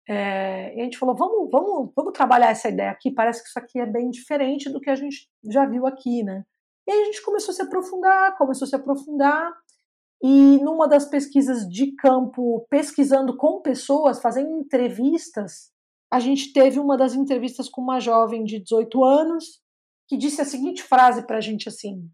É, 0.08 0.76
e 0.76 0.80
a 0.80 0.84
gente 0.84 0.96
falou, 0.96 1.16
vamos, 1.16 1.50
vamos, 1.50 1.92
vamos 1.94 2.12
trabalhar 2.12 2.50
essa 2.50 2.68
ideia 2.68 2.92
aqui. 2.92 3.10
Parece 3.10 3.42
que 3.42 3.48
isso 3.48 3.58
aqui 3.58 3.80
é 3.80 3.86
bem 3.86 4.08
diferente 4.08 4.70
do 4.70 4.80
que 4.80 4.88
a 4.88 4.94
gente 4.94 5.28
já 5.44 5.66
viu 5.66 5.88
aqui, 5.88 6.22
né? 6.22 6.44
E 6.88 6.90
aí 6.90 7.02
a 7.02 7.04
gente 7.04 7.22
começou 7.22 7.52
a 7.52 7.54
se 7.54 7.60
aprofundar, 7.60 8.38
começou 8.38 8.64
a 8.64 8.68
se 8.70 8.74
aprofundar, 8.74 9.52
e 10.22 10.56
numa 10.62 10.88
das 10.88 11.04
pesquisas 11.04 11.68
de 11.68 11.94
campo, 11.96 12.66
pesquisando 12.70 13.36
com 13.36 13.60
pessoas, 13.60 14.22
fazendo 14.22 14.50
entrevistas, 14.58 15.70
a 16.10 16.18
gente 16.18 16.50
teve 16.50 16.80
uma 16.80 16.96
das 16.96 17.12
entrevistas 17.12 17.68
com 17.68 17.82
uma 17.82 18.00
jovem 18.00 18.42
de 18.42 18.58
18 18.60 19.04
anos 19.04 19.60
que 20.08 20.16
disse 20.16 20.40
a 20.40 20.46
seguinte 20.46 20.82
frase 20.82 21.26
para 21.26 21.36
a 21.36 21.40
gente 21.42 21.68
assim: 21.68 22.10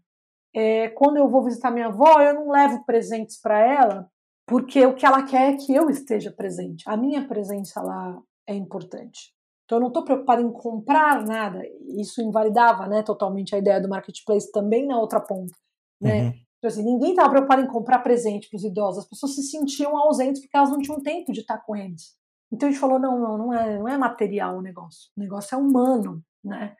é, 0.53 0.89
quando 0.89 1.17
eu 1.17 1.29
vou 1.29 1.45
visitar 1.45 1.71
minha 1.71 1.87
avó, 1.87 2.19
eu 2.21 2.33
não 2.33 2.49
levo 2.49 2.83
presentes 2.83 3.39
para 3.39 3.57
ela, 3.57 4.11
porque 4.45 4.85
o 4.85 4.93
que 4.93 5.05
ela 5.05 5.23
quer 5.23 5.53
é 5.53 5.57
que 5.57 5.73
eu 5.73 5.89
esteja 5.89 6.33
presente. 6.33 6.83
A 6.85 6.97
minha 6.97 7.25
presença 7.25 7.81
lá 7.81 8.21
é 8.45 8.53
importante. 8.53 9.33
Então 9.65 9.77
eu 9.77 9.81
não 9.81 9.87
estou 9.87 10.05
preocupada 10.05 10.41
em 10.41 10.51
comprar 10.51 11.25
nada. 11.25 11.61
Isso 11.99 12.21
invalidava, 12.21 12.87
né, 12.87 13.03
totalmente 13.03 13.53
a 13.55 13.57
ideia 13.57 13.81
do 13.81 13.89
marketplace 13.89 14.51
também 14.51 14.87
na 14.87 14.99
outra 14.99 15.19
ponta, 15.19 15.55
né? 15.99 16.27
Uhum. 16.27 16.33
Então, 16.57 16.69
assim, 16.69 16.83
ninguém 16.83 17.11
estava 17.11 17.29
preocupado 17.29 17.61
em 17.61 17.67
comprar 17.67 17.99
presente 17.99 18.49
para 18.49 18.57
os 18.57 18.63
idosos. 18.63 19.03
As 19.03 19.09
pessoas 19.09 19.35
se 19.35 19.43
sentiam 19.43 19.95
ausentes 19.95 20.41
porque 20.41 20.57
elas 20.57 20.71
não 20.71 20.79
tinham 20.79 21.01
tempo 21.01 21.31
de 21.31 21.41
estar 21.41 21.59
com 21.59 21.75
eles. 21.75 22.15
Então 22.51 22.67
a 22.67 22.71
gente 22.71 22.79
falou, 22.79 22.97
não, 22.97 23.19
não, 23.19 23.37
não 23.37 23.53
é, 23.53 23.77
não 23.77 23.87
é 23.87 23.97
material 23.97 24.57
o 24.57 24.61
negócio. 24.61 25.11
O 25.15 25.19
negócio 25.19 25.53
é 25.53 25.57
humano, 25.57 26.23
né? 26.43 26.75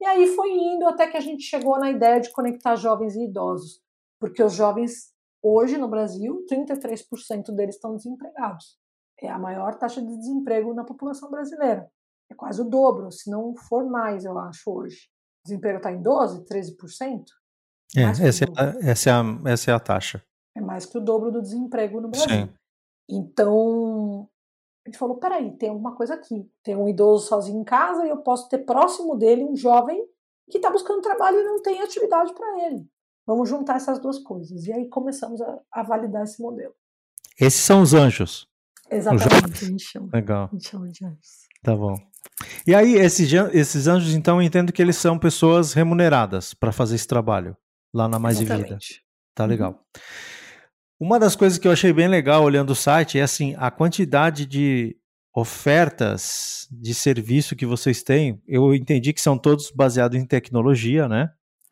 E 0.00 0.04
aí 0.04 0.26
foi 0.34 0.50
indo 0.50 0.86
até 0.86 1.06
que 1.06 1.16
a 1.16 1.20
gente 1.20 1.44
chegou 1.44 1.78
na 1.78 1.90
ideia 1.90 2.20
de 2.20 2.30
conectar 2.32 2.74
jovens 2.76 3.14
e 3.14 3.24
idosos. 3.24 3.80
Porque 4.18 4.42
os 4.42 4.52
jovens, 4.52 5.12
hoje 5.42 5.78
no 5.78 5.88
Brasil, 5.88 6.44
33% 6.50 7.54
deles 7.54 7.76
estão 7.76 7.96
desempregados. 7.96 8.76
É 9.20 9.30
a 9.30 9.38
maior 9.38 9.76
taxa 9.76 10.02
de 10.02 10.16
desemprego 10.16 10.74
na 10.74 10.84
população 10.84 11.30
brasileira. 11.30 11.88
É 12.32 12.34
quase 12.34 12.62
o 12.62 12.64
dobro, 12.64 13.12
se 13.12 13.30
não 13.30 13.54
for 13.54 13.84
mais, 13.84 14.24
eu 14.24 14.38
acho, 14.38 14.70
hoje. 14.70 15.10
O 15.44 15.48
desemprego 15.48 15.76
está 15.76 15.92
em 15.92 16.02
12%, 16.02 16.46
13%. 16.46 17.24
É, 17.94 18.02
essa, 18.04 18.44
é, 18.44 18.90
essa, 18.90 19.10
é 19.10 19.12
a, 19.12 19.50
essa 19.50 19.70
é 19.70 19.74
a 19.74 19.80
taxa. 19.80 20.24
É 20.56 20.60
mais 20.62 20.86
que 20.86 20.96
o 20.96 21.00
dobro 21.00 21.30
do 21.30 21.42
desemprego 21.42 22.00
no 22.00 22.08
Brasil. 22.08 22.46
Sim. 22.46 22.54
Então, 23.10 24.28
a 24.86 24.88
gente 24.88 24.98
falou: 24.98 25.18
peraí, 25.18 25.54
tem 25.58 25.68
alguma 25.68 25.94
coisa 25.94 26.14
aqui. 26.14 26.50
Tem 26.62 26.74
um 26.74 26.88
idoso 26.88 27.28
sozinho 27.28 27.60
em 27.60 27.64
casa 27.64 28.06
e 28.06 28.08
eu 28.08 28.18
posso 28.18 28.48
ter 28.48 28.58
próximo 28.58 29.14
dele 29.14 29.44
um 29.44 29.54
jovem 29.54 30.02
que 30.50 30.56
está 30.56 30.70
buscando 30.70 31.02
trabalho 31.02 31.38
e 31.38 31.44
não 31.44 31.60
tem 31.60 31.82
atividade 31.82 32.32
para 32.32 32.66
ele. 32.66 32.86
Vamos 33.26 33.48
juntar 33.48 33.76
essas 33.76 33.98
duas 34.00 34.18
coisas. 34.18 34.66
E 34.66 34.72
aí 34.72 34.88
começamos 34.88 35.40
a, 35.42 35.60
a 35.70 35.82
validar 35.82 36.22
esse 36.22 36.40
modelo. 36.40 36.74
Esses 37.38 37.60
são 37.60 37.82
os 37.82 37.92
anjos. 37.92 38.48
Exatamente, 38.90 39.64
a 39.64 39.68
gente 39.68 39.84
chama. 39.84 40.08
Legal. 40.12 40.48
A 40.50 40.54
gente 40.54 40.68
chama 40.68 40.88
de 40.88 41.04
anjos. 41.04 41.51
Tá 41.62 41.76
bom. 41.76 41.96
E 42.66 42.74
aí, 42.74 42.94
esses, 42.94 43.32
esses 43.52 43.86
anjos, 43.86 44.14
então, 44.14 44.38
eu 44.38 44.42
entendo 44.42 44.72
que 44.72 44.82
eles 44.82 44.96
são 44.96 45.18
pessoas 45.18 45.72
remuneradas 45.72 46.54
para 46.54 46.72
fazer 46.72 46.96
esse 46.96 47.06
trabalho 47.06 47.56
lá 47.94 48.08
na 48.08 48.18
Mais 48.18 48.40
Exatamente. 48.40 48.68
Vida. 48.68 49.02
Tá 49.34 49.44
legal. 49.44 49.70
Uhum. 49.72 50.02
Uma 51.06 51.18
das 51.18 51.34
coisas 51.34 51.58
que 51.58 51.66
eu 51.66 51.72
achei 51.72 51.92
bem 51.92 52.06
legal 52.06 52.44
olhando 52.44 52.70
o 52.70 52.76
site 52.76 53.18
é 53.18 53.22
assim, 53.22 53.54
a 53.58 53.70
quantidade 53.70 54.46
de 54.46 54.96
ofertas 55.34 56.68
de 56.70 56.94
serviço 56.94 57.56
que 57.56 57.66
vocês 57.66 58.02
têm. 58.02 58.40
Eu 58.46 58.74
entendi 58.74 59.12
que 59.12 59.20
são 59.20 59.38
todos 59.38 59.70
baseados 59.70 60.18
em 60.18 60.26
tecnologia, 60.26 61.08
né? 61.08 61.30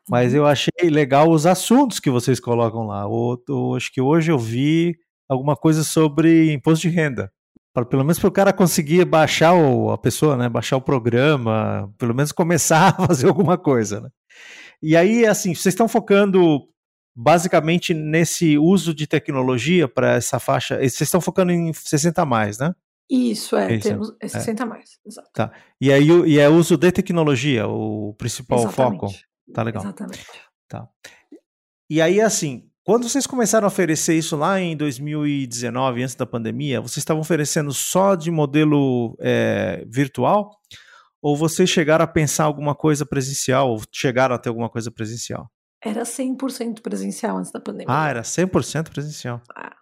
Mas 0.08 0.32
uhum. 0.32 0.38
eu 0.38 0.46
achei 0.46 0.90
legal 0.90 1.30
os 1.30 1.46
assuntos 1.46 2.00
que 2.00 2.10
vocês 2.10 2.40
colocam 2.40 2.86
lá. 2.86 3.06
O, 3.06 3.40
o, 3.48 3.76
acho 3.76 3.92
que 3.92 4.00
hoje 4.00 4.32
eu 4.32 4.38
vi 4.38 4.96
alguma 5.28 5.54
coisa 5.54 5.84
sobre 5.84 6.52
imposto 6.52 6.88
de 6.88 6.94
renda. 6.94 7.30
Pra, 7.72 7.84
pelo 7.84 8.02
menos 8.02 8.18
para 8.18 8.28
o 8.28 8.32
cara 8.32 8.52
conseguir 8.52 9.04
baixar 9.04 9.54
o, 9.54 9.90
a 9.90 9.98
pessoa, 9.98 10.36
né? 10.36 10.48
Baixar 10.48 10.76
o 10.76 10.82
programa, 10.82 11.92
pelo 11.98 12.14
menos 12.14 12.32
começar 12.32 12.88
a 12.98 13.06
fazer 13.06 13.28
alguma 13.28 13.56
coisa, 13.56 14.00
né? 14.00 14.08
E 14.82 14.96
aí, 14.96 15.26
assim, 15.26 15.54
vocês 15.54 15.74
estão 15.74 15.86
focando 15.86 16.66
basicamente 17.14 17.92
nesse 17.92 18.56
uso 18.56 18.94
de 18.94 19.06
tecnologia 19.06 19.86
para 19.86 20.14
essa 20.14 20.38
faixa. 20.38 20.76
Vocês 20.76 21.02
estão 21.02 21.20
focando 21.20 21.52
em 21.52 21.72
60 21.72 22.24
mais, 22.24 22.58
né? 22.58 22.74
Isso, 23.10 23.56
é, 23.56 23.74
Isso. 23.74 23.88
temos 23.88 24.14
é 24.20 24.28
60 24.28 24.62
é. 24.62 24.66
mais, 24.66 25.00
exato. 25.04 25.28
Tá. 25.34 25.52
E 25.80 25.92
aí 25.92 26.06
e 26.26 26.38
é 26.38 26.48
uso 26.48 26.76
de 26.76 26.92
tecnologia, 26.92 27.66
o 27.66 28.14
principal 28.14 28.60
Exatamente. 28.60 29.00
foco. 29.00 29.12
Tá 29.52 29.62
legal. 29.64 29.82
Exatamente. 29.82 30.26
Tá. 30.68 30.88
E 31.90 32.00
aí, 32.00 32.20
assim, 32.20 32.69
quando 32.90 33.08
vocês 33.08 33.24
começaram 33.24 33.66
a 33.66 33.68
oferecer 33.68 34.18
isso 34.18 34.34
lá 34.34 34.58
em 34.58 34.76
2019, 34.76 36.02
antes 36.02 36.16
da 36.16 36.26
pandemia, 36.26 36.80
vocês 36.80 36.96
estavam 36.96 37.20
oferecendo 37.20 37.72
só 37.72 38.16
de 38.16 38.32
modelo 38.32 39.16
é, 39.20 39.84
virtual? 39.86 40.50
Ou 41.22 41.36
vocês 41.36 41.70
chegaram 41.70 42.04
a 42.04 42.08
pensar 42.08 42.46
alguma 42.46 42.74
coisa 42.74 43.06
presencial? 43.06 43.70
Ou 43.70 43.80
chegaram 43.92 44.34
a 44.34 44.38
ter 44.40 44.48
alguma 44.48 44.68
coisa 44.68 44.90
presencial? 44.90 45.48
Era 45.80 46.02
100% 46.02 46.80
presencial 46.80 47.38
antes 47.38 47.52
da 47.52 47.60
pandemia. 47.60 47.86
Ah, 47.88 48.08
era 48.08 48.22
100% 48.22 48.90
presencial. 48.90 49.40
Ah. 49.54 49.76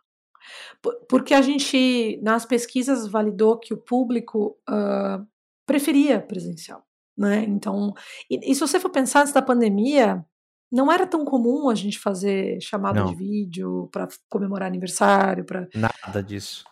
Porque 1.09 1.33
a 1.33 1.41
gente, 1.41 2.21
nas 2.23 2.45
pesquisas, 2.45 3.09
validou 3.09 3.59
que 3.59 3.73
o 3.73 3.79
público 3.79 4.59
uh, 4.69 5.27
preferia 5.65 6.21
presencial. 6.21 6.85
Né? 7.17 7.43
Então, 7.49 7.95
e, 8.31 8.53
e, 8.53 8.55
se 8.55 8.61
você 8.61 8.79
for 8.79 8.91
pensar 8.91 9.23
antes 9.23 9.33
da 9.33 9.41
pandemia, 9.41 10.23
não 10.71 10.93
era 10.93 11.07
tão 11.07 11.25
comum 11.25 11.69
a 11.69 11.75
gente 11.75 11.99
fazer 11.99 12.61
chamada 12.61 13.01
não. 13.01 13.07
de 13.07 13.15
vídeo 13.15 13.89
para 13.93 14.09
comemorar 14.29 14.69
aniversário, 14.69 15.45
para 15.45 15.69
nada 15.75 16.23
disso. 16.23 16.65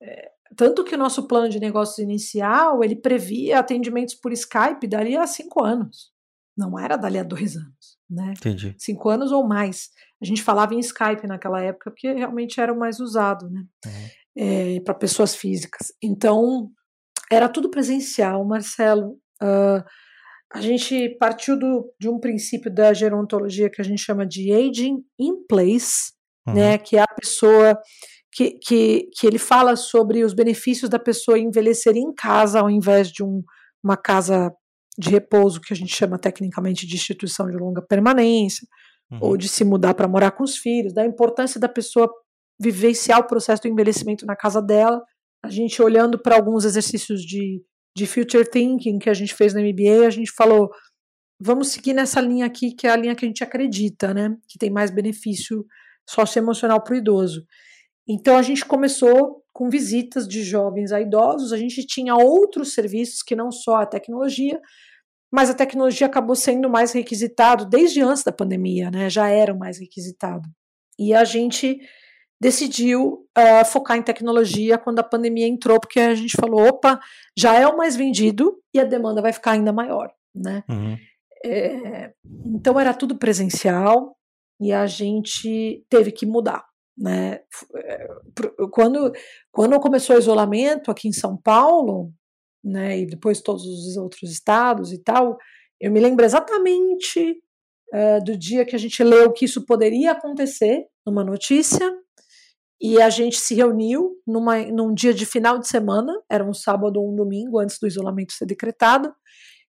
É, 0.00 0.30
tanto 0.56 0.84
que 0.84 0.94
o 0.94 0.98
nosso 0.98 1.26
plano 1.26 1.48
de 1.48 1.58
negócios 1.58 1.98
inicial, 1.98 2.82
ele 2.84 2.96
previa 2.96 3.58
atendimentos 3.58 4.14
por 4.14 4.32
Skype 4.32 4.86
dali 4.86 5.16
a 5.16 5.26
cinco 5.26 5.64
anos. 5.64 6.12
Não 6.56 6.78
era 6.78 6.96
dali 6.96 7.18
a 7.18 7.22
dois 7.22 7.56
anos, 7.56 7.98
né? 8.08 8.34
Entendi. 8.36 8.74
Cinco 8.78 9.08
anos 9.08 9.32
ou 9.32 9.46
mais. 9.46 9.90
A 10.20 10.24
gente 10.24 10.42
falava 10.42 10.74
em 10.74 10.80
Skype 10.80 11.26
naquela 11.26 11.60
época, 11.60 11.90
porque 11.90 12.12
realmente 12.12 12.60
era 12.60 12.72
o 12.72 12.78
mais 12.78 13.00
usado, 13.00 13.48
né? 13.48 13.64
Uhum. 13.86 14.08
É, 14.36 14.80
para 14.80 14.94
pessoas 14.94 15.34
físicas. 15.34 15.92
Então, 16.02 16.70
era 17.30 17.48
tudo 17.48 17.70
presencial, 17.70 18.44
Marcelo. 18.44 19.18
Uh, 19.42 19.82
a 20.54 20.60
gente 20.60 21.16
partiu 21.18 21.58
do, 21.58 21.92
de 21.98 22.08
um 22.08 22.18
princípio 22.18 22.72
da 22.72 22.92
gerontologia 22.92 23.70
que 23.70 23.80
a 23.80 23.84
gente 23.84 24.02
chama 24.02 24.26
de 24.26 24.52
aging 24.52 25.02
in 25.18 25.46
place, 25.48 26.12
uhum. 26.46 26.54
né? 26.54 26.78
Que 26.78 26.96
é 26.96 27.00
a 27.00 27.14
pessoa 27.14 27.78
que, 28.30 28.58
que, 28.62 29.10
que 29.14 29.26
ele 29.26 29.38
fala 29.38 29.76
sobre 29.76 30.24
os 30.24 30.34
benefícios 30.34 30.90
da 30.90 30.98
pessoa 30.98 31.38
envelhecer 31.38 31.96
em 31.96 32.12
casa 32.14 32.60
ao 32.60 32.70
invés 32.70 33.10
de 33.10 33.22
um, 33.22 33.42
uma 33.82 33.96
casa 33.96 34.52
de 34.98 35.08
repouso, 35.08 35.60
que 35.60 35.72
a 35.72 35.76
gente 35.76 35.94
chama 35.94 36.18
tecnicamente 36.18 36.86
de 36.86 36.94
instituição 36.94 37.48
de 37.48 37.56
longa 37.56 37.80
permanência, 37.80 38.66
uhum. 39.10 39.18
ou 39.22 39.36
de 39.36 39.48
se 39.48 39.64
mudar 39.64 39.94
para 39.94 40.08
morar 40.08 40.32
com 40.32 40.44
os 40.44 40.56
filhos, 40.56 40.92
da 40.92 41.04
importância 41.04 41.58
da 41.58 41.68
pessoa 41.68 42.10
vivenciar 42.60 43.20
o 43.20 43.26
processo 43.26 43.62
do 43.62 43.68
envelhecimento 43.68 44.26
na 44.26 44.36
casa 44.36 44.60
dela. 44.60 45.02
A 45.42 45.50
gente 45.50 45.80
olhando 45.82 46.18
para 46.18 46.36
alguns 46.36 46.64
exercícios 46.64 47.22
de, 47.22 47.62
de 47.96 48.06
future 48.06 48.48
thinking 48.48 48.98
que 48.98 49.10
a 49.10 49.14
gente 49.14 49.34
fez 49.34 49.54
no 49.54 49.60
MBA, 49.60 50.06
a 50.06 50.10
gente 50.10 50.32
falou, 50.32 50.70
vamos 51.40 51.68
seguir 51.68 51.92
nessa 51.92 52.20
linha 52.20 52.46
aqui, 52.46 52.74
que 52.74 52.86
é 52.86 52.90
a 52.90 52.96
linha 52.96 53.14
que 53.14 53.24
a 53.24 53.28
gente 53.28 53.44
acredita, 53.44 54.14
né? 54.14 54.36
Que 54.48 54.58
tem 54.58 54.70
mais 54.70 54.90
benefício 54.90 55.64
socioemocional 56.08 56.82
para 56.82 56.94
o 56.94 56.96
idoso. 56.96 57.44
Então 58.08 58.36
a 58.36 58.42
gente 58.42 58.64
começou 58.64 59.42
com 59.52 59.68
visitas 59.68 60.26
de 60.26 60.42
jovens 60.42 60.92
a 60.92 61.00
idosos, 61.00 61.52
a 61.52 61.56
gente 61.56 61.86
tinha 61.86 62.14
outros 62.14 62.72
serviços 62.72 63.22
que 63.22 63.36
não 63.36 63.50
só 63.50 63.76
a 63.76 63.86
tecnologia, 63.86 64.60
mas 65.30 65.50
a 65.50 65.54
tecnologia 65.54 66.06
acabou 66.06 66.34
sendo 66.34 66.68
mais 66.68 66.92
requisitado 66.92 67.66
desde 67.66 68.00
antes 68.00 68.22
da 68.22 68.32
pandemia, 68.32 68.90
né? 68.90 69.08
Já 69.08 69.28
era 69.28 69.54
mais 69.54 69.78
requisitado. 69.78 70.48
E 70.98 71.14
a 71.14 71.24
gente 71.24 71.78
decidiu 72.42 73.24
uh, 73.38 73.64
focar 73.64 73.96
em 73.96 74.02
tecnologia 74.02 74.76
quando 74.76 74.98
a 74.98 75.04
pandemia 75.04 75.46
entrou, 75.46 75.78
porque 75.78 76.00
a 76.00 76.12
gente 76.12 76.36
falou, 76.36 76.66
opa, 76.66 76.98
já 77.38 77.54
é 77.54 77.64
o 77.68 77.76
mais 77.76 77.94
vendido 77.94 78.60
e 78.74 78.80
a 78.80 78.84
demanda 78.84 79.22
vai 79.22 79.32
ficar 79.32 79.52
ainda 79.52 79.72
maior, 79.72 80.12
né? 80.34 80.64
Uhum. 80.68 80.96
É, 81.44 82.12
então 82.44 82.80
era 82.80 82.92
tudo 82.92 83.16
presencial 83.16 84.16
e 84.60 84.72
a 84.72 84.88
gente 84.88 85.86
teve 85.88 86.10
que 86.10 86.26
mudar. 86.26 86.64
Né? 86.98 87.42
É, 87.76 88.08
quando, 88.72 89.12
quando 89.52 89.78
começou 89.78 90.16
o 90.16 90.18
isolamento 90.18 90.90
aqui 90.90 91.06
em 91.06 91.12
São 91.12 91.36
Paulo, 91.36 92.12
né, 92.64 92.98
e 92.98 93.06
depois 93.06 93.40
todos 93.40 93.64
os 93.64 93.96
outros 93.96 94.32
estados 94.32 94.92
e 94.92 94.98
tal, 95.00 95.38
eu 95.80 95.92
me 95.92 96.00
lembro 96.00 96.24
exatamente 96.24 97.40
uh, 97.94 98.24
do 98.24 98.36
dia 98.36 98.64
que 98.64 98.74
a 98.74 98.78
gente 98.78 99.02
leu 99.04 99.32
que 99.32 99.44
isso 99.44 99.64
poderia 99.64 100.10
acontecer 100.10 100.86
numa 101.06 101.24
notícia, 101.24 101.88
e 102.82 103.00
a 103.00 103.08
gente 103.08 103.36
se 103.36 103.54
reuniu 103.54 104.16
numa, 104.26 104.58
num 104.64 104.92
dia 104.92 105.14
de 105.14 105.24
final 105.24 105.56
de 105.56 105.68
semana, 105.68 106.12
era 106.28 106.44
um 106.44 106.52
sábado 106.52 107.00
ou 107.00 107.12
um 107.12 107.14
domingo 107.14 107.60
antes 107.60 107.78
do 107.78 107.86
isolamento 107.86 108.32
ser 108.32 108.44
decretado, 108.44 109.14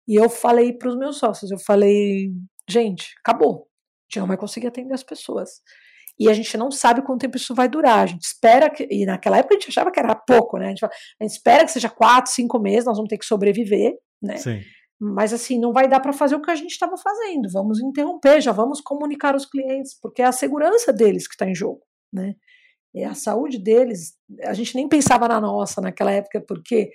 e 0.07 0.15
eu 0.15 0.29
falei 0.29 0.73
para 0.73 0.89
os 0.89 0.95
meus 0.95 1.17
sócios, 1.17 1.49
eu 1.49 1.57
falei, 1.57 2.31
gente, 2.69 3.15
acabou, 3.25 3.63
a 3.63 4.11
gente 4.11 4.19
não 4.19 4.27
vai 4.27 4.37
conseguir 4.37 4.67
atender 4.67 4.93
as 4.93 5.03
pessoas. 5.03 5.49
E 6.19 6.29
a 6.29 6.33
gente 6.33 6.55
não 6.57 6.69
sabe 6.69 7.01
quanto 7.01 7.21
tempo 7.21 7.37
isso 7.37 7.55
vai 7.55 7.69
durar. 7.69 7.99
A 7.99 8.05
gente 8.05 8.23
espera 8.23 8.69
que. 8.69 8.85
E 8.91 9.05
naquela 9.05 9.37
época 9.37 9.55
a 9.55 9.57
gente 9.57 9.69
achava 9.69 9.89
que 9.89 10.01
era 10.01 10.13
pouco, 10.13 10.57
né? 10.57 10.65
A 10.65 10.69
gente, 10.69 10.83
a 10.83 10.89
gente 11.21 11.31
espera 11.31 11.63
que 11.63 11.71
seja 11.71 11.89
quatro, 11.89 12.29
cinco 12.29 12.59
meses, 12.59 12.85
nós 12.85 12.97
vamos 12.97 13.07
ter 13.07 13.17
que 13.17 13.25
sobreviver, 13.25 13.93
né? 14.21 14.35
Sim. 14.35 14.59
Mas 14.99 15.31
assim, 15.31 15.57
não 15.57 15.71
vai 15.71 15.87
dar 15.87 16.01
para 16.01 16.11
fazer 16.11 16.35
o 16.35 16.41
que 16.41 16.51
a 16.51 16.55
gente 16.55 16.71
estava 16.71 16.97
fazendo. 16.97 17.47
Vamos 17.53 17.79
interromper, 17.79 18.41
já 18.41 18.51
vamos 18.51 18.81
comunicar 18.81 19.33
aos 19.33 19.45
clientes, 19.45 19.97
porque 20.01 20.21
é 20.21 20.25
a 20.25 20.33
segurança 20.33 20.91
deles 20.91 21.25
que 21.25 21.35
está 21.35 21.49
em 21.49 21.55
jogo, 21.55 21.79
né? 22.11 22.35
É 22.95 23.05
a 23.05 23.13
saúde 23.13 23.59
deles. 23.59 24.13
A 24.43 24.53
gente 24.53 24.75
nem 24.75 24.87
pensava 24.87 25.27
na 25.27 25.39
nossa 25.39 25.79
naquela 25.81 26.11
época, 26.11 26.41
porque 26.41 26.91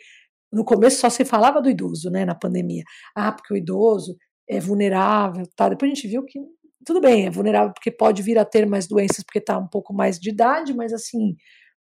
no 0.53 0.65
começo 0.65 1.01
só 1.01 1.11
se 1.11 1.25
falava 1.25 1.61
do 1.61 1.71
idoso, 1.71 2.11
né, 2.11 2.25
na 2.25 2.35
pandemia. 2.35 2.83
Ah, 3.15 3.33
porque 3.33 3.55
o 3.55 3.57
idoso 3.57 4.17
é 4.49 4.61
vulnerável, 4.61 5.45
tá? 5.57 5.69
Depois 5.69 5.91
a 5.91 5.95
gente 5.95 6.09
viu 6.09 6.25
que 6.25 6.39
tudo 6.85 7.01
bem, 7.01 7.27
é 7.27 7.31
vulnerável 7.31 7.73
porque 7.73 7.91
pode 7.91 8.23
vir 8.23 8.39
a 8.39 8.45
ter 8.45 8.67
mais 8.67 8.87
doenças 8.87 9.25
porque 9.25 9.39
está 9.39 9.59
um 9.59 9.67
pouco 9.67 9.95
mais 9.95 10.19
de 10.19 10.29
idade, 10.29 10.75
mas 10.75 10.93
assim, 10.93 11.35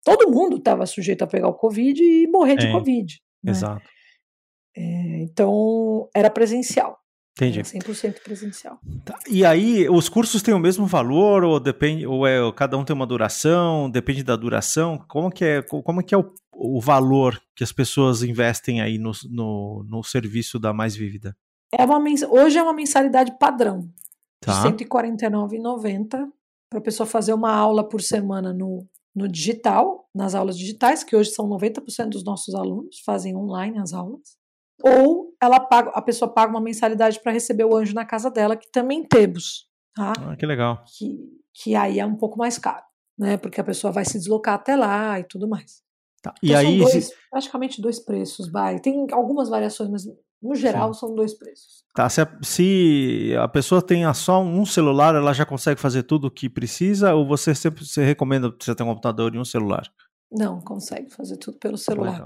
todo 0.05 0.31
mundo 0.31 0.57
estava 0.57 0.87
sujeito 0.87 1.23
a 1.23 1.27
pegar 1.27 1.49
o 1.49 1.55
Covid 1.55 2.01
e 2.03 2.27
morrer 2.29 2.57
de 2.57 2.67
é, 2.67 2.73
Covid. 2.73 3.21
Né? 3.43 3.51
Exato. 3.51 3.89
É, 4.77 5.19
então, 5.23 6.09
era 6.15 6.31
presencial. 6.31 7.02
Entendi. 7.35 7.61
Era 7.61 7.69
100% 7.69 8.23
presencial. 8.23 8.79
Tá. 9.05 9.19
E 9.29 9.45
aí, 9.45 9.89
os 9.89 10.09
cursos 10.09 10.43
têm 10.43 10.53
o 10.53 10.59
mesmo 10.59 10.87
valor 10.87 11.45
ou 11.45 11.59
depende, 11.59 12.07
ou 12.07 12.27
é, 12.27 12.41
cada 12.53 12.77
um 12.77 12.85
tem 12.85 12.95
uma 12.95 13.07
duração, 13.07 13.91
depende 13.91 14.23
da 14.23 14.37
duração? 14.37 14.99
Como 15.09 15.31
que 15.31 15.45
é, 15.45 15.63
como 15.63 16.03
que 16.03 16.15
é 16.15 16.19
o, 16.19 16.31
o 16.55 16.81
valor 16.81 17.41
que 17.57 17.65
as 17.65 17.73
pessoas 17.73 18.23
investem 18.23 18.83
aí 18.83 18.99
no, 18.99 19.13
no, 19.31 19.85
no 19.89 20.03
serviço 20.03 20.59
da 20.59 20.73
Mais 20.75 20.95
Vívida? 20.95 21.35
É 21.73 21.85
uma, 21.85 21.99
hoje 22.31 22.59
é 22.59 22.63
uma 22.63 22.75
mensalidade 22.75 23.37
padrão, 23.39 23.89
tá. 24.41 24.53
de 24.53 24.69
R$ 24.69 24.87
149,90 24.87 26.29
para 26.69 26.79
a 26.79 26.83
pessoa 26.83 27.07
fazer 27.07 27.33
uma 27.33 27.55
aula 27.55 27.87
por 27.89 28.03
semana 28.03 28.53
no, 28.53 28.87
no 29.15 29.27
digital, 29.27 30.07
nas 30.15 30.35
aulas 30.35 30.59
digitais, 30.59 31.03
que 31.03 31.17
hoje 31.17 31.31
são 31.31 31.49
90% 31.49 32.11
dos 32.11 32.25
nossos 32.25 32.55
alunos 32.55 33.01
fazem 33.07 33.35
online 33.35 33.79
as 33.79 33.95
aulas 33.95 34.42
ou 34.83 35.35
ela 35.41 35.61
paga, 35.61 35.91
a 35.91 36.03
pessoa 36.03 36.33
paga 36.33 36.51
uma 36.51 36.61
mensalidade 36.61 37.21
para 37.21 37.33
receber 37.33 37.65
o 37.65 37.77
anjo 37.77 37.95
na 37.95 38.05
casa 38.05 38.31
dela, 38.31 38.57
que 38.57 38.71
também 38.71 39.05
temos. 39.05 39.67
Tá? 39.95 40.13
Ah, 40.19 40.37
que 40.37 40.47
legal. 40.47 40.83
Que, 40.97 41.19
que 41.55 41.75
aí 41.75 41.99
é 41.99 42.07
um 42.07 42.17
pouco 42.17 42.39
mais 42.39 42.59
caro, 42.59 42.85
né? 43.19 43.37
Porque 43.37 43.61
a 43.61 43.65
pessoa 43.65 43.93
vai 43.93 44.05
se 44.05 44.19
deslocar 44.19 44.55
até 44.55 44.77
lá 44.77 45.19
e 45.21 45.25
tudo 45.25 45.49
mais. 45.49 45.83
Tá. 46.23 46.33
Então, 46.39 46.51
e 46.51 46.55
aí, 46.55 46.79
dois, 46.79 47.07
se... 47.07 47.15
praticamente 47.31 47.83
dois 47.83 47.99
preços, 47.99 48.51
vai. 48.51 48.79
Tem 48.79 49.07
algumas 49.11 49.49
variações, 49.49 49.91
mas 49.91 50.05
no 50.41 50.55
geral 50.55 50.95
Sim. 50.95 51.01
são 51.01 51.15
dois 51.15 51.35
preços. 51.35 51.83
Tá, 51.95 52.09
se 52.09 52.21
a, 52.21 52.39
se 52.43 53.35
a, 53.39 53.49
pessoa 53.49 53.83
tem 53.83 54.03
só 54.15 54.43
um 54.43 54.65
celular, 54.65 55.15
ela 55.15 55.33
já 55.33 55.45
consegue 55.45 55.81
fazer 55.81 56.05
tudo 56.05 56.29
o 56.29 56.31
que 56.31 56.49
precisa, 56.49 57.15
ou 57.15 57.27
você 57.27 57.55
sempre 57.55 57.85
você 57.85 58.05
recomenda 58.05 58.55
você 58.59 58.75
ter 58.75 58.83
um 58.83 58.87
computador 58.87 59.35
e 59.35 59.39
um 59.39 59.45
celular? 59.45 59.87
Não, 60.33 60.61
consegue 60.61 61.13
fazer 61.13 61.37
tudo 61.37 61.59
pelo 61.59 61.77
celular. 61.77 62.25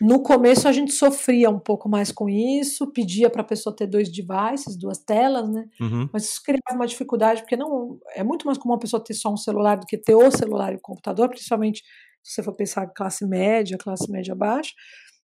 No 0.00 0.22
começo 0.22 0.68
a 0.68 0.72
gente 0.72 0.92
sofria 0.92 1.50
um 1.50 1.58
pouco 1.58 1.88
mais 1.88 2.12
com 2.12 2.28
isso, 2.28 2.92
pedia 2.92 3.28
para 3.28 3.42
a 3.42 3.44
pessoa 3.44 3.74
ter 3.74 3.88
dois 3.88 4.08
devices, 4.08 4.76
duas 4.76 4.98
telas, 4.98 5.50
né? 5.50 5.68
Uhum. 5.80 6.08
Mas 6.12 6.24
isso 6.24 6.40
criava 6.42 6.74
uma 6.74 6.86
dificuldade, 6.86 7.42
porque 7.42 7.56
não 7.56 7.98
é 8.14 8.22
muito 8.22 8.46
mais 8.46 8.56
comum 8.56 8.74
a 8.74 8.78
pessoa 8.78 9.02
ter 9.02 9.14
só 9.14 9.32
um 9.32 9.36
celular 9.36 9.76
do 9.76 9.86
que 9.86 9.98
ter 9.98 10.14
o 10.14 10.30
celular 10.30 10.72
e 10.72 10.76
o 10.76 10.80
computador, 10.80 11.28
principalmente 11.28 11.82
se 12.22 12.34
você 12.34 12.42
for 12.44 12.54
pensar 12.54 12.84
em 12.84 12.94
classe 12.94 13.26
média, 13.26 13.76
classe 13.76 14.08
média 14.10 14.34
baixa. 14.36 14.72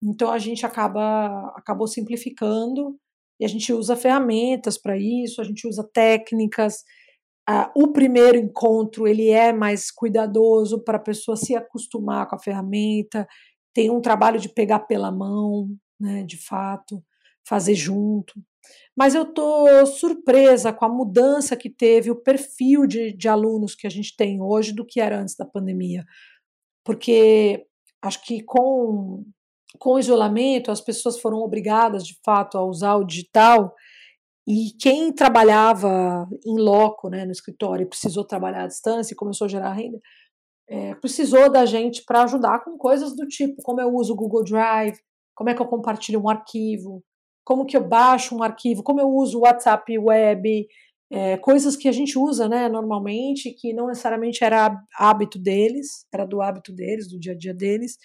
Então 0.01 0.31
a 0.31 0.39
gente 0.39 0.64
acaba 0.64 1.53
acabou 1.57 1.89
simplificando 1.89 2.97
e 3.41 3.45
a 3.45 3.49
gente 3.49 3.73
usa 3.73 3.97
ferramentas 3.97 4.79
para 4.79 4.97
isso, 4.97 5.41
a 5.41 5.45
gente 5.45 5.66
usa 5.66 5.89
técnicas. 5.93 6.85
Uh, 7.49 7.66
o 7.74 7.93
primeiro 7.93 8.38
encontro 8.38 9.07
ele 9.07 9.30
é 9.30 9.53
mais 9.53 9.90
cuidadoso 9.90 10.78
para 10.82 10.97
a 10.97 11.03
pessoa 11.03 11.36
se 11.36 11.57
acostumar 11.57 12.28
com 12.28 12.36
a 12.36 12.38
ferramenta, 12.38 13.26
tem 13.74 13.90
um 13.90 14.01
trabalho 14.01 14.38
de 14.38 14.49
pegar 14.49 14.80
pela 14.80 15.11
mão, 15.11 15.68
né, 15.99 16.22
de 16.22 16.36
fato, 16.36 17.03
fazer 17.45 17.74
junto. 17.74 18.34
Mas 18.97 19.14
eu 19.14 19.22
estou 19.22 19.86
surpresa 19.86 20.72
com 20.72 20.84
a 20.84 20.88
mudança 20.88 21.57
que 21.57 21.68
teve 21.68 22.11
o 22.11 22.22
perfil 22.22 22.86
de, 22.86 23.12
de 23.12 23.28
alunos 23.28 23.74
que 23.74 23.86
a 23.86 23.90
gente 23.90 24.14
tem 24.16 24.40
hoje 24.40 24.72
do 24.72 24.86
que 24.86 25.01
era 25.01 25.20
antes 25.20 25.34
da 25.34 25.45
pandemia. 25.45 26.05
Porque 26.84 27.66
acho 28.03 28.22
que 28.22 28.43
com, 28.43 29.24
com 29.78 29.95
o 29.95 29.99
isolamento 29.99 30.70
as 30.70 30.80
pessoas 30.80 31.18
foram 31.18 31.38
obrigadas, 31.38 32.07
de 32.07 32.16
fato, 32.24 32.59
a 32.59 32.64
usar 32.64 32.97
o 32.97 33.05
digital 33.05 33.74
e 34.47 34.72
quem 34.80 35.12
trabalhava 35.12 36.28
em 36.45 36.59
loco, 36.59 37.09
né, 37.09 37.24
no 37.24 37.32
escritório, 37.32 37.88
precisou 37.88 38.24
trabalhar 38.24 38.64
à 38.64 38.66
distância 38.66 39.14
e 39.14 39.16
começou 39.16 39.45
a 39.45 39.49
gerar 39.49 39.72
renda, 39.72 40.01
é, 40.68 40.95
precisou 40.97 41.51
da 41.51 41.64
gente 41.64 42.03
para 42.05 42.22
ajudar 42.22 42.64
com 42.64 42.76
coisas 42.76 43.14
do 43.14 43.26
tipo 43.26 43.62
como 43.62 43.80
eu 43.80 43.95
uso 43.95 44.12
o 44.12 44.16
Google 44.16 44.45
Drive, 44.45 44.99
como 45.34 45.51
é 45.51 45.55
que 45.55 45.62
eu 45.62 45.66
compartilho 45.66 46.20
um 46.20 46.28
arquivo, 46.28 47.03
como 47.45 47.66
que 47.66 47.76
eu 47.76 47.86
baixo 47.86 48.36
um 48.36 48.43
arquivo, 48.43 48.82
como 48.82 49.01
eu 49.01 49.09
uso 49.09 49.38
o 49.38 49.43
WhatsApp 49.43 49.99
Web, 49.99 50.66
é, 51.11 51.36
coisas 51.36 51.76
que 51.76 51.88
a 51.88 51.93
gente 51.93 52.18
usa 52.18 52.49
né, 52.49 52.68
normalmente, 52.68 53.53
que 53.53 53.72
não 53.74 53.88
necessariamente 53.88 54.43
era 54.43 54.74
hábito 54.99 55.38
deles, 55.38 56.07
era 56.12 56.24
do 56.24 56.40
hábito 56.40 56.72
deles, 56.72 57.09
do 57.09 57.18
dia 57.18 57.32
a 57.32 57.36
dia 57.36 57.53
deles, 57.53 57.99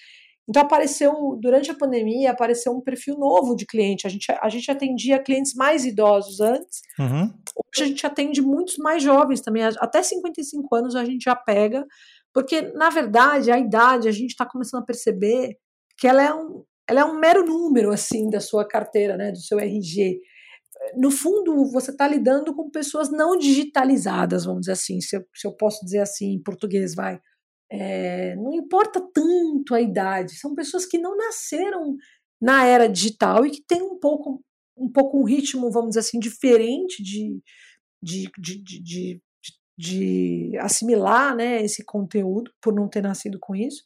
então 0.50 0.62
apareceu, 0.62 1.38
durante 1.42 1.70
a 1.70 1.76
pandemia, 1.76 2.32
apareceu 2.32 2.72
um 2.72 2.80
perfil 2.80 3.18
novo 3.18 3.54
de 3.54 3.66
cliente. 3.66 4.08
A 4.08 4.10
gente, 4.10 4.32
a 4.32 4.48
gente 4.48 4.72
atendia 4.72 5.20
clientes 5.20 5.54
mais 5.54 5.86
idosos 5.86 6.40
antes. 6.40 6.82
Uhum. 6.98 7.34
Hoje 7.58 7.84
a 7.84 7.86
gente 7.86 8.06
atende 8.06 8.42
muitos 8.42 8.78
mais 8.78 9.04
jovens 9.04 9.42
também. 9.42 9.64
Até 9.64 10.02
55 10.02 10.74
anos 10.74 10.96
a 10.96 11.04
gente 11.04 11.24
já 11.24 11.36
pega, 11.36 11.86
porque, 12.34 12.62
na 12.74 12.90
verdade, 12.90 13.52
a 13.52 13.60
idade 13.60 14.08
a 14.08 14.12
gente 14.12 14.32
está 14.32 14.46
começando 14.46 14.84
a 14.84 14.86
perceber 14.86 15.58
que 15.98 16.08
ela 16.08 16.24
é, 16.24 16.34
um, 16.34 16.64
ela 16.90 17.02
é 17.02 17.06
um 17.06 17.20
mero 17.20 17.46
número 17.46 17.92
assim 17.92 18.30
da 18.30 18.40
sua 18.40 18.66
carteira, 18.66 19.18
né, 19.18 19.32
do 19.32 19.40
seu 19.40 19.60
RG. 19.60 20.18
No 20.96 21.12
fundo, 21.12 21.70
você 21.72 21.92
está 21.92 22.08
lidando 22.08 22.56
com 22.56 22.70
pessoas 22.70 23.12
não 23.12 23.38
digitalizadas, 23.38 24.46
vamos 24.46 24.62
dizer 24.62 24.74
assim, 24.74 25.02
se 25.02 25.18
eu, 25.18 25.26
se 25.36 25.46
eu 25.46 25.52
posso 25.52 25.84
dizer 25.84 26.00
assim 26.00 26.36
em 26.36 26.42
português, 26.42 26.96
vai 26.96 27.20
é, 27.70 28.36
não 28.36 28.54
importa 28.54 29.02
tanto 29.14 29.76
a 29.76 29.82
idade, 29.82 30.38
são 30.38 30.56
pessoas 30.56 30.86
que 30.86 30.98
não 30.98 31.16
nasceram 31.18 31.96
na 32.42 32.66
era 32.66 32.88
digital 32.88 33.46
e 33.46 33.52
que 33.52 33.64
têm 33.68 33.82
um 33.82 34.00
pouco 34.00 34.42
um 34.78 34.92
pouco 34.92 35.20
um 35.20 35.24
ritmo, 35.24 35.72
vamos 35.72 35.90
dizer 35.90 36.02
assim, 36.02 36.20
diferente 36.20 37.02
de, 37.02 37.42
de, 38.02 38.30
de, 38.38 38.82
de, 38.84 39.22
de 39.76 40.58
assimilar 40.60 41.36
né, 41.36 41.64
esse 41.64 41.84
conteúdo, 41.84 42.52
por 42.62 42.74
não 42.74 42.88
ter 42.88 43.02
nascido 43.02 43.40
com 43.40 43.56
isso, 43.56 43.84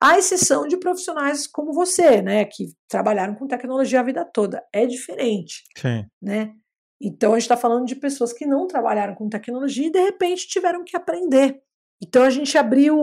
à 0.00 0.16
exceção 0.16 0.66
de 0.66 0.76
profissionais 0.76 1.46
como 1.46 1.72
você, 1.72 2.22
né, 2.22 2.44
que 2.44 2.68
trabalharam 2.88 3.34
com 3.34 3.48
tecnologia 3.48 4.00
a 4.00 4.04
vida 4.04 4.24
toda. 4.24 4.64
É 4.72 4.86
diferente. 4.86 5.64
Sim. 5.76 6.06
Né? 6.22 6.54
Então, 7.00 7.32
a 7.32 7.34
gente 7.34 7.42
está 7.42 7.56
falando 7.56 7.86
de 7.86 7.96
pessoas 7.96 8.32
que 8.32 8.46
não 8.46 8.66
trabalharam 8.66 9.14
com 9.14 9.28
tecnologia 9.28 9.86
e, 9.86 9.92
de 9.92 10.00
repente, 10.00 10.48
tiveram 10.48 10.84
que 10.84 10.96
aprender. 10.96 11.60
Então 12.00 12.22
a 12.22 12.30
gente 12.30 12.56
abriu 12.56 12.96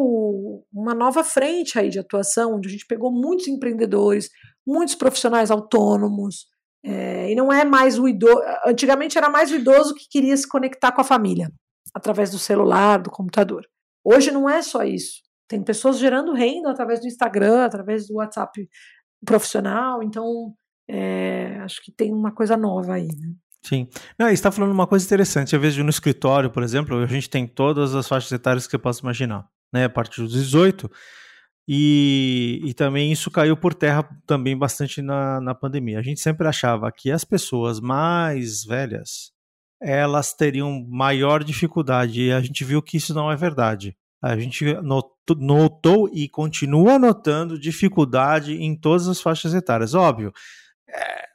uma 0.74 0.94
nova 0.94 1.24
frente 1.24 1.78
aí 1.78 1.90
de 1.90 2.00
atuação, 2.00 2.56
onde 2.56 2.70
a 2.70 2.72
gente 2.72 2.86
pegou 2.86 3.12
muitos 3.12 3.48
empreendedores, 3.48 4.30
muitos 4.66 4.96
profissionais 4.96 5.52
autônomos, 5.52 6.48
é, 6.84 7.32
e 7.32 7.36
não 7.36 7.52
é 7.52 7.66
mais 7.66 8.00
o 8.00 8.08
idoso. 8.08 8.42
Antigamente 8.66 9.18
era 9.18 9.30
mais 9.30 9.52
o 9.52 9.56
idoso 9.56 9.96
que 9.96 10.08
queria 10.10 10.38
se 10.38 10.48
conectar 10.48 10.92
com 10.92 11.02
a 11.02 11.06
família, 11.06 11.52
através 11.94 12.32
do 12.32 12.40
celular, 12.40 13.02
do 13.02 13.10
computador. 13.10 13.66
Hoje 14.04 14.32
não 14.32 14.50
é 14.50 14.62
só 14.62 14.84
isso. 14.84 15.24
Tem 15.48 15.64
pessoas 15.64 15.98
gerando 15.98 16.34
renda 16.34 16.72
através 16.72 17.02
do 17.02 17.08
Instagram, 17.08 17.66
através 17.66 18.08
do 18.08 18.16
WhatsApp 18.16 18.70
profissional, 19.26 20.04
então 20.04 20.54
é, 20.88 21.58
acho 21.62 21.82
que 21.84 21.92
tem 21.92 22.14
uma 22.14 22.34
coisa 22.34 22.56
nova 22.56 22.94
aí. 22.94 23.08
Né? 23.08 23.34
Sim. 23.66 23.88
Não, 24.18 24.30
está 24.30 24.52
falando 24.52 24.72
uma 24.72 24.86
coisa 24.86 25.04
interessante. 25.04 25.56
Às 25.56 25.62
vezes 25.62 25.84
no 25.84 25.90
escritório, 25.90 26.52
por 26.52 26.62
exemplo, 26.62 26.98
a 26.98 27.08
gente 27.08 27.30
tem 27.30 27.48
todas 27.48 27.96
as 27.96 28.08
faixas 28.08 28.32
etárias 28.32 28.68
que 28.68 28.72
você 28.72 28.78
possa 28.78 29.02
imaginar. 29.02 29.48
Né? 29.74 29.86
A 29.86 29.90
partir 29.90 30.22
dos 30.22 30.34
18, 30.34 30.90
E, 31.68 32.62
e 32.64 32.74
também 32.76 33.12
isso 33.12 33.32
caiu 33.32 33.58
por 33.58 33.74
terra 33.74 34.08
também 34.28 34.56
bastante 34.56 35.02
na, 35.02 35.42
na 35.42 35.56
pandemia. 35.56 36.00
A 36.00 36.04
gente 36.04 36.20
sempre 36.20 36.48
achava 36.48 36.92
que 36.92 37.12
as 37.12 37.26
pessoas 37.26 37.80
mais 37.80 38.64
velhas 38.64 39.34
elas 39.82 40.34
teriam 40.34 40.86
maior 40.88 41.44
dificuldade 41.44 42.22
e 42.22 42.32
a 42.32 42.40
gente 42.40 42.64
viu 42.64 42.82
que 42.82 42.98
isso 42.98 43.14
não 43.14 43.32
é 43.32 43.36
verdade. 43.36 43.96
A 44.22 44.38
gente 44.38 44.64
notou, 44.82 45.36
notou 45.38 46.10
e 46.14 46.30
continua 46.30 46.98
notando 46.98 47.60
dificuldade 47.60 48.54
em 48.54 48.76
todas 48.76 49.08
as 49.08 49.22
faixas 49.22 49.54
etárias. 49.54 49.94
Óbvio, 49.94 50.32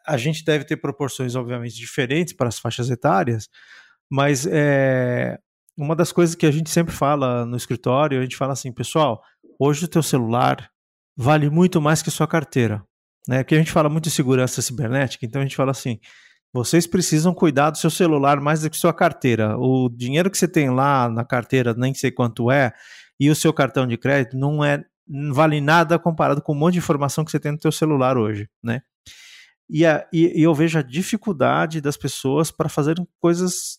a 0.07 0.17
gente 0.17 0.45
deve 0.45 0.65
ter 0.65 0.77
proporções, 0.77 1.35
obviamente, 1.35 1.75
diferentes 1.75 2.35
para 2.35 2.49
as 2.49 2.59
faixas 2.59 2.91
etárias, 2.91 3.49
mas 4.11 4.47
é, 4.47 5.39
uma 5.77 5.95
das 5.95 6.13
coisas 6.13 6.35
que 6.35 6.47
a 6.47 6.51
gente 6.51 6.71
sempre 6.71 6.95
fala 6.95 7.47
no 7.47 7.57
escritório, 7.57 8.19
a 8.19 8.23
gente 8.23 8.37
fala 8.37 8.53
assim, 8.53 8.73
pessoal, 8.73 9.23
hoje 9.59 9.85
o 9.85 9.89
teu 9.89 10.03
celular 10.03 10.71
vale 11.17 11.49
muito 11.49 11.81
mais 11.81 12.03
que 12.03 12.09
a 12.09 12.13
sua 12.13 12.27
carteira. 12.27 12.83
Né? 13.29 13.43
Porque 13.43 13.55
a 13.55 13.59
gente 13.59 13.71
fala 13.71 13.89
muito 13.89 14.05
de 14.05 14.11
segurança 14.11 14.61
cibernética, 14.63 15.25
então 15.25 15.41
a 15.41 15.45
gente 15.45 15.57
fala 15.57 15.71
assim, 15.71 15.99
vocês 16.53 16.87
precisam 16.87 17.33
cuidar 17.33 17.71
do 17.71 17.79
seu 17.79 17.91
celular 17.91 18.41
mais 18.41 18.63
do 18.63 18.71
que 18.71 18.77
sua 18.77 18.93
carteira. 18.93 19.57
O 19.57 19.89
dinheiro 19.89 20.31
que 20.31 20.39
você 20.39 20.49
tem 20.49 20.71
lá 20.71 21.09
na 21.09 21.25
carteira, 21.25 21.75
nem 21.75 21.95
sei 21.95 22.11
quanto 22.11 22.51
é, 22.51 22.73
e 23.19 23.31
o 23.31 23.37
seu 23.37 23.53
cartão 23.53 23.87
de 23.87 23.97
crédito 23.97 24.37
não 24.37 24.65
é 24.65 24.83
não 25.13 25.35
vale 25.35 25.61
nada 25.61 25.99
comparado 25.99 26.41
com 26.41 26.53
um 26.53 26.57
monte 26.57 26.75
de 26.75 26.79
informação 26.79 27.25
que 27.25 27.33
você 27.33 27.41
tem 27.41 27.51
no 27.51 27.61
seu 27.61 27.73
celular 27.73 28.17
hoje, 28.17 28.49
né? 28.63 28.81
E, 29.73 29.87
a, 29.87 30.05
e, 30.13 30.41
e 30.41 30.43
eu 30.43 30.53
vejo 30.53 30.79
a 30.79 30.83
dificuldade 30.83 31.81
das 31.81 31.97
pessoas 31.97 32.51
para 32.51 32.69
fazerem 32.69 33.07
coisas 33.21 33.79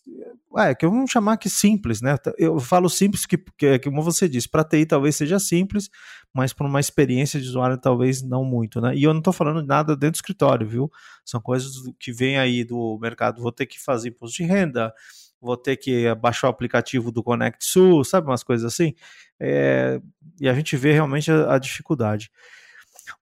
é, 0.57 0.73
que 0.73 0.85
vamos 0.85 1.11
chamar 1.11 1.37
que 1.37 1.49
simples, 1.49 2.01
né? 2.01 2.15
Eu 2.37 2.59
falo 2.59 2.89
simples 2.89 3.25
que, 3.25 3.37
que 3.37 3.79
como 3.79 4.01
você 4.01 4.27
disse, 4.27 4.49
para 4.49 4.63
TI 4.63 4.85
talvez 4.85 5.15
seja 5.15 5.39
simples, 5.39 5.89
mas 6.33 6.53
para 6.53 6.65
uma 6.67 6.79
experiência 6.79 7.39
de 7.39 7.47
usuário 7.47 7.77
talvez 7.77 8.21
não 8.21 8.45
muito, 8.45 8.79
né? 8.79 8.95
E 8.95 9.03
eu 9.03 9.13
não 9.13 9.19
estou 9.19 9.33
falando 9.33 9.65
nada 9.65 9.95
dentro 9.95 10.13
do 10.13 10.15
escritório, 10.15 10.67
viu? 10.67 10.91
São 11.25 11.41
coisas 11.41 11.73
que 11.99 12.11
vêm 12.11 12.37
aí 12.37 12.63
do 12.63 12.97
mercado. 13.01 13.41
Vou 13.41 13.51
ter 13.51 13.65
que 13.65 13.79
fazer 13.79 14.09
imposto 14.09 14.37
de 14.37 14.43
renda, 14.43 14.93
vou 15.41 15.57
ter 15.57 15.77
que 15.77 16.13
baixar 16.15 16.47
o 16.47 16.51
aplicativo 16.51 17.11
do 17.11 17.23
Connect 17.23 17.65
Sul, 17.65 18.03
sabe 18.03 18.27
umas 18.27 18.43
coisas 18.43 18.65
assim? 18.65 18.93
É, 19.39 20.01
e 20.39 20.47
a 20.47 20.53
gente 20.53 20.75
vê 20.77 20.93
realmente 20.93 21.31
a, 21.31 21.55
a 21.55 21.59
dificuldade. 21.59 22.29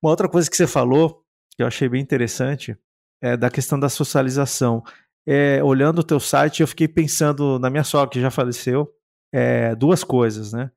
Uma 0.01 0.11
outra 0.11 0.28
coisa 0.28 0.49
que 0.49 0.55
você 0.55 0.67
falou, 0.67 1.24
que 1.60 1.64
eu 1.64 1.68
achei 1.68 1.89
bem 1.89 2.01
interessante, 2.01 2.78
é 3.22 3.36
da 3.36 3.49
questão 3.49 3.78
da 3.78 3.89
socialização 3.89 4.82
é, 5.28 5.62
olhando 5.62 5.99
o 5.99 6.03
teu 6.03 6.18
site, 6.18 6.62
eu 6.62 6.68
fiquei 6.68 6.88
pensando 6.88 7.60
na 7.60 7.70
minha 7.70 7.84
sogra, 7.84 8.10
que 8.10 8.22
já 8.22 8.32
faleceu, 8.32 8.89
é, 9.30 9.76
duas 9.76 10.01
coisas, 10.01 10.53
né? 10.53 10.72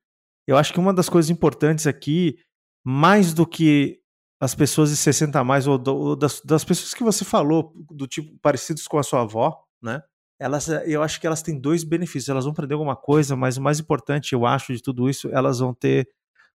Eu 0.45 0.57
acho 0.57 0.73
que 0.73 0.81
uma 0.81 0.93
das 0.93 1.09
coisas 1.09 1.31
importantes 1.31 1.87
aqui, 1.87 2.37
mais 2.85 3.33
do 3.33 3.47
que 3.47 4.01
as 4.41 4.57
pessoas 4.57 4.91
de 4.91 4.97
60 4.97 5.39
a 5.39 5.45
mais, 5.45 5.69
ou, 5.69 5.79
do, 5.79 5.95
ou 5.95 6.17
das, 6.17 6.41
das, 6.41 6.65
pessoas 6.65 6.93
que 6.93 7.05
você 7.05 7.25
falou, 7.25 7.73
do 7.89 8.09
tipo 8.09 8.37
parecidos 8.43 8.89
com 8.89 8.99
a 8.99 9.05
sua 9.05 9.21
avó, 9.21 9.63
né? 9.81 10.03
Elas, 10.37 10.67
eu 10.85 11.01
acho 11.01 11.21
que 11.21 11.29
elas 11.29 11.43
têm 11.43 11.61
dois 11.61 11.85
benefícios. 11.85 12.29
Elas 12.29 12.43
vão 12.43 12.51
aprender 12.51 12.75
alguma 12.75 12.97
coisa, 12.97 13.37
mas 13.37 13.57
o 13.57 13.63
mais 13.63 13.79
importante, 13.79 14.33
eu 14.33 14.45
acho, 14.45 14.75
de 14.75 14.83
tudo 14.83 15.09
isso, 15.09 15.29
elas 15.33 15.61
vão 15.61 15.73
ter 15.73 16.09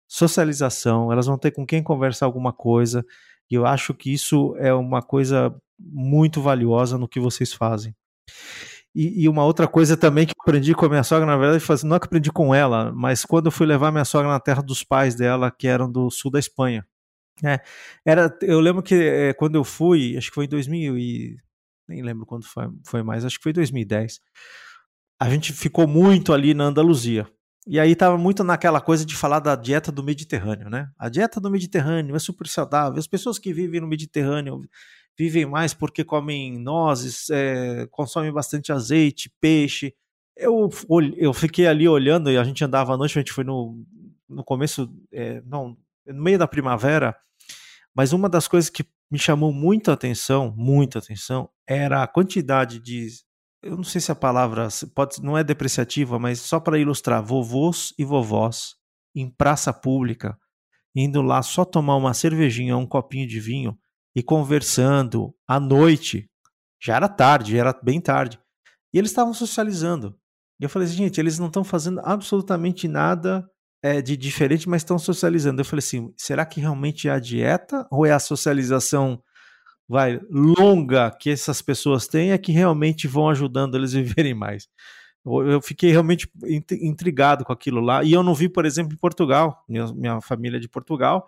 socialização, 0.06 1.14
elas 1.14 1.28
vão 1.28 1.38
ter 1.38 1.52
com 1.52 1.66
quem 1.66 1.82
conversar 1.82 2.26
alguma 2.26 2.52
coisa. 2.52 3.06
E 3.50 3.56
eu 3.56 3.66
acho 3.66 3.94
que 3.94 4.14
isso 4.14 4.56
é 4.58 4.74
uma 4.74 5.02
coisa 5.02 5.56
muito 5.80 6.42
valiosa 6.42 6.98
no 6.98 7.08
que 7.08 7.20
vocês 7.20 7.54
fazem. 7.54 7.96
E, 8.96 9.24
e, 9.24 9.30
uma 9.30 9.46
outra 9.46 9.68
coisa 9.68 9.96
também 9.96 10.26
que 10.26 10.34
aprendi 10.42 10.74
com 10.74 10.86
a 10.86 10.90
minha 10.90 11.04
sogra, 11.04 11.26
na 11.26 11.38
verdade, 11.38 11.64
não 11.86 11.96
é 11.96 12.00
que 12.00 12.06
aprendi 12.08 12.32
com 12.32 12.54
ela, 12.54 12.92
mas 12.92 13.24
quando 13.24 13.46
eu 13.46 13.52
fui 13.52 13.68
levar 13.68 13.92
minha 13.92 14.04
sogra 14.04 14.28
na 14.28 14.40
terra 14.40 14.64
dos 14.64 14.84
pais 14.84 15.14
dela, 15.14 15.52
que 15.52 15.68
eram 15.68 15.92
do 15.92 16.10
sul 16.10 16.32
da 16.32 16.40
Espanha. 16.40 16.84
É, 17.46 17.60
era, 18.04 18.36
eu 18.42 18.60
lembro 18.60 18.82
que 18.82 18.96
é, 18.96 19.34
quando 19.34 19.54
eu 19.56 19.64
fui, 19.64 20.18
acho 20.18 20.30
que 20.30 20.34
foi 20.36 20.46
em 20.46 20.50
2000 20.50 20.98
e 20.98 21.38
nem 21.88 22.02
lembro 22.02 22.26
quando 22.26 22.46
foi, 22.46 22.68
foi 22.86 23.04
mais, 23.04 23.24
acho 23.24 23.38
que 23.38 23.44
foi 23.44 23.54
2010. 23.54 24.20
A 25.20 25.30
gente 25.30 25.54
ficou 25.54 25.88
muito 25.88 26.34
ali 26.34 26.54
na 26.54 26.66
Andaluzia. 26.66 27.28
E 27.70 27.82
aí 27.82 27.96
tava 27.98 28.18
muito 28.18 28.46
naquela 28.46 28.80
coisa 28.80 29.06
de 29.06 29.14
falar 29.14 29.40
da 29.40 29.54
dieta 29.54 29.92
do 29.92 30.02
Mediterrâneo, 30.02 30.70
né? 30.70 30.90
A 30.98 31.10
dieta 31.10 31.38
do 31.42 31.52
Mediterrâneo 31.52 32.16
é 32.16 32.20
super 32.20 32.48
saudável. 32.48 32.98
As 32.98 33.08
pessoas 33.08 33.38
que 33.38 33.54
vivem 33.54 33.82
no 33.82 33.88
Mediterrâneo 33.88 34.62
vivem 35.20 35.46
mais 35.46 35.74
porque 35.74 36.02
comem 36.04 36.58
nozes, 36.58 37.30
é, 37.30 37.86
consomem 37.92 38.32
bastante 38.32 38.72
azeite, 38.72 39.30
peixe. 39.42 39.94
Eu, 40.36 40.70
eu 41.18 41.34
fiquei 41.34 41.68
ali 41.68 41.90
olhando 41.90 42.32
e 42.32 42.38
a 42.38 42.44
gente 42.46 42.64
andava 42.64 42.94
à 42.94 42.98
noite, 42.98 43.18
a 43.18 43.22
gente 43.22 43.34
foi 43.34 43.44
no, 43.44 43.84
no 44.30 44.46
começo, 44.46 44.90
é, 45.12 45.42
não, 45.46 45.76
no 46.06 46.24
meio 46.24 46.40
da 46.40 46.48
primavera, 46.48 47.18
mas 47.94 48.14
uma 48.14 48.30
das 48.30 48.48
coisas 48.48 48.70
que 48.70 48.86
me 49.12 49.20
chamou 49.20 49.52
muita 49.52 49.92
atenção, 49.92 50.54
muita 50.56 51.00
atenção, 51.00 51.50
era 51.68 52.02
a 52.02 52.08
quantidade 52.08 52.80
de, 52.80 53.08
eu 53.68 53.76
não 53.76 53.84
sei 53.84 54.00
se 54.00 54.12
a 54.12 54.16
palavra 54.16 54.70
pode, 54.96 55.22
não 55.22 55.38
é 55.38 55.44
depreciativa, 55.44 56.18
mas 56.18 56.40
só 56.40 56.60
para 56.60 56.80
ilustrar, 56.80 57.22
vovôs 57.22 57.94
e 57.98 58.06
vovós 58.06 58.76
em 59.14 59.30
praça 59.30 59.74
pública, 59.74 60.38
indo 60.96 61.22
lá 61.22 61.42
só 61.42 61.66
tomar 61.66 61.98
uma 61.98 62.14
cervejinha, 62.14 62.78
um 62.78 62.86
copinho 62.86 63.28
de 63.28 63.40
vinho, 63.40 63.78
e 64.16 64.24
conversando 64.24 65.36
à 65.48 65.60
noite. 65.60 66.30
Já 66.82 66.96
era 66.96 67.10
tarde, 67.10 67.58
era 67.58 67.78
bem 67.84 68.00
tarde. 68.00 68.40
E 68.94 68.98
eles 68.98 69.12
estavam 69.12 69.34
socializando. 69.34 70.18
E 70.60 70.64
eu 70.64 70.70
falei 70.70 70.88
assim, 70.88 70.98
gente, 70.98 71.20
eles 71.20 71.38
não 71.38 71.48
estão 71.48 71.64
fazendo 71.64 72.00
absolutamente 72.04 72.88
nada 72.88 73.48
é, 73.84 74.02
de 74.02 74.16
diferente, 74.16 74.68
mas 74.68 74.82
estão 74.82 74.98
socializando. 74.98 75.62
Eu 75.62 75.66
falei 75.66 75.80
assim, 75.80 76.14
será 76.18 76.46
que 76.46 76.62
realmente 76.62 77.08
é 77.08 77.12
a 77.12 77.20
dieta 77.20 77.86
ou 77.92 78.06
é 78.06 78.12
a 78.12 78.20
socialização 78.20 79.22
vai 79.88 80.20
longa 80.30 81.12
que 81.12 81.30
essas 81.30 81.62
pessoas 81.62 82.08
têm 82.08 82.32
é 82.32 82.38
que 82.38 82.52
realmente 82.52 83.08
vão 83.08 83.30
ajudando 83.30 83.76
eles 83.76 83.96
a 83.96 84.00
viverem 84.02 84.34
mais? 84.34 84.68
Eu 85.26 85.62
fiquei 85.62 85.92
realmente 85.92 86.30
intrigado 86.82 87.44
com 87.44 87.52
aquilo 87.52 87.82
lá. 87.82 88.02
E 88.04 88.14
eu 88.14 88.24
não 88.24 88.34
vi, 88.34 88.48
por 88.48 88.66
exemplo, 88.66 88.94
em 88.94 88.98
Portugal, 88.98 89.64
minha, 89.68 89.88
minha 89.94 90.22
família 90.22 90.58
é 90.58 90.60
de 90.60 90.70
Portugal, 90.70 91.28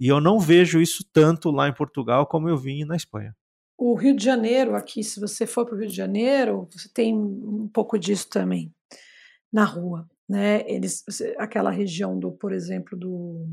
e 0.00 0.08
eu 0.08 0.20
não 0.20 0.40
vejo 0.40 0.80
isso 0.80 1.04
tanto 1.12 1.50
lá 1.50 1.68
em 1.68 1.74
Portugal 1.74 2.26
como 2.26 2.48
eu 2.48 2.56
vi 2.56 2.84
na 2.84 2.96
Espanha. 2.96 3.36
O 3.76 3.94
Rio 3.94 4.16
de 4.16 4.24
Janeiro, 4.24 4.74
aqui, 4.74 5.02
se 5.02 5.20
você 5.20 5.46
for 5.46 5.66
para 5.66 5.74
o 5.74 5.78
Rio 5.78 5.88
de 5.88 5.94
Janeiro, 5.94 6.68
você 6.72 6.88
tem 6.88 7.14
um 7.14 7.68
pouco 7.68 7.98
disso 7.98 8.28
também 8.30 8.72
na 9.52 9.64
rua, 9.64 10.08
né? 10.28 10.62
Eles, 10.66 11.04
aquela 11.36 11.70
região 11.70 12.18
do, 12.18 12.32
por 12.32 12.52
exemplo, 12.52 12.98
do 12.98 13.46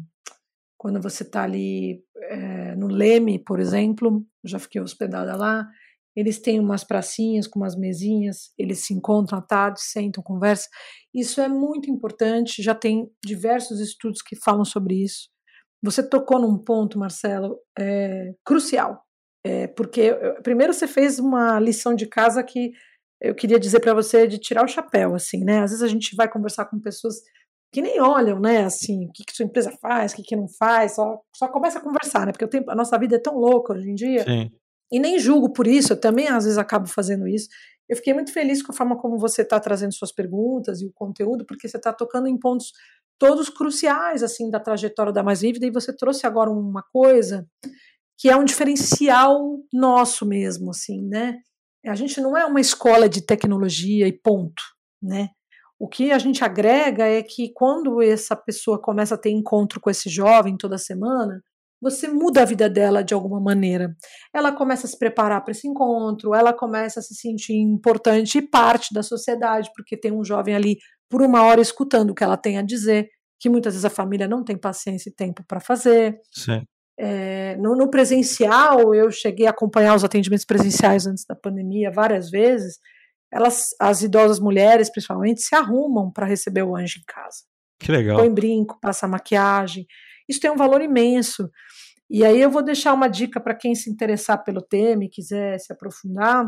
quando 0.81 0.99
você 0.99 1.21
está 1.21 1.43
ali 1.43 2.03
é, 2.31 2.75
no 2.75 2.87
Leme, 2.87 3.37
por 3.37 3.59
exemplo, 3.59 4.25
já 4.43 4.57
fiquei 4.57 4.81
hospedada 4.81 5.35
lá. 5.35 5.69
Eles 6.15 6.39
têm 6.39 6.59
umas 6.59 6.83
pracinhas 6.83 7.45
com 7.45 7.59
umas 7.59 7.75
mesinhas, 7.75 8.51
eles 8.57 8.79
se 8.79 8.91
encontram 8.91 9.37
à 9.37 9.43
tarde, 9.43 9.79
sentam, 9.79 10.23
conversam. 10.23 10.71
Isso 11.13 11.39
é 11.39 11.47
muito 11.47 11.87
importante. 11.91 12.63
Já 12.63 12.73
tem 12.73 13.07
diversos 13.23 13.79
estudos 13.79 14.23
que 14.23 14.35
falam 14.35 14.65
sobre 14.65 14.95
isso. 14.95 15.29
Você 15.83 16.01
tocou 16.01 16.39
num 16.39 16.57
ponto, 16.57 16.97
Marcelo, 16.97 17.59
é, 17.77 18.33
crucial, 18.43 19.03
é, 19.45 19.67
porque 19.67 20.11
primeiro 20.41 20.73
você 20.73 20.87
fez 20.87 21.19
uma 21.19 21.59
lição 21.59 21.93
de 21.93 22.07
casa 22.07 22.43
que 22.43 22.71
eu 23.21 23.35
queria 23.35 23.59
dizer 23.59 23.81
para 23.81 23.93
você 23.93 24.25
de 24.25 24.39
tirar 24.39 24.65
o 24.65 24.67
chapéu, 24.67 25.13
assim, 25.13 25.43
né? 25.43 25.59
Às 25.59 25.69
vezes 25.69 25.83
a 25.83 25.87
gente 25.87 26.15
vai 26.15 26.27
conversar 26.27 26.65
com 26.65 26.79
pessoas 26.79 27.21
que 27.71 27.81
nem 27.81 28.01
olham, 28.01 28.39
né? 28.39 28.65
Assim, 28.65 29.05
o 29.05 29.11
que, 29.11 29.23
que 29.23 29.35
sua 29.35 29.45
empresa 29.45 29.71
faz, 29.81 30.11
o 30.11 30.15
que, 30.17 30.23
que 30.23 30.35
não 30.35 30.47
faz, 30.47 30.95
só, 30.95 31.19
só 31.35 31.47
começa 31.47 31.79
a 31.79 31.81
conversar, 31.81 32.25
né? 32.25 32.31
Porque 32.31 32.45
o 32.45 32.49
tempo, 32.49 32.69
a 32.69 32.75
nossa 32.75 32.97
vida 32.97 33.15
é 33.15 33.19
tão 33.19 33.37
louca 33.37 33.73
hoje 33.73 33.89
em 33.89 33.95
dia. 33.95 34.23
Sim. 34.23 34.51
E 34.91 34.99
nem 34.99 35.17
julgo 35.17 35.53
por 35.53 35.65
isso, 35.65 35.93
eu 35.93 35.99
também 35.99 36.27
às 36.27 36.43
vezes 36.43 36.57
acabo 36.57 36.87
fazendo 36.87 37.27
isso. 37.27 37.47
Eu 37.87 37.95
fiquei 37.95 38.13
muito 38.13 38.33
feliz 38.33 38.61
com 38.61 38.71
a 38.71 38.75
forma 38.75 38.97
como 38.97 39.17
você 39.17 39.41
está 39.41 39.59
trazendo 39.59 39.93
suas 39.93 40.11
perguntas 40.11 40.81
e 40.81 40.85
o 40.85 40.93
conteúdo, 40.93 41.45
porque 41.45 41.67
você 41.67 41.77
está 41.77 41.93
tocando 41.93 42.27
em 42.27 42.37
pontos 42.37 42.73
todos 43.17 43.49
cruciais 43.49 44.23
assim 44.23 44.49
da 44.49 44.59
trajetória 44.59 45.13
da 45.13 45.23
Mais 45.23 45.41
Vívida 45.41 45.65
e 45.65 45.71
você 45.71 45.95
trouxe 45.95 46.25
agora 46.25 46.49
uma 46.49 46.83
coisa 46.91 47.47
que 48.17 48.29
é 48.29 48.35
um 48.35 48.43
diferencial 48.43 49.59
nosso 49.73 50.25
mesmo, 50.25 50.69
assim, 50.69 51.01
né? 51.07 51.39
A 51.85 51.95
gente 51.95 52.21
não 52.21 52.37
é 52.37 52.45
uma 52.45 52.61
escola 52.61 53.09
de 53.09 53.21
tecnologia 53.21 54.07
e 54.07 54.11
ponto, 54.11 54.61
né? 55.01 55.29
O 55.81 55.87
que 55.87 56.11
a 56.11 56.19
gente 56.19 56.43
agrega 56.43 57.07
é 57.07 57.23
que 57.23 57.51
quando 57.55 58.03
essa 58.03 58.35
pessoa 58.35 58.79
começa 58.79 59.15
a 59.15 59.17
ter 59.17 59.31
encontro 59.31 59.81
com 59.81 59.89
esse 59.89 60.11
jovem 60.11 60.55
toda 60.55 60.77
semana, 60.77 61.41
você 61.81 62.07
muda 62.07 62.43
a 62.43 62.45
vida 62.45 62.69
dela 62.69 63.03
de 63.03 63.15
alguma 63.15 63.41
maneira. 63.41 63.91
Ela 64.31 64.51
começa 64.51 64.85
a 64.85 64.89
se 64.91 64.95
preparar 64.95 65.43
para 65.43 65.53
esse 65.53 65.67
encontro, 65.67 66.35
ela 66.35 66.53
começa 66.53 66.99
a 66.99 67.03
se 67.03 67.15
sentir 67.15 67.55
importante 67.55 68.37
e 68.37 68.47
parte 68.47 68.93
da 68.93 69.01
sociedade, 69.01 69.71
porque 69.75 69.97
tem 69.97 70.11
um 70.11 70.23
jovem 70.23 70.53
ali 70.53 70.77
por 71.09 71.23
uma 71.23 71.41
hora 71.41 71.59
escutando 71.59 72.11
o 72.11 72.13
que 72.13 72.23
ela 72.23 72.37
tem 72.37 72.59
a 72.59 72.61
dizer, 72.61 73.09
que 73.39 73.49
muitas 73.49 73.73
vezes 73.73 73.83
a 73.85 73.89
família 73.89 74.27
não 74.27 74.43
tem 74.43 74.55
paciência 74.55 75.09
e 75.09 75.15
tempo 75.15 75.43
para 75.47 75.59
fazer. 75.59 76.21
Sim. 76.31 76.61
É, 76.95 77.57
no, 77.57 77.75
no, 77.75 77.89
presencial, 77.89 78.93
eu 78.93 79.09
cheguei 79.09 79.47
a 79.47 79.49
acompanhar 79.49 79.95
os 79.95 80.03
atendimentos 80.03 80.45
presenciais 80.45 81.07
antes 81.07 81.25
da 81.27 81.35
pandemia 81.35 81.89
várias 81.89 82.29
vezes. 82.29 82.77
Elas, 83.31 83.69
as 83.79 84.01
idosas 84.01 84.39
mulheres, 84.39 84.91
principalmente, 84.91 85.41
se 85.41 85.55
arrumam 85.55 86.11
para 86.11 86.25
receber 86.25 86.63
o 86.63 86.75
anjo 86.75 86.99
em 86.99 87.03
casa. 87.07 87.43
Que 87.79 87.91
legal. 87.91 88.17
Põe 88.17 88.33
brinco, 88.33 88.79
passa 88.79 89.07
maquiagem. 89.07 89.85
isso 90.29 90.39
tem 90.39 90.51
um 90.51 90.57
valor 90.57 90.81
imenso. 90.81 91.49
E 92.09 92.25
aí 92.25 92.41
eu 92.41 92.51
vou 92.51 92.61
deixar 92.61 92.93
uma 92.93 93.07
dica 93.07 93.39
para 93.39 93.55
quem 93.55 93.73
se 93.73 93.89
interessar 93.89 94.43
pelo 94.43 94.61
tema 94.61 95.05
e 95.05 95.09
quiser 95.09 95.57
se 95.59 95.71
aprofundar, 95.71 96.45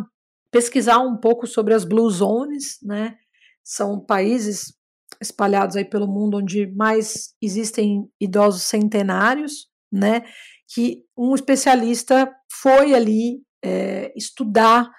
pesquisar 0.52 1.00
um 1.00 1.18
pouco 1.18 1.48
sobre 1.48 1.74
as 1.74 1.86
Blue 1.86 2.10
Zones, 2.10 2.78
né? 2.84 3.16
São 3.64 4.00
países 4.00 4.74
espalhados 5.22 5.78
aí 5.78 5.86
pelo 5.86 6.06
mundo 6.06 6.38
onde 6.38 6.68
mais 6.76 7.34
existem 7.42 8.06
idosos 8.20 8.64
centenários, 8.64 9.68
né? 9.92 10.24
Que 10.74 11.06
um 11.18 11.34
especialista 11.34 12.30
foi 12.52 12.94
ali 12.94 13.42
é, 13.64 14.12
estudar 14.18 14.92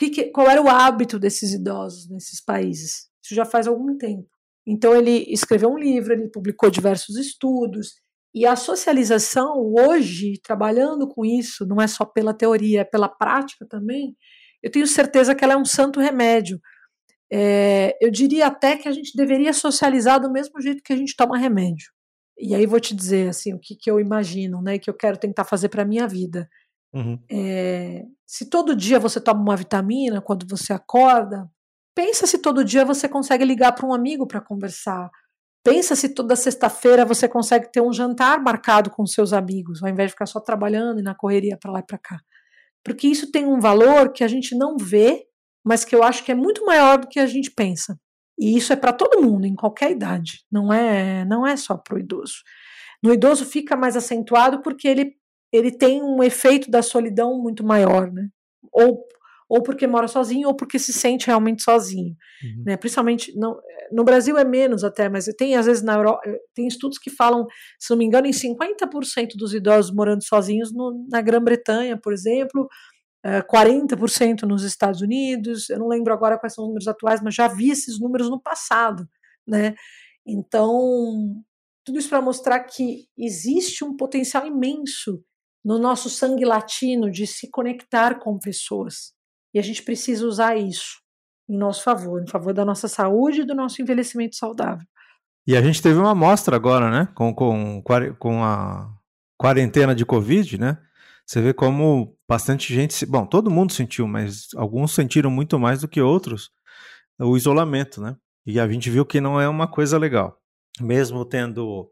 que, 0.00 0.08
que, 0.08 0.24
qual 0.30 0.48
era 0.48 0.62
o 0.62 0.68
hábito 0.68 1.18
desses 1.18 1.52
idosos 1.52 2.08
nesses 2.08 2.42
países. 2.42 3.10
Isso 3.22 3.34
já 3.34 3.44
faz 3.44 3.66
algum 3.66 3.98
tempo. 3.98 4.26
Então 4.66 4.96
ele 4.96 5.26
escreveu 5.28 5.70
um 5.70 5.78
livro, 5.78 6.14
ele 6.14 6.30
publicou 6.30 6.70
diversos 6.70 7.16
estudos, 7.16 7.94
e 8.34 8.46
a 8.46 8.56
socialização, 8.56 9.58
hoje, 9.58 10.40
trabalhando 10.42 11.06
com 11.06 11.24
isso, 11.24 11.66
não 11.66 11.82
é 11.82 11.86
só 11.86 12.04
pela 12.04 12.32
teoria, 12.32 12.82
é 12.82 12.84
pela 12.84 13.08
prática 13.08 13.66
também, 13.68 14.16
eu 14.62 14.70
tenho 14.70 14.86
certeza 14.86 15.34
que 15.34 15.42
ela 15.42 15.54
é 15.54 15.56
um 15.56 15.64
santo 15.64 16.00
remédio. 16.00 16.60
É, 17.32 17.96
eu 18.00 18.10
diria 18.10 18.46
até 18.46 18.76
que 18.76 18.88
a 18.88 18.92
gente 18.92 19.16
deveria 19.16 19.52
socializar 19.52 20.20
do 20.20 20.30
mesmo 20.30 20.60
jeito 20.60 20.82
que 20.82 20.92
a 20.92 20.96
gente 20.96 21.16
toma 21.16 21.36
remédio. 21.36 21.90
E 22.38 22.54
aí 22.54 22.66
vou 22.66 22.80
te 22.80 22.94
dizer 22.94 23.28
assim 23.28 23.52
o 23.52 23.58
que, 23.58 23.74
que 23.74 23.90
eu 23.90 24.00
imagino, 24.00 24.62
né, 24.62 24.78
que 24.78 24.88
eu 24.88 24.94
quero 24.94 25.18
tentar 25.18 25.44
fazer 25.44 25.68
para 25.68 25.84
minha 25.84 26.06
vida. 26.06 26.48
Uhum. 26.92 27.18
É, 27.30 28.04
se 28.26 28.48
todo 28.48 28.74
dia 28.74 28.98
você 28.98 29.20
toma 29.20 29.40
uma 29.40 29.56
vitamina 29.56 30.20
quando 30.20 30.46
você 30.48 30.72
acorda, 30.72 31.48
pensa 31.94 32.26
se 32.26 32.38
todo 32.38 32.64
dia 32.64 32.84
você 32.84 33.08
consegue 33.08 33.44
ligar 33.44 33.72
para 33.72 33.86
um 33.86 33.94
amigo 33.94 34.26
para 34.26 34.40
conversar, 34.40 35.10
Pensa 35.62 35.94
se 35.94 36.08
toda 36.08 36.34
sexta-feira 36.36 37.04
você 37.04 37.28
consegue 37.28 37.70
ter 37.70 37.82
um 37.82 37.92
jantar 37.92 38.42
marcado 38.42 38.88
com 38.90 39.06
seus 39.06 39.32
amigos, 39.32 39.82
ao 39.82 39.90
invés 39.90 40.08
de 40.08 40.12
ficar 40.12 40.26
só 40.26 40.40
trabalhando 40.40 41.00
e 41.00 41.02
na 41.02 41.14
correria 41.14 41.58
para 41.58 41.70
lá 41.70 41.80
e 41.80 41.86
para 41.86 41.98
cá. 41.98 42.18
Porque 42.82 43.06
isso 43.06 43.30
tem 43.30 43.44
um 43.44 43.60
valor 43.60 44.10
que 44.10 44.24
a 44.24 44.28
gente 44.28 44.56
não 44.56 44.78
vê, 44.78 45.26
mas 45.62 45.84
que 45.84 45.94
eu 45.94 46.02
acho 46.02 46.24
que 46.24 46.32
é 46.32 46.34
muito 46.34 46.64
maior 46.64 46.98
do 46.98 47.08
que 47.08 47.20
a 47.20 47.26
gente 47.26 47.50
pensa. 47.50 47.98
E 48.38 48.56
isso 48.56 48.72
é 48.72 48.76
para 48.76 48.94
todo 48.94 49.20
mundo, 49.20 49.44
em 49.44 49.54
qualquer 49.54 49.90
idade. 49.90 50.46
Não 50.50 50.72
é, 50.72 51.26
não 51.26 51.46
é 51.46 51.54
só 51.58 51.76
para 51.76 51.96
o 51.96 51.98
idoso. 51.98 52.36
No 53.02 53.12
idoso 53.12 53.44
fica 53.44 53.76
mais 53.76 53.96
acentuado 53.98 54.62
porque 54.62 54.88
ele, 54.88 55.14
ele 55.52 55.70
tem 55.70 56.02
um 56.02 56.22
efeito 56.22 56.70
da 56.70 56.82
solidão 56.82 57.40
muito 57.40 57.64
maior, 57.64 58.10
né? 58.12 58.28
Ou 58.72 59.04
ou 59.50 59.60
porque 59.64 59.84
mora 59.84 60.06
sozinho, 60.06 60.46
ou 60.46 60.54
porque 60.54 60.78
se 60.78 60.92
sente 60.92 61.26
realmente 61.26 61.64
sozinho. 61.64 62.14
Uhum. 62.40 62.62
Né? 62.66 62.76
Principalmente 62.76 63.36
não, 63.36 63.58
no 63.90 64.04
Brasil 64.04 64.38
é 64.38 64.44
menos 64.44 64.84
até, 64.84 65.08
mas 65.08 65.24
tem 65.36 65.56
às 65.56 65.66
vezes 65.66 65.82
na 65.82 65.94
Europa, 65.94 66.20
tem 66.54 66.68
estudos 66.68 66.98
que 66.98 67.10
falam, 67.10 67.48
se 67.76 67.90
não 67.90 67.98
me 67.98 68.04
engano, 68.04 68.28
em 68.28 68.30
50% 68.30 69.30
dos 69.34 69.52
idosos 69.52 69.92
morando 69.92 70.22
sozinhos 70.22 70.72
no, 70.72 71.04
na 71.10 71.20
Grã-Bretanha, 71.20 71.98
por 72.00 72.12
exemplo, 72.12 72.68
40% 73.26 74.44
eh, 74.44 74.46
nos 74.46 74.62
Estados 74.62 75.00
Unidos, 75.00 75.68
eu 75.68 75.80
não 75.80 75.88
lembro 75.88 76.14
agora 76.14 76.38
quais 76.38 76.54
são 76.54 76.62
os 76.62 76.68
números 76.68 76.86
atuais, 76.86 77.20
mas 77.20 77.34
já 77.34 77.48
vi 77.48 77.70
esses 77.70 77.98
números 77.98 78.30
no 78.30 78.40
passado, 78.40 79.04
né? 79.44 79.74
Então, 80.24 81.42
tudo 81.84 81.98
isso 81.98 82.08
para 82.08 82.22
mostrar 82.22 82.60
que 82.60 83.06
existe 83.18 83.84
um 83.84 83.96
potencial 83.96 84.46
imenso 84.46 85.24
no 85.64 85.78
nosso 85.78 86.08
sangue 86.08 86.44
latino 86.44 87.10
de 87.10 87.26
se 87.26 87.50
conectar 87.50 88.18
com 88.18 88.38
pessoas. 88.38 89.12
E 89.54 89.58
a 89.58 89.62
gente 89.62 89.82
precisa 89.82 90.26
usar 90.26 90.56
isso 90.56 91.00
em 91.48 91.56
nosso 91.56 91.82
favor, 91.82 92.22
em 92.22 92.28
favor 92.28 92.54
da 92.54 92.64
nossa 92.64 92.88
saúde 92.88 93.40
e 93.40 93.44
do 93.44 93.54
nosso 93.54 93.82
envelhecimento 93.82 94.36
saudável. 94.36 94.86
E 95.46 95.56
a 95.56 95.62
gente 95.62 95.82
teve 95.82 95.98
uma 95.98 96.12
amostra 96.12 96.54
agora, 96.54 96.90
né? 96.90 97.08
Com, 97.14 97.34
com, 97.34 97.82
com 98.18 98.44
a 98.44 98.88
quarentena 99.36 99.94
de 99.94 100.06
Covid, 100.06 100.58
né? 100.58 100.78
Você 101.26 101.40
vê 101.40 101.52
como 101.52 102.16
bastante 102.28 102.72
gente. 102.74 103.04
Bom, 103.06 103.26
todo 103.26 103.50
mundo 103.50 103.72
sentiu, 103.72 104.06
mas 104.06 104.48
alguns 104.56 104.92
sentiram 104.92 105.30
muito 105.30 105.58
mais 105.58 105.80
do 105.80 105.88
que 105.88 106.00
outros 106.00 106.50
o 107.18 107.36
isolamento, 107.36 108.00
né? 108.00 108.16
E 108.46 108.58
a 108.58 108.68
gente 108.68 108.88
viu 108.90 109.04
que 109.04 109.20
não 109.20 109.40
é 109.40 109.48
uma 109.48 109.68
coisa 109.68 109.98
legal. 109.98 110.38
Mesmo 110.80 111.24
tendo 111.24 111.90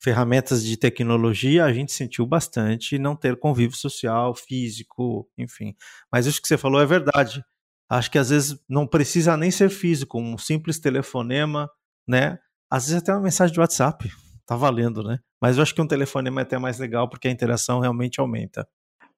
ferramentas 0.00 0.64
de 0.64 0.76
tecnologia, 0.76 1.64
a 1.64 1.72
gente 1.72 1.92
sentiu 1.92 2.26
bastante 2.26 2.98
não 2.98 3.14
ter 3.14 3.36
convívio 3.36 3.76
social, 3.76 4.34
físico, 4.34 5.28
enfim. 5.36 5.74
Mas 6.10 6.26
isso 6.26 6.40
que 6.40 6.48
você 6.48 6.56
falou 6.56 6.80
é 6.80 6.86
verdade. 6.86 7.44
Acho 7.88 8.10
que 8.10 8.18
às 8.18 8.30
vezes 8.30 8.58
não 8.68 8.86
precisa 8.86 9.36
nem 9.36 9.50
ser 9.50 9.68
físico, 9.68 10.18
um 10.18 10.38
simples 10.38 10.78
telefonema, 10.78 11.68
né? 12.08 12.38
Às 12.70 12.84
vezes 12.86 13.02
até 13.02 13.12
uma 13.12 13.20
mensagem 13.20 13.52
de 13.52 13.60
WhatsApp, 13.60 14.10
tá 14.46 14.56
valendo, 14.56 15.02
né? 15.02 15.18
Mas 15.40 15.56
eu 15.56 15.62
acho 15.62 15.74
que 15.74 15.82
um 15.82 15.86
telefonema 15.86 16.40
é 16.40 16.42
até 16.42 16.58
mais 16.58 16.78
legal 16.78 17.08
porque 17.08 17.28
a 17.28 17.30
interação 17.30 17.80
realmente 17.80 18.20
aumenta. 18.20 18.66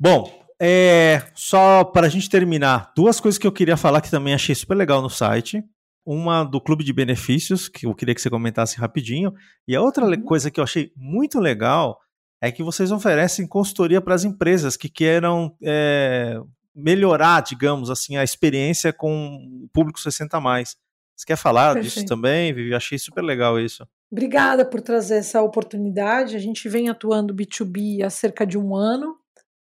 Bom, 0.01 0.43
é, 0.61 1.23
só 1.35 1.85
para 1.85 2.07
a 2.07 2.11
gente 2.11 2.31
terminar, 2.31 2.93
duas 2.97 3.21
coisas 3.21 3.39
que 3.39 3.47
eu 3.47 3.53
queria 3.53 3.77
falar 3.77 4.01
que 4.01 4.11
também 4.11 4.35
achei 4.35 4.55
super 4.55 4.75
legal 4.75 5.03
no 5.03 5.11
site. 5.11 5.63
Uma 6.05 6.45
do 6.45 6.61
clube 6.61 6.83
de 6.83 6.93
benefícios, 6.93 7.69
que 7.69 7.87
eu 7.87 7.95
queria 7.95 8.15
que 8.15 8.21
você 8.21 8.31
comentasse 8.31 8.77
rapidinho. 8.79 9.33
E 9.69 9.77
a 9.77 9.81
outra 9.81 10.05
uhum. 10.05 10.23
coisa 10.23 10.51
que 10.51 10.59
eu 10.59 10.65
achei 10.65 10.93
muito 10.97 11.39
legal 11.39 11.99
é 12.41 12.51
que 12.51 12.63
vocês 12.63 12.91
oferecem 12.91 13.47
consultoria 13.47 14.01
para 14.01 14.15
as 14.15 14.25
empresas 14.25 14.77
que 14.77 14.89
queiram 14.89 15.57
é, 15.63 16.41
melhorar, 16.75 17.41
digamos 17.41 17.89
assim, 17.89 18.17
a 18.17 18.25
experiência 18.25 18.93
com 18.93 19.37
o 19.65 19.69
público 19.73 20.01
60 20.01 20.41
mais. 20.41 20.77
Você 21.17 21.27
quer 21.27 21.37
falar 21.37 21.75
Perfeito. 21.75 21.95
disso 21.95 22.07
também, 22.07 22.53
Vivi? 22.53 22.75
Achei 22.75 22.99
super 22.99 23.23
legal 23.23 23.61
isso. 23.61 23.87
Obrigada 24.11 24.65
por 24.65 24.81
trazer 24.81 25.17
essa 25.17 25.41
oportunidade. 25.41 26.35
A 26.35 26.39
gente 26.41 26.69
vem 26.69 26.89
atuando 26.89 27.35
B2B 27.35 28.03
há 28.05 28.11
cerca 28.11 28.45
de 28.45 28.59
um 28.59 28.75
ano, 28.75 29.17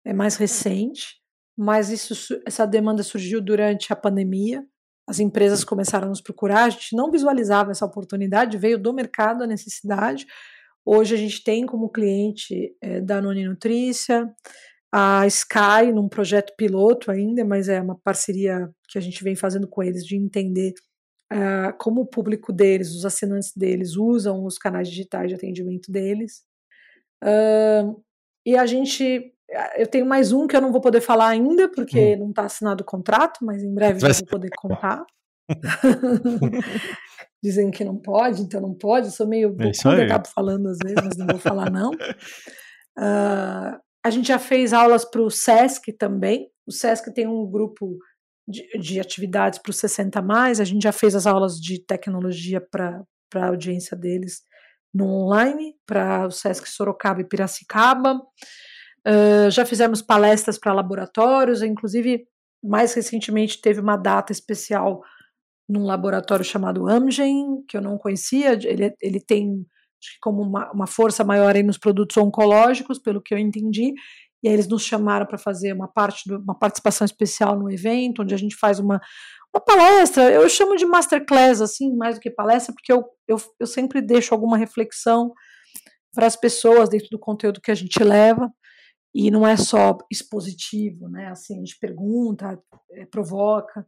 é 0.04 0.12
mais 0.12 0.36
recente, 0.36 1.16
mas 1.56 1.90
isso, 1.90 2.40
essa 2.46 2.64
demanda 2.64 3.02
surgiu 3.02 3.40
durante 3.40 3.92
a 3.92 3.96
pandemia 3.96 4.64
as 5.08 5.18
empresas 5.18 5.64
começaram 5.64 6.06
a 6.06 6.10
nos 6.10 6.20
procurar, 6.20 6.64
a 6.64 6.70
gente 6.70 6.94
não 6.94 7.10
visualizava 7.10 7.70
essa 7.70 7.86
oportunidade, 7.86 8.58
veio 8.58 8.78
do 8.78 8.92
mercado 8.92 9.42
a 9.42 9.46
necessidade. 9.46 10.26
Hoje 10.84 11.14
a 11.14 11.18
gente 11.18 11.42
tem 11.42 11.64
como 11.64 11.88
cliente 11.88 12.76
é, 12.82 13.00
da 13.00 13.20
Noni 13.20 13.48
Nutrícia, 13.48 14.30
a 14.92 15.26
Sky, 15.26 15.92
num 15.94 16.08
projeto 16.08 16.54
piloto 16.56 17.10
ainda, 17.10 17.42
mas 17.42 17.70
é 17.70 17.80
uma 17.80 17.98
parceria 17.98 18.70
que 18.86 18.98
a 18.98 19.00
gente 19.00 19.24
vem 19.24 19.34
fazendo 19.34 19.66
com 19.66 19.82
eles 19.82 20.04
de 20.04 20.14
entender 20.14 20.74
uh, 21.32 21.76
como 21.78 22.02
o 22.02 22.06
público 22.06 22.52
deles, 22.52 22.94
os 22.94 23.04
assinantes 23.04 23.52
deles, 23.56 23.96
usam 23.96 24.44
os 24.44 24.58
canais 24.58 24.88
digitais 24.88 25.28
de 25.28 25.34
atendimento 25.34 25.90
deles. 25.90 26.42
Uh, 27.22 28.02
e 28.46 28.56
a 28.56 28.66
gente 28.66 29.34
eu 29.76 29.86
tenho 29.86 30.06
mais 30.06 30.32
um 30.32 30.46
que 30.46 30.56
eu 30.56 30.60
não 30.60 30.70
vou 30.70 30.80
poder 30.80 31.00
falar 31.00 31.28
ainda, 31.28 31.68
porque 31.68 32.14
hum. 32.14 32.18
não 32.20 32.30
está 32.30 32.44
assinado 32.44 32.82
o 32.82 32.86
contrato, 32.86 33.44
mas 33.44 33.62
em 33.62 33.74
breve 33.74 34.00
já 34.00 34.12
vou 34.12 34.26
poder 34.26 34.50
contar. 34.56 35.04
Dizem 37.42 37.70
que 37.70 37.84
não 37.84 37.96
pode, 37.96 38.42
então 38.42 38.60
não 38.60 38.74
pode. 38.74 39.06
Eu 39.06 39.12
sou 39.12 39.26
meio 39.26 39.56
é 39.60 40.04
acabo 40.04 40.28
falando 40.28 40.68
às 40.68 40.78
vezes, 40.82 41.02
mas 41.02 41.16
não 41.16 41.26
vou 41.26 41.38
falar 41.38 41.70
não. 41.70 41.90
Uh, 42.98 43.78
a 44.04 44.10
gente 44.10 44.28
já 44.28 44.38
fez 44.38 44.72
aulas 44.72 45.04
para 45.04 45.22
o 45.22 45.30
SESC 45.30 45.92
também. 45.92 46.50
O 46.66 46.72
SESC 46.72 47.12
tem 47.14 47.26
um 47.26 47.48
grupo 47.48 47.96
de, 48.46 48.66
de 48.78 49.00
atividades 49.00 49.58
para 49.58 49.70
os 49.70 49.76
60 49.78 50.20
mais. 50.20 50.60
A 50.60 50.64
gente 50.64 50.82
já 50.82 50.92
fez 50.92 51.14
as 51.14 51.26
aulas 51.26 51.54
de 51.54 51.84
tecnologia 51.84 52.60
para 52.60 53.02
a 53.34 53.46
audiência 53.46 53.96
deles 53.96 54.42
no 54.92 55.06
online, 55.06 55.74
para 55.86 56.26
o 56.26 56.30
SESC 56.30 56.68
Sorocaba 56.68 57.20
e 57.20 57.28
Piracicaba. 57.28 58.20
Uh, 59.08 59.50
já 59.50 59.64
fizemos 59.64 60.02
palestras 60.02 60.58
para 60.58 60.74
laboratórios, 60.74 61.62
inclusive 61.62 62.26
mais 62.62 62.92
recentemente 62.92 63.60
teve 63.60 63.80
uma 63.80 63.96
data 63.96 64.32
especial 64.32 65.00
num 65.68 65.84
laboratório 65.84 66.44
chamado 66.44 66.88
Amgen, 66.88 67.64
que 67.66 67.76
eu 67.76 67.80
não 67.80 67.96
conhecia, 67.96 68.52
ele, 68.52 68.94
ele 69.00 69.20
tem 69.20 69.64
como 70.20 70.42
uma, 70.42 70.70
uma 70.72 70.86
força 70.86 71.24
maior 71.24 71.54
aí 71.54 71.62
nos 71.62 71.78
produtos 71.78 72.16
oncológicos, 72.16 72.98
pelo 72.98 73.22
que 73.22 73.34
eu 73.34 73.38
entendi, 73.38 73.94
e 74.42 74.48
aí 74.48 74.54
eles 74.54 74.68
nos 74.68 74.82
chamaram 74.82 75.26
para 75.26 75.38
fazer 75.38 75.72
uma 75.72 75.88
parte, 75.88 76.28
do, 76.28 76.38
uma 76.38 76.58
participação 76.58 77.04
especial 77.04 77.58
no 77.58 77.70
evento, 77.70 78.22
onde 78.22 78.34
a 78.34 78.38
gente 78.38 78.56
faz 78.56 78.78
uma, 78.78 79.00
uma 79.54 79.60
palestra, 79.60 80.30
eu 80.30 80.48
chamo 80.48 80.76
de 80.76 80.86
masterclass, 80.86 81.60
assim, 81.60 81.94
mais 81.96 82.16
do 82.16 82.20
que 82.20 82.30
palestra, 82.30 82.72
porque 82.72 82.92
eu, 82.92 83.04
eu, 83.26 83.36
eu 83.58 83.66
sempre 83.66 84.00
deixo 84.00 84.34
alguma 84.34 84.56
reflexão 84.56 85.32
para 86.14 86.26
as 86.26 86.36
pessoas 86.36 86.88
dentro 86.88 87.08
do 87.10 87.18
conteúdo 87.18 87.60
que 87.60 87.70
a 87.70 87.74
gente 87.74 88.02
leva, 88.02 88.50
e 89.14 89.30
não 89.30 89.46
é 89.46 89.56
só 89.56 89.96
expositivo, 90.10 91.08
né? 91.08 91.28
Assim, 91.28 91.54
a 91.54 91.58
gente 91.58 91.78
pergunta, 91.78 92.60
é, 92.92 93.06
provoca. 93.06 93.86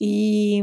E, 0.00 0.60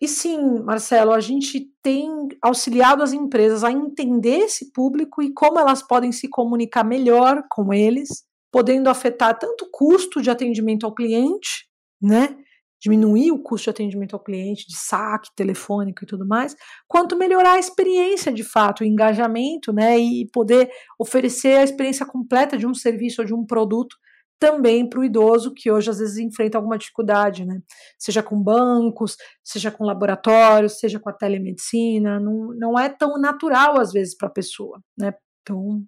e 0.00 0.08
sim, 0.08 0.60
Marcelo, 0.64 1.12
a 1.12 1.20
gente 1.20 1.70
tem 1.82 2.10
auxiliado 2.42 3.02
as 3.02 3.12
empresas 3.12 3.62
a 3.62 3.70
entender 3.70 4.38
esse 4.38 4.72
público 4.72 5.22
e 5.22 5.32
como 5.32 5.58
elas 5.58 5.82
podem 5.82 6.10
se 6.10 6.28
comunicar 6.28 6.82
melhor 6.82 7.44
com 7.48 7.72
eles, 7.72 8.24
podendo 8.50 8.90
afetar 8.90 9.38
tanto 9.38 9.66
o 9.66 9.70
custo 9.70 10.20
de 10.20 10.30
atendimento 10.30 10.84
ao 10.84 10.94
cliente, 10.94 11.68
né? 12.02 12.36
Diminuir 12.84 13.32
o 13.32 13.42
custo 13.42 13.64
de 13.64 13.70
atendimento 13.70 14.14
ao 14.14 14.22
cliente, 14.22 14.66
de 14.68 14.76
saque 14.76 15.30
telefônico 15.34 16.04
e 16.04 16.06
tudo 16.06 16.26
mais, 16.26 16.54
quanto 16.86 17.16
melhorar 17.16 17.54
a 17.54 17.58
experiência 17.58 18.30
de 18.30 18.44
fato, 18.44 18.82
o 18.82 18.84
engajamento, 18.84 19.72
né, 19.72 19.98
e 19.98 20.28
poder 20.30 20.70
oferecer 20.98 21.56
a 21.56 21.64
experiência 21.64 22.04
completa 22.04 22.58
de 22.58 22.66
um 22.66 22.74
serviço 22.74 23.22
ou 23.22 23.26
de 23.26 23.32
um 23.32 23.46
produto 23.46 23.96
também 24.38 24.86
para 24.86 25.00
o 25.00 25.04
idoso 25.04 25.54
que 25.54 25.70
hoje 25.70 25.88
às 25.88 25.98
vezes 25.98 26.18
enfrenta 26.18 26.58
alguma 26.58 26.76
dificuldade, 26.76 27.46
né? 27.46 27.62
Seja 27.98 28.22
com 28.22 28.42
bancos, 28.42 29.16
seja 29.42 29.70
com 29.70 29.84
laboratórios, 29.84 30.78
seja 30.78 31.00
com 31.00 31.08
a 31.08 31.12
telemedicina, 31.12 32.20
não, 32.20 32.48
não 32.54 32.78
é 32.78 32.90
tão 32.90 33.18
natural 33.18 33.80
às 33.80 33.92
vezes 33.92 34.14
para 34.14 34.28
a 34.28 34.32
pessoa, 34.32 34.82
né? 34.98 35.14
Então, 35.40 35.82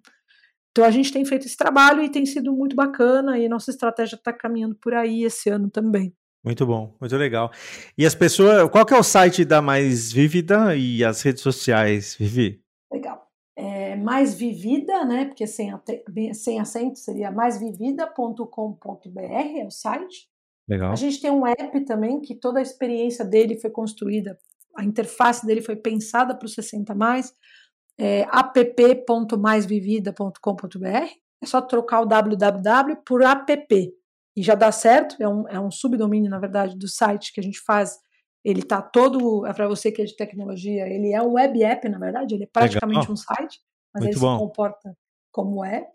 então 0.71 0.85
a 0.85 0.89
gente 0.89 1.11
tem 1.11 1.25
feito 1.25 1.45
esse 1.45 1.57
trabalho 1.57 2.01
e 2.01 2.09
tem 2.09 2.25
sido 2.25 2.51
muito 2.53 2.75
bacana 2.75 3.37
e 3.37 3.47
nossa 3.49 3.69
estratégia 3.69 4.15
está 4.15 4.33
caminhando 4.33 4.75
por 4.81 4.93
aí 4.93 5.23
esse 5.23 5.49
ano 5.49 5.69
também. 5.69 6.15
Muito 6.47 6.65
bom, 6.65 6.95
muito 6.97 7.17
legal. 7.17 7.51
E 7.97 8.05
as 8.05 8.15
pessoas, 8.15 8.69
qual 8.69 8.85
que 8.85 8.93
é 8.93 8.97
o 8.97 9.03
site 9.03 9.43
da 9.43 9.61
Mais 9.61 10.13
Vívida 10.13 10.77
e 10.77 11.03
as 11.03 11.21
redes 11.21 11.43
sociais, 11.43 12.15
Vivi? 12.17 12.63
Legal. 12.89 13.27
É 13.53 13.97
mais 13.97 14.33
vivida, 14.33 15.03
né? 15.03 15.25
Porque 15.25 15.45
sem, 15.45 15.73
sem 16.33 16.61
acento 16.61 16.99
seria 16.99 17.29
maisvivida.com.br, 17.31 19.19
é 19.19 19.65
o 19.65 19.71
site. 19.71 20.29
Legal. 20.69 20.93
A 20.93 20.95
gente 20.95 21.19
tem 21.19 21.31
um 21.31 21.45
app 21.45 21.81
também 21.81 22.21
que 22.21 22.33
toda 22.33 22.59
a 22.59 22.61
experiência 22.61 23.25
dele 23.25 23.59
foi 23.59 23.69
construída, 23.69 24.39
a 24.77 24.85
interface 24.85 25.45
dele 25.45 25.61
foi 25.61 25.75
pensada 25.75 26.33
para 26.33 26.45
o 26.45 26.49
60 26.49 26.95
mais, 26.95 27.35
é 27.99 28.25
app.maisvivida.com.br. 28.31 31.11
É 31.43 31.45
só 31.45 31.59
trocar 31.59 31.99
o 32.01 32.05
www 32.05 32.95
por 33.05 33.21
app 33.21 33.96
e 34.37 34.43
já 34.43 34.53
dá 34.53 34.71
certo, 34.71 35.15
é 35.19 35.27
um, 35.27 35.49
é 35.49 35.59
um 35.59 35.71
subdomínio, 35.71 36.29
na 36.29 36.37
verdade, 36.37 36.77
do 36.77 36.87
site 36.87 37.33
que 37.33 37.39
a 37.39 37.43
gente 37.43 37.59
faz. 37.59 37.97
Ele 38.45 38.59
está 38.59 38.79
todo, 38.83 39.43
é 39.47 39.51
para 39.51 39.67
você 39.67 39.91
que 39.91 39.99
é 39.99 40.05
de 40.05 40.15
tecnologia, 40.15 40.87
ele 40.87 41.11
é 41.11 41.19
um 41.19 41.33
web 41.33 41.63
app, 41.63 41.89
na 41.89 41.97
verdade, 41.97 42.35
ele 42.35 42.43
é 42.43 42.49
praticamente 42.53 42.99
Legal. 42.99 43.13
um 43.13 43.15
site, 43.15 43.59
mas 43.91 44.03
Muito 44.03 44.13
ele 44.13 44.21
bom. 44.21 44.33
se 44.33 44.39
comporta 44.39 44.95
como 45.31 45.65
app. 45.65 45.89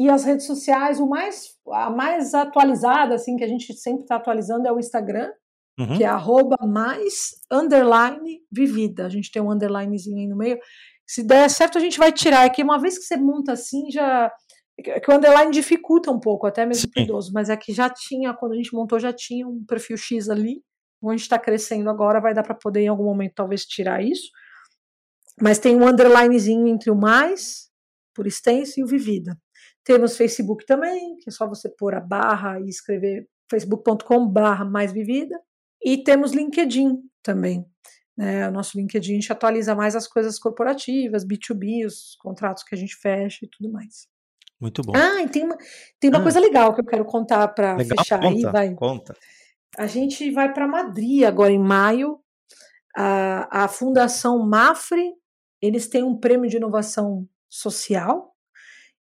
E 0.00 0.08
as 0.08 0.24
redes 0.24 0.46
sociais, 0.46 0.98
o 0.98 1.06
mais, 1.06 1.50
a 1.70 1.90
mais 1.90 2.32
atualizada, 2.32 3.14
assim, 3.14 3.36
que 3.36 3.44
a 3.44 3.48
gente 3.48 3.74
sempre 3.74 4.04
está 4.04 4.16
atualizando 4.16 4.66
é 4.66 4.72
o 4.72 4.78
Instagram, 4.78 5.30
uhum. 5.78 5.98
que 5.98 6.02
é 6.02 6.06
arroba 6.06 6.56
mais 6.66 7.32
underline 7.52 8.40
vivida. 8.50 9.04
A 9.04 9.10
gente 9.10 9.30
tem 9.30 9.42
um 9.42 9.52
underlinezinho 9.52 10.18
aí 10.18 10.26
no 10.26 10.36
meio. 10.36 10.58
Se 11.06 11.22
der 11.22 11.48
certo, 11.50 11.76
a 11.76 11.80
gente 11.80 11.98
vai 11.98 12.10
tirar. 12.10 12.46
É 12.46 12.48
que 12.48 12.62
uma 12.62 12.78
vez 12.78 12.96
que 12.96 13.04
você 13.04 13.18
monta 13.18 13.52
assim, 13.52 13.90
já 13.90 14.24
é 14.24 14.30
que 14.76 15.10
o 15.10 15.14
underline 15.14 15.52
dificulta 15.52 16.10
um 16.10 16.18
pouco, 16.18 16.46
até 16.46 16.64
mesmo 16.64 16.90
para 16.90 17.02
idoso, 17.02 17.32
mas 17.32 17.50
é 17.50 17.56
que 17.56 17.72
já 17.72 17.90
tinha, 17.90 18.34
quando 18.34 18.52
a 18.52 18.56
gente 18.56 18.74
montou, 18.74 18.98
já 18.98 19.12
tinha 19.12 19.46
um 19.46 19.64
perfil 19.64 19.96
X 19.96 20.28
ali, 20.28 20.62
onde 21.02 21.20
está 21.20 21.38
crescendo 21.38 21.90
agora, 21.90 22.20
vai 22.20 22.32
dar 22.32 22.42
para 22.42 22.54
poder 22.54 22.80
em 22.80 22.88
algum 22.88 23.04
momento 23.04 23.34
talvez 23.34 23.64
tirar 23.66 24.02
isso. 24.02 24.30
Mas 25.40 25.58
tem 25.58 25.76
um 25.76 25.86
underlinezinho 25.86 26.66
entre 26.68 26.90
o 26.90 26.96
mais, 26.96 27.70
por 28.14 28.26
extenso, 28.26 28.78
e 28.78 28.84
o 28.84 28.86
vivida. 28.86 29.36
Temos 29.84 30.16
Facebook 30.16 30.64
também, 30.64 31.16
que 31.16 31.28
é 31.28 31.32
só 31.32 31.46
você 31.46 31.68
pôr 31.68 31.94
a 31.94 32.00
barra 32.00 32.60
e 32.60 32.68
escrever 32.68 33.28
facebook.com 33.50 34.26
barra 34.26 34.64
mais 34.64 34.92
vivida. 34.92 35.38
E 35.84 36.02
temos 36.02 36.32
LinkedIn 36.32 36.98
também. 37.22 37.66
Né? 38.16 38.48
O 38.48 38.52
nosso 38.52 38.78
LinkedIn 38.78 39.12
a 39.12 39.14
gente 39.14 39.32
atualiza 39.32 39.74
mais 39.74 39.96
as 39.96 40.06
coisas 40.06 40.38
corporativas, 40.38 41.26
B2B, 41.26 41.84
os 41.86 42.14
contratos 42.20 42.62
que 42.62 42.74
a 42.74 42.78
gente 42.78 42.94
fecha 42.96 43.44
e 43.44 43.48
tudo 43.48 43.72
mais. 43.72 44.06
Muito 44.62 44.80
bom. 44.80 44.92
Ah, 44.94 45.20
e 45.20 45.28
tem 45.28 45.42
uma, 45.42 45.58
tem 45.98 46.08
uma 46.08 46.20
ah. 46.20 46.22
coisa 46.22 46.38
legal 46.38 46.72
que 46.72 46.80
eu 46.80 46.86
quero 46.86 47.04
contar 47.04 47.48
para 47.48 47.76
fechar 47.78 48.20
conta, 48.20 48.28
aí. 48.28 48.42
Vai. 48.42 48.74
Conta. 48.76 49.16
A 49.76 49.88
gente 49.88 50.30
vai 50.30 50.52
para 50.52 50.68
Madrid 50.68 51.24
agora 51.24 51.50
em 51.50 51.58
maio. 51.58 52.20
A, 52.96 53.64
a 53.64 53.68
Fundação 53.68 54.38
Mafre, 54.38 55.14
eles 55.60 55.88
têm 55.88 56.04
um 56.04 56.16
prêmio 56.16 56.48
de 56.48 56.58
inovação 56.58 57.28
social. 57.50 58.36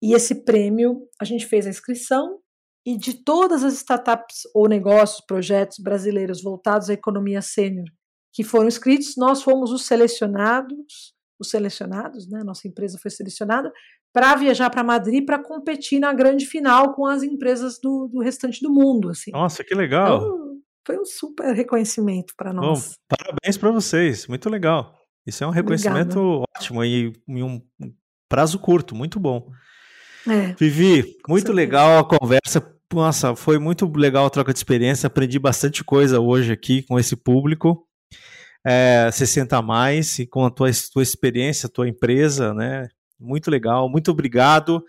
E 0.02 0.16
esse 0.16 0.44
prêmio, 0.44 1.08
a 1.22 1.24
gente 1.24 1.46
fez 1.46 1.68
a 1.68 1.70
inscrição 1.70 2.40
e 2.84 2.98
de 2.98 3.14
todas 3.14 3.64
as 3.64 3.76
startups 3.76 4.42
ou 4.56 4.68
negócios, 4.68 5.24
projetos 5.24 5.78
brasileiros 5.78 6.42
voltados 6.42 6.90
à 6.90 6.94
economia 6.94 7.42
sênior 7.44 7.86
que 8.34 8.44
foram 8.44 8.68
inscritos, 8.68 9.16
nós 9.16 9.44
fomos 9.44 9.72
os 9.72 9.86
selecionados, 9.86 11.14
os 11.44 11.50
selecionados, 11.50 12.28
né? 12.30 12.44
Nossa 12.44 12.68
empresa 12.68 12.98
foi 13.02 13.12
selecionada 13.12 13.72
para 14.12 14.36
viajar 14.36 14.70
para 14.70 14.84
Madrid 14.84 15.26
para 15.26 15.40
competir 15.40 16.00
na 16.00 16.14
grande 16.14 16.46
final 16.46 16.94
com 16.94 17.06
as 17.06 17.24
empresas 17.24 17.80
do, 17.82 18.08
do 18.08 18.22
restante 18.22 18.62
do 18.62 18.72
mundo. 18.72 19.10
Assim. 19.10 19.32
Nossa, 19.32 19.64
que 19.64 19.76
legal! 19.76 20.18
Então, 20.18 20.44
foi 20.86 21.00
um 21.00 21.06
super 21.06 21.54
reconhecimento 21.54 22.34
para 22.36 22.52
nós. 22.52 22.90
Bom, 22.90 23.16
parabéns 23.18 23.58
para 23.58 23.72
vocês, 23.72 24.28
muito 24.28 24.50
legal. 24.50 24.94
Isso 25.26 25.44
é 25.44 25.48
um 25.48 25.52
reconhecimento 25.52 26.20
Obrigada. 26.20 26.46
ótimo 26.58 26.84
e 26.84 27.14
em 27.28 27.44
um 27.44 27.62
prazo 28.28 28.60
curto, 28.60 28.94
muito 28.94 29.20
bom. 29.20 29.50
É, 30.28 30.54
Vivi, 30.54 31.18
muito 31.28 31.52
legal 31.52 32.00
a 32.00 32.04
conversa. 32.04 32.62
Nossa, 32.94 33.36
foi 33.36 33.58
muito 33.58 33.92
legal 33.96 34.26
a 34.26 34.30
troca 34.30 34.54
de 34.54 34.60
experiência. 34.60 35.08
Aprendi 35.08 35.40
bastante 35.40 35.84
coisa 35.84 36.20
hoje 36.20 36.52
aqui 36.52 36.84
com 36.84 37.00
esse 37.00 37.16
público. 37.16 37.88
É, 38.66 39.10
60 39.12 39.58
a 39.58 39.62
mais 39.62 40.20
e 40.20 40.26
com 40.26 40.46
a 40.46 40.50
tua, 40.50 40.70
tua 40.92 41.04
experiência, 41.04 41.70
tua 41.70 41.88
empresa, 41.88 42.54
né? 42.54 42.88
Muito 43.20 43.52
legal, 43.52 43.90
muito 43.90 44.12
obrigado 44.12 44.84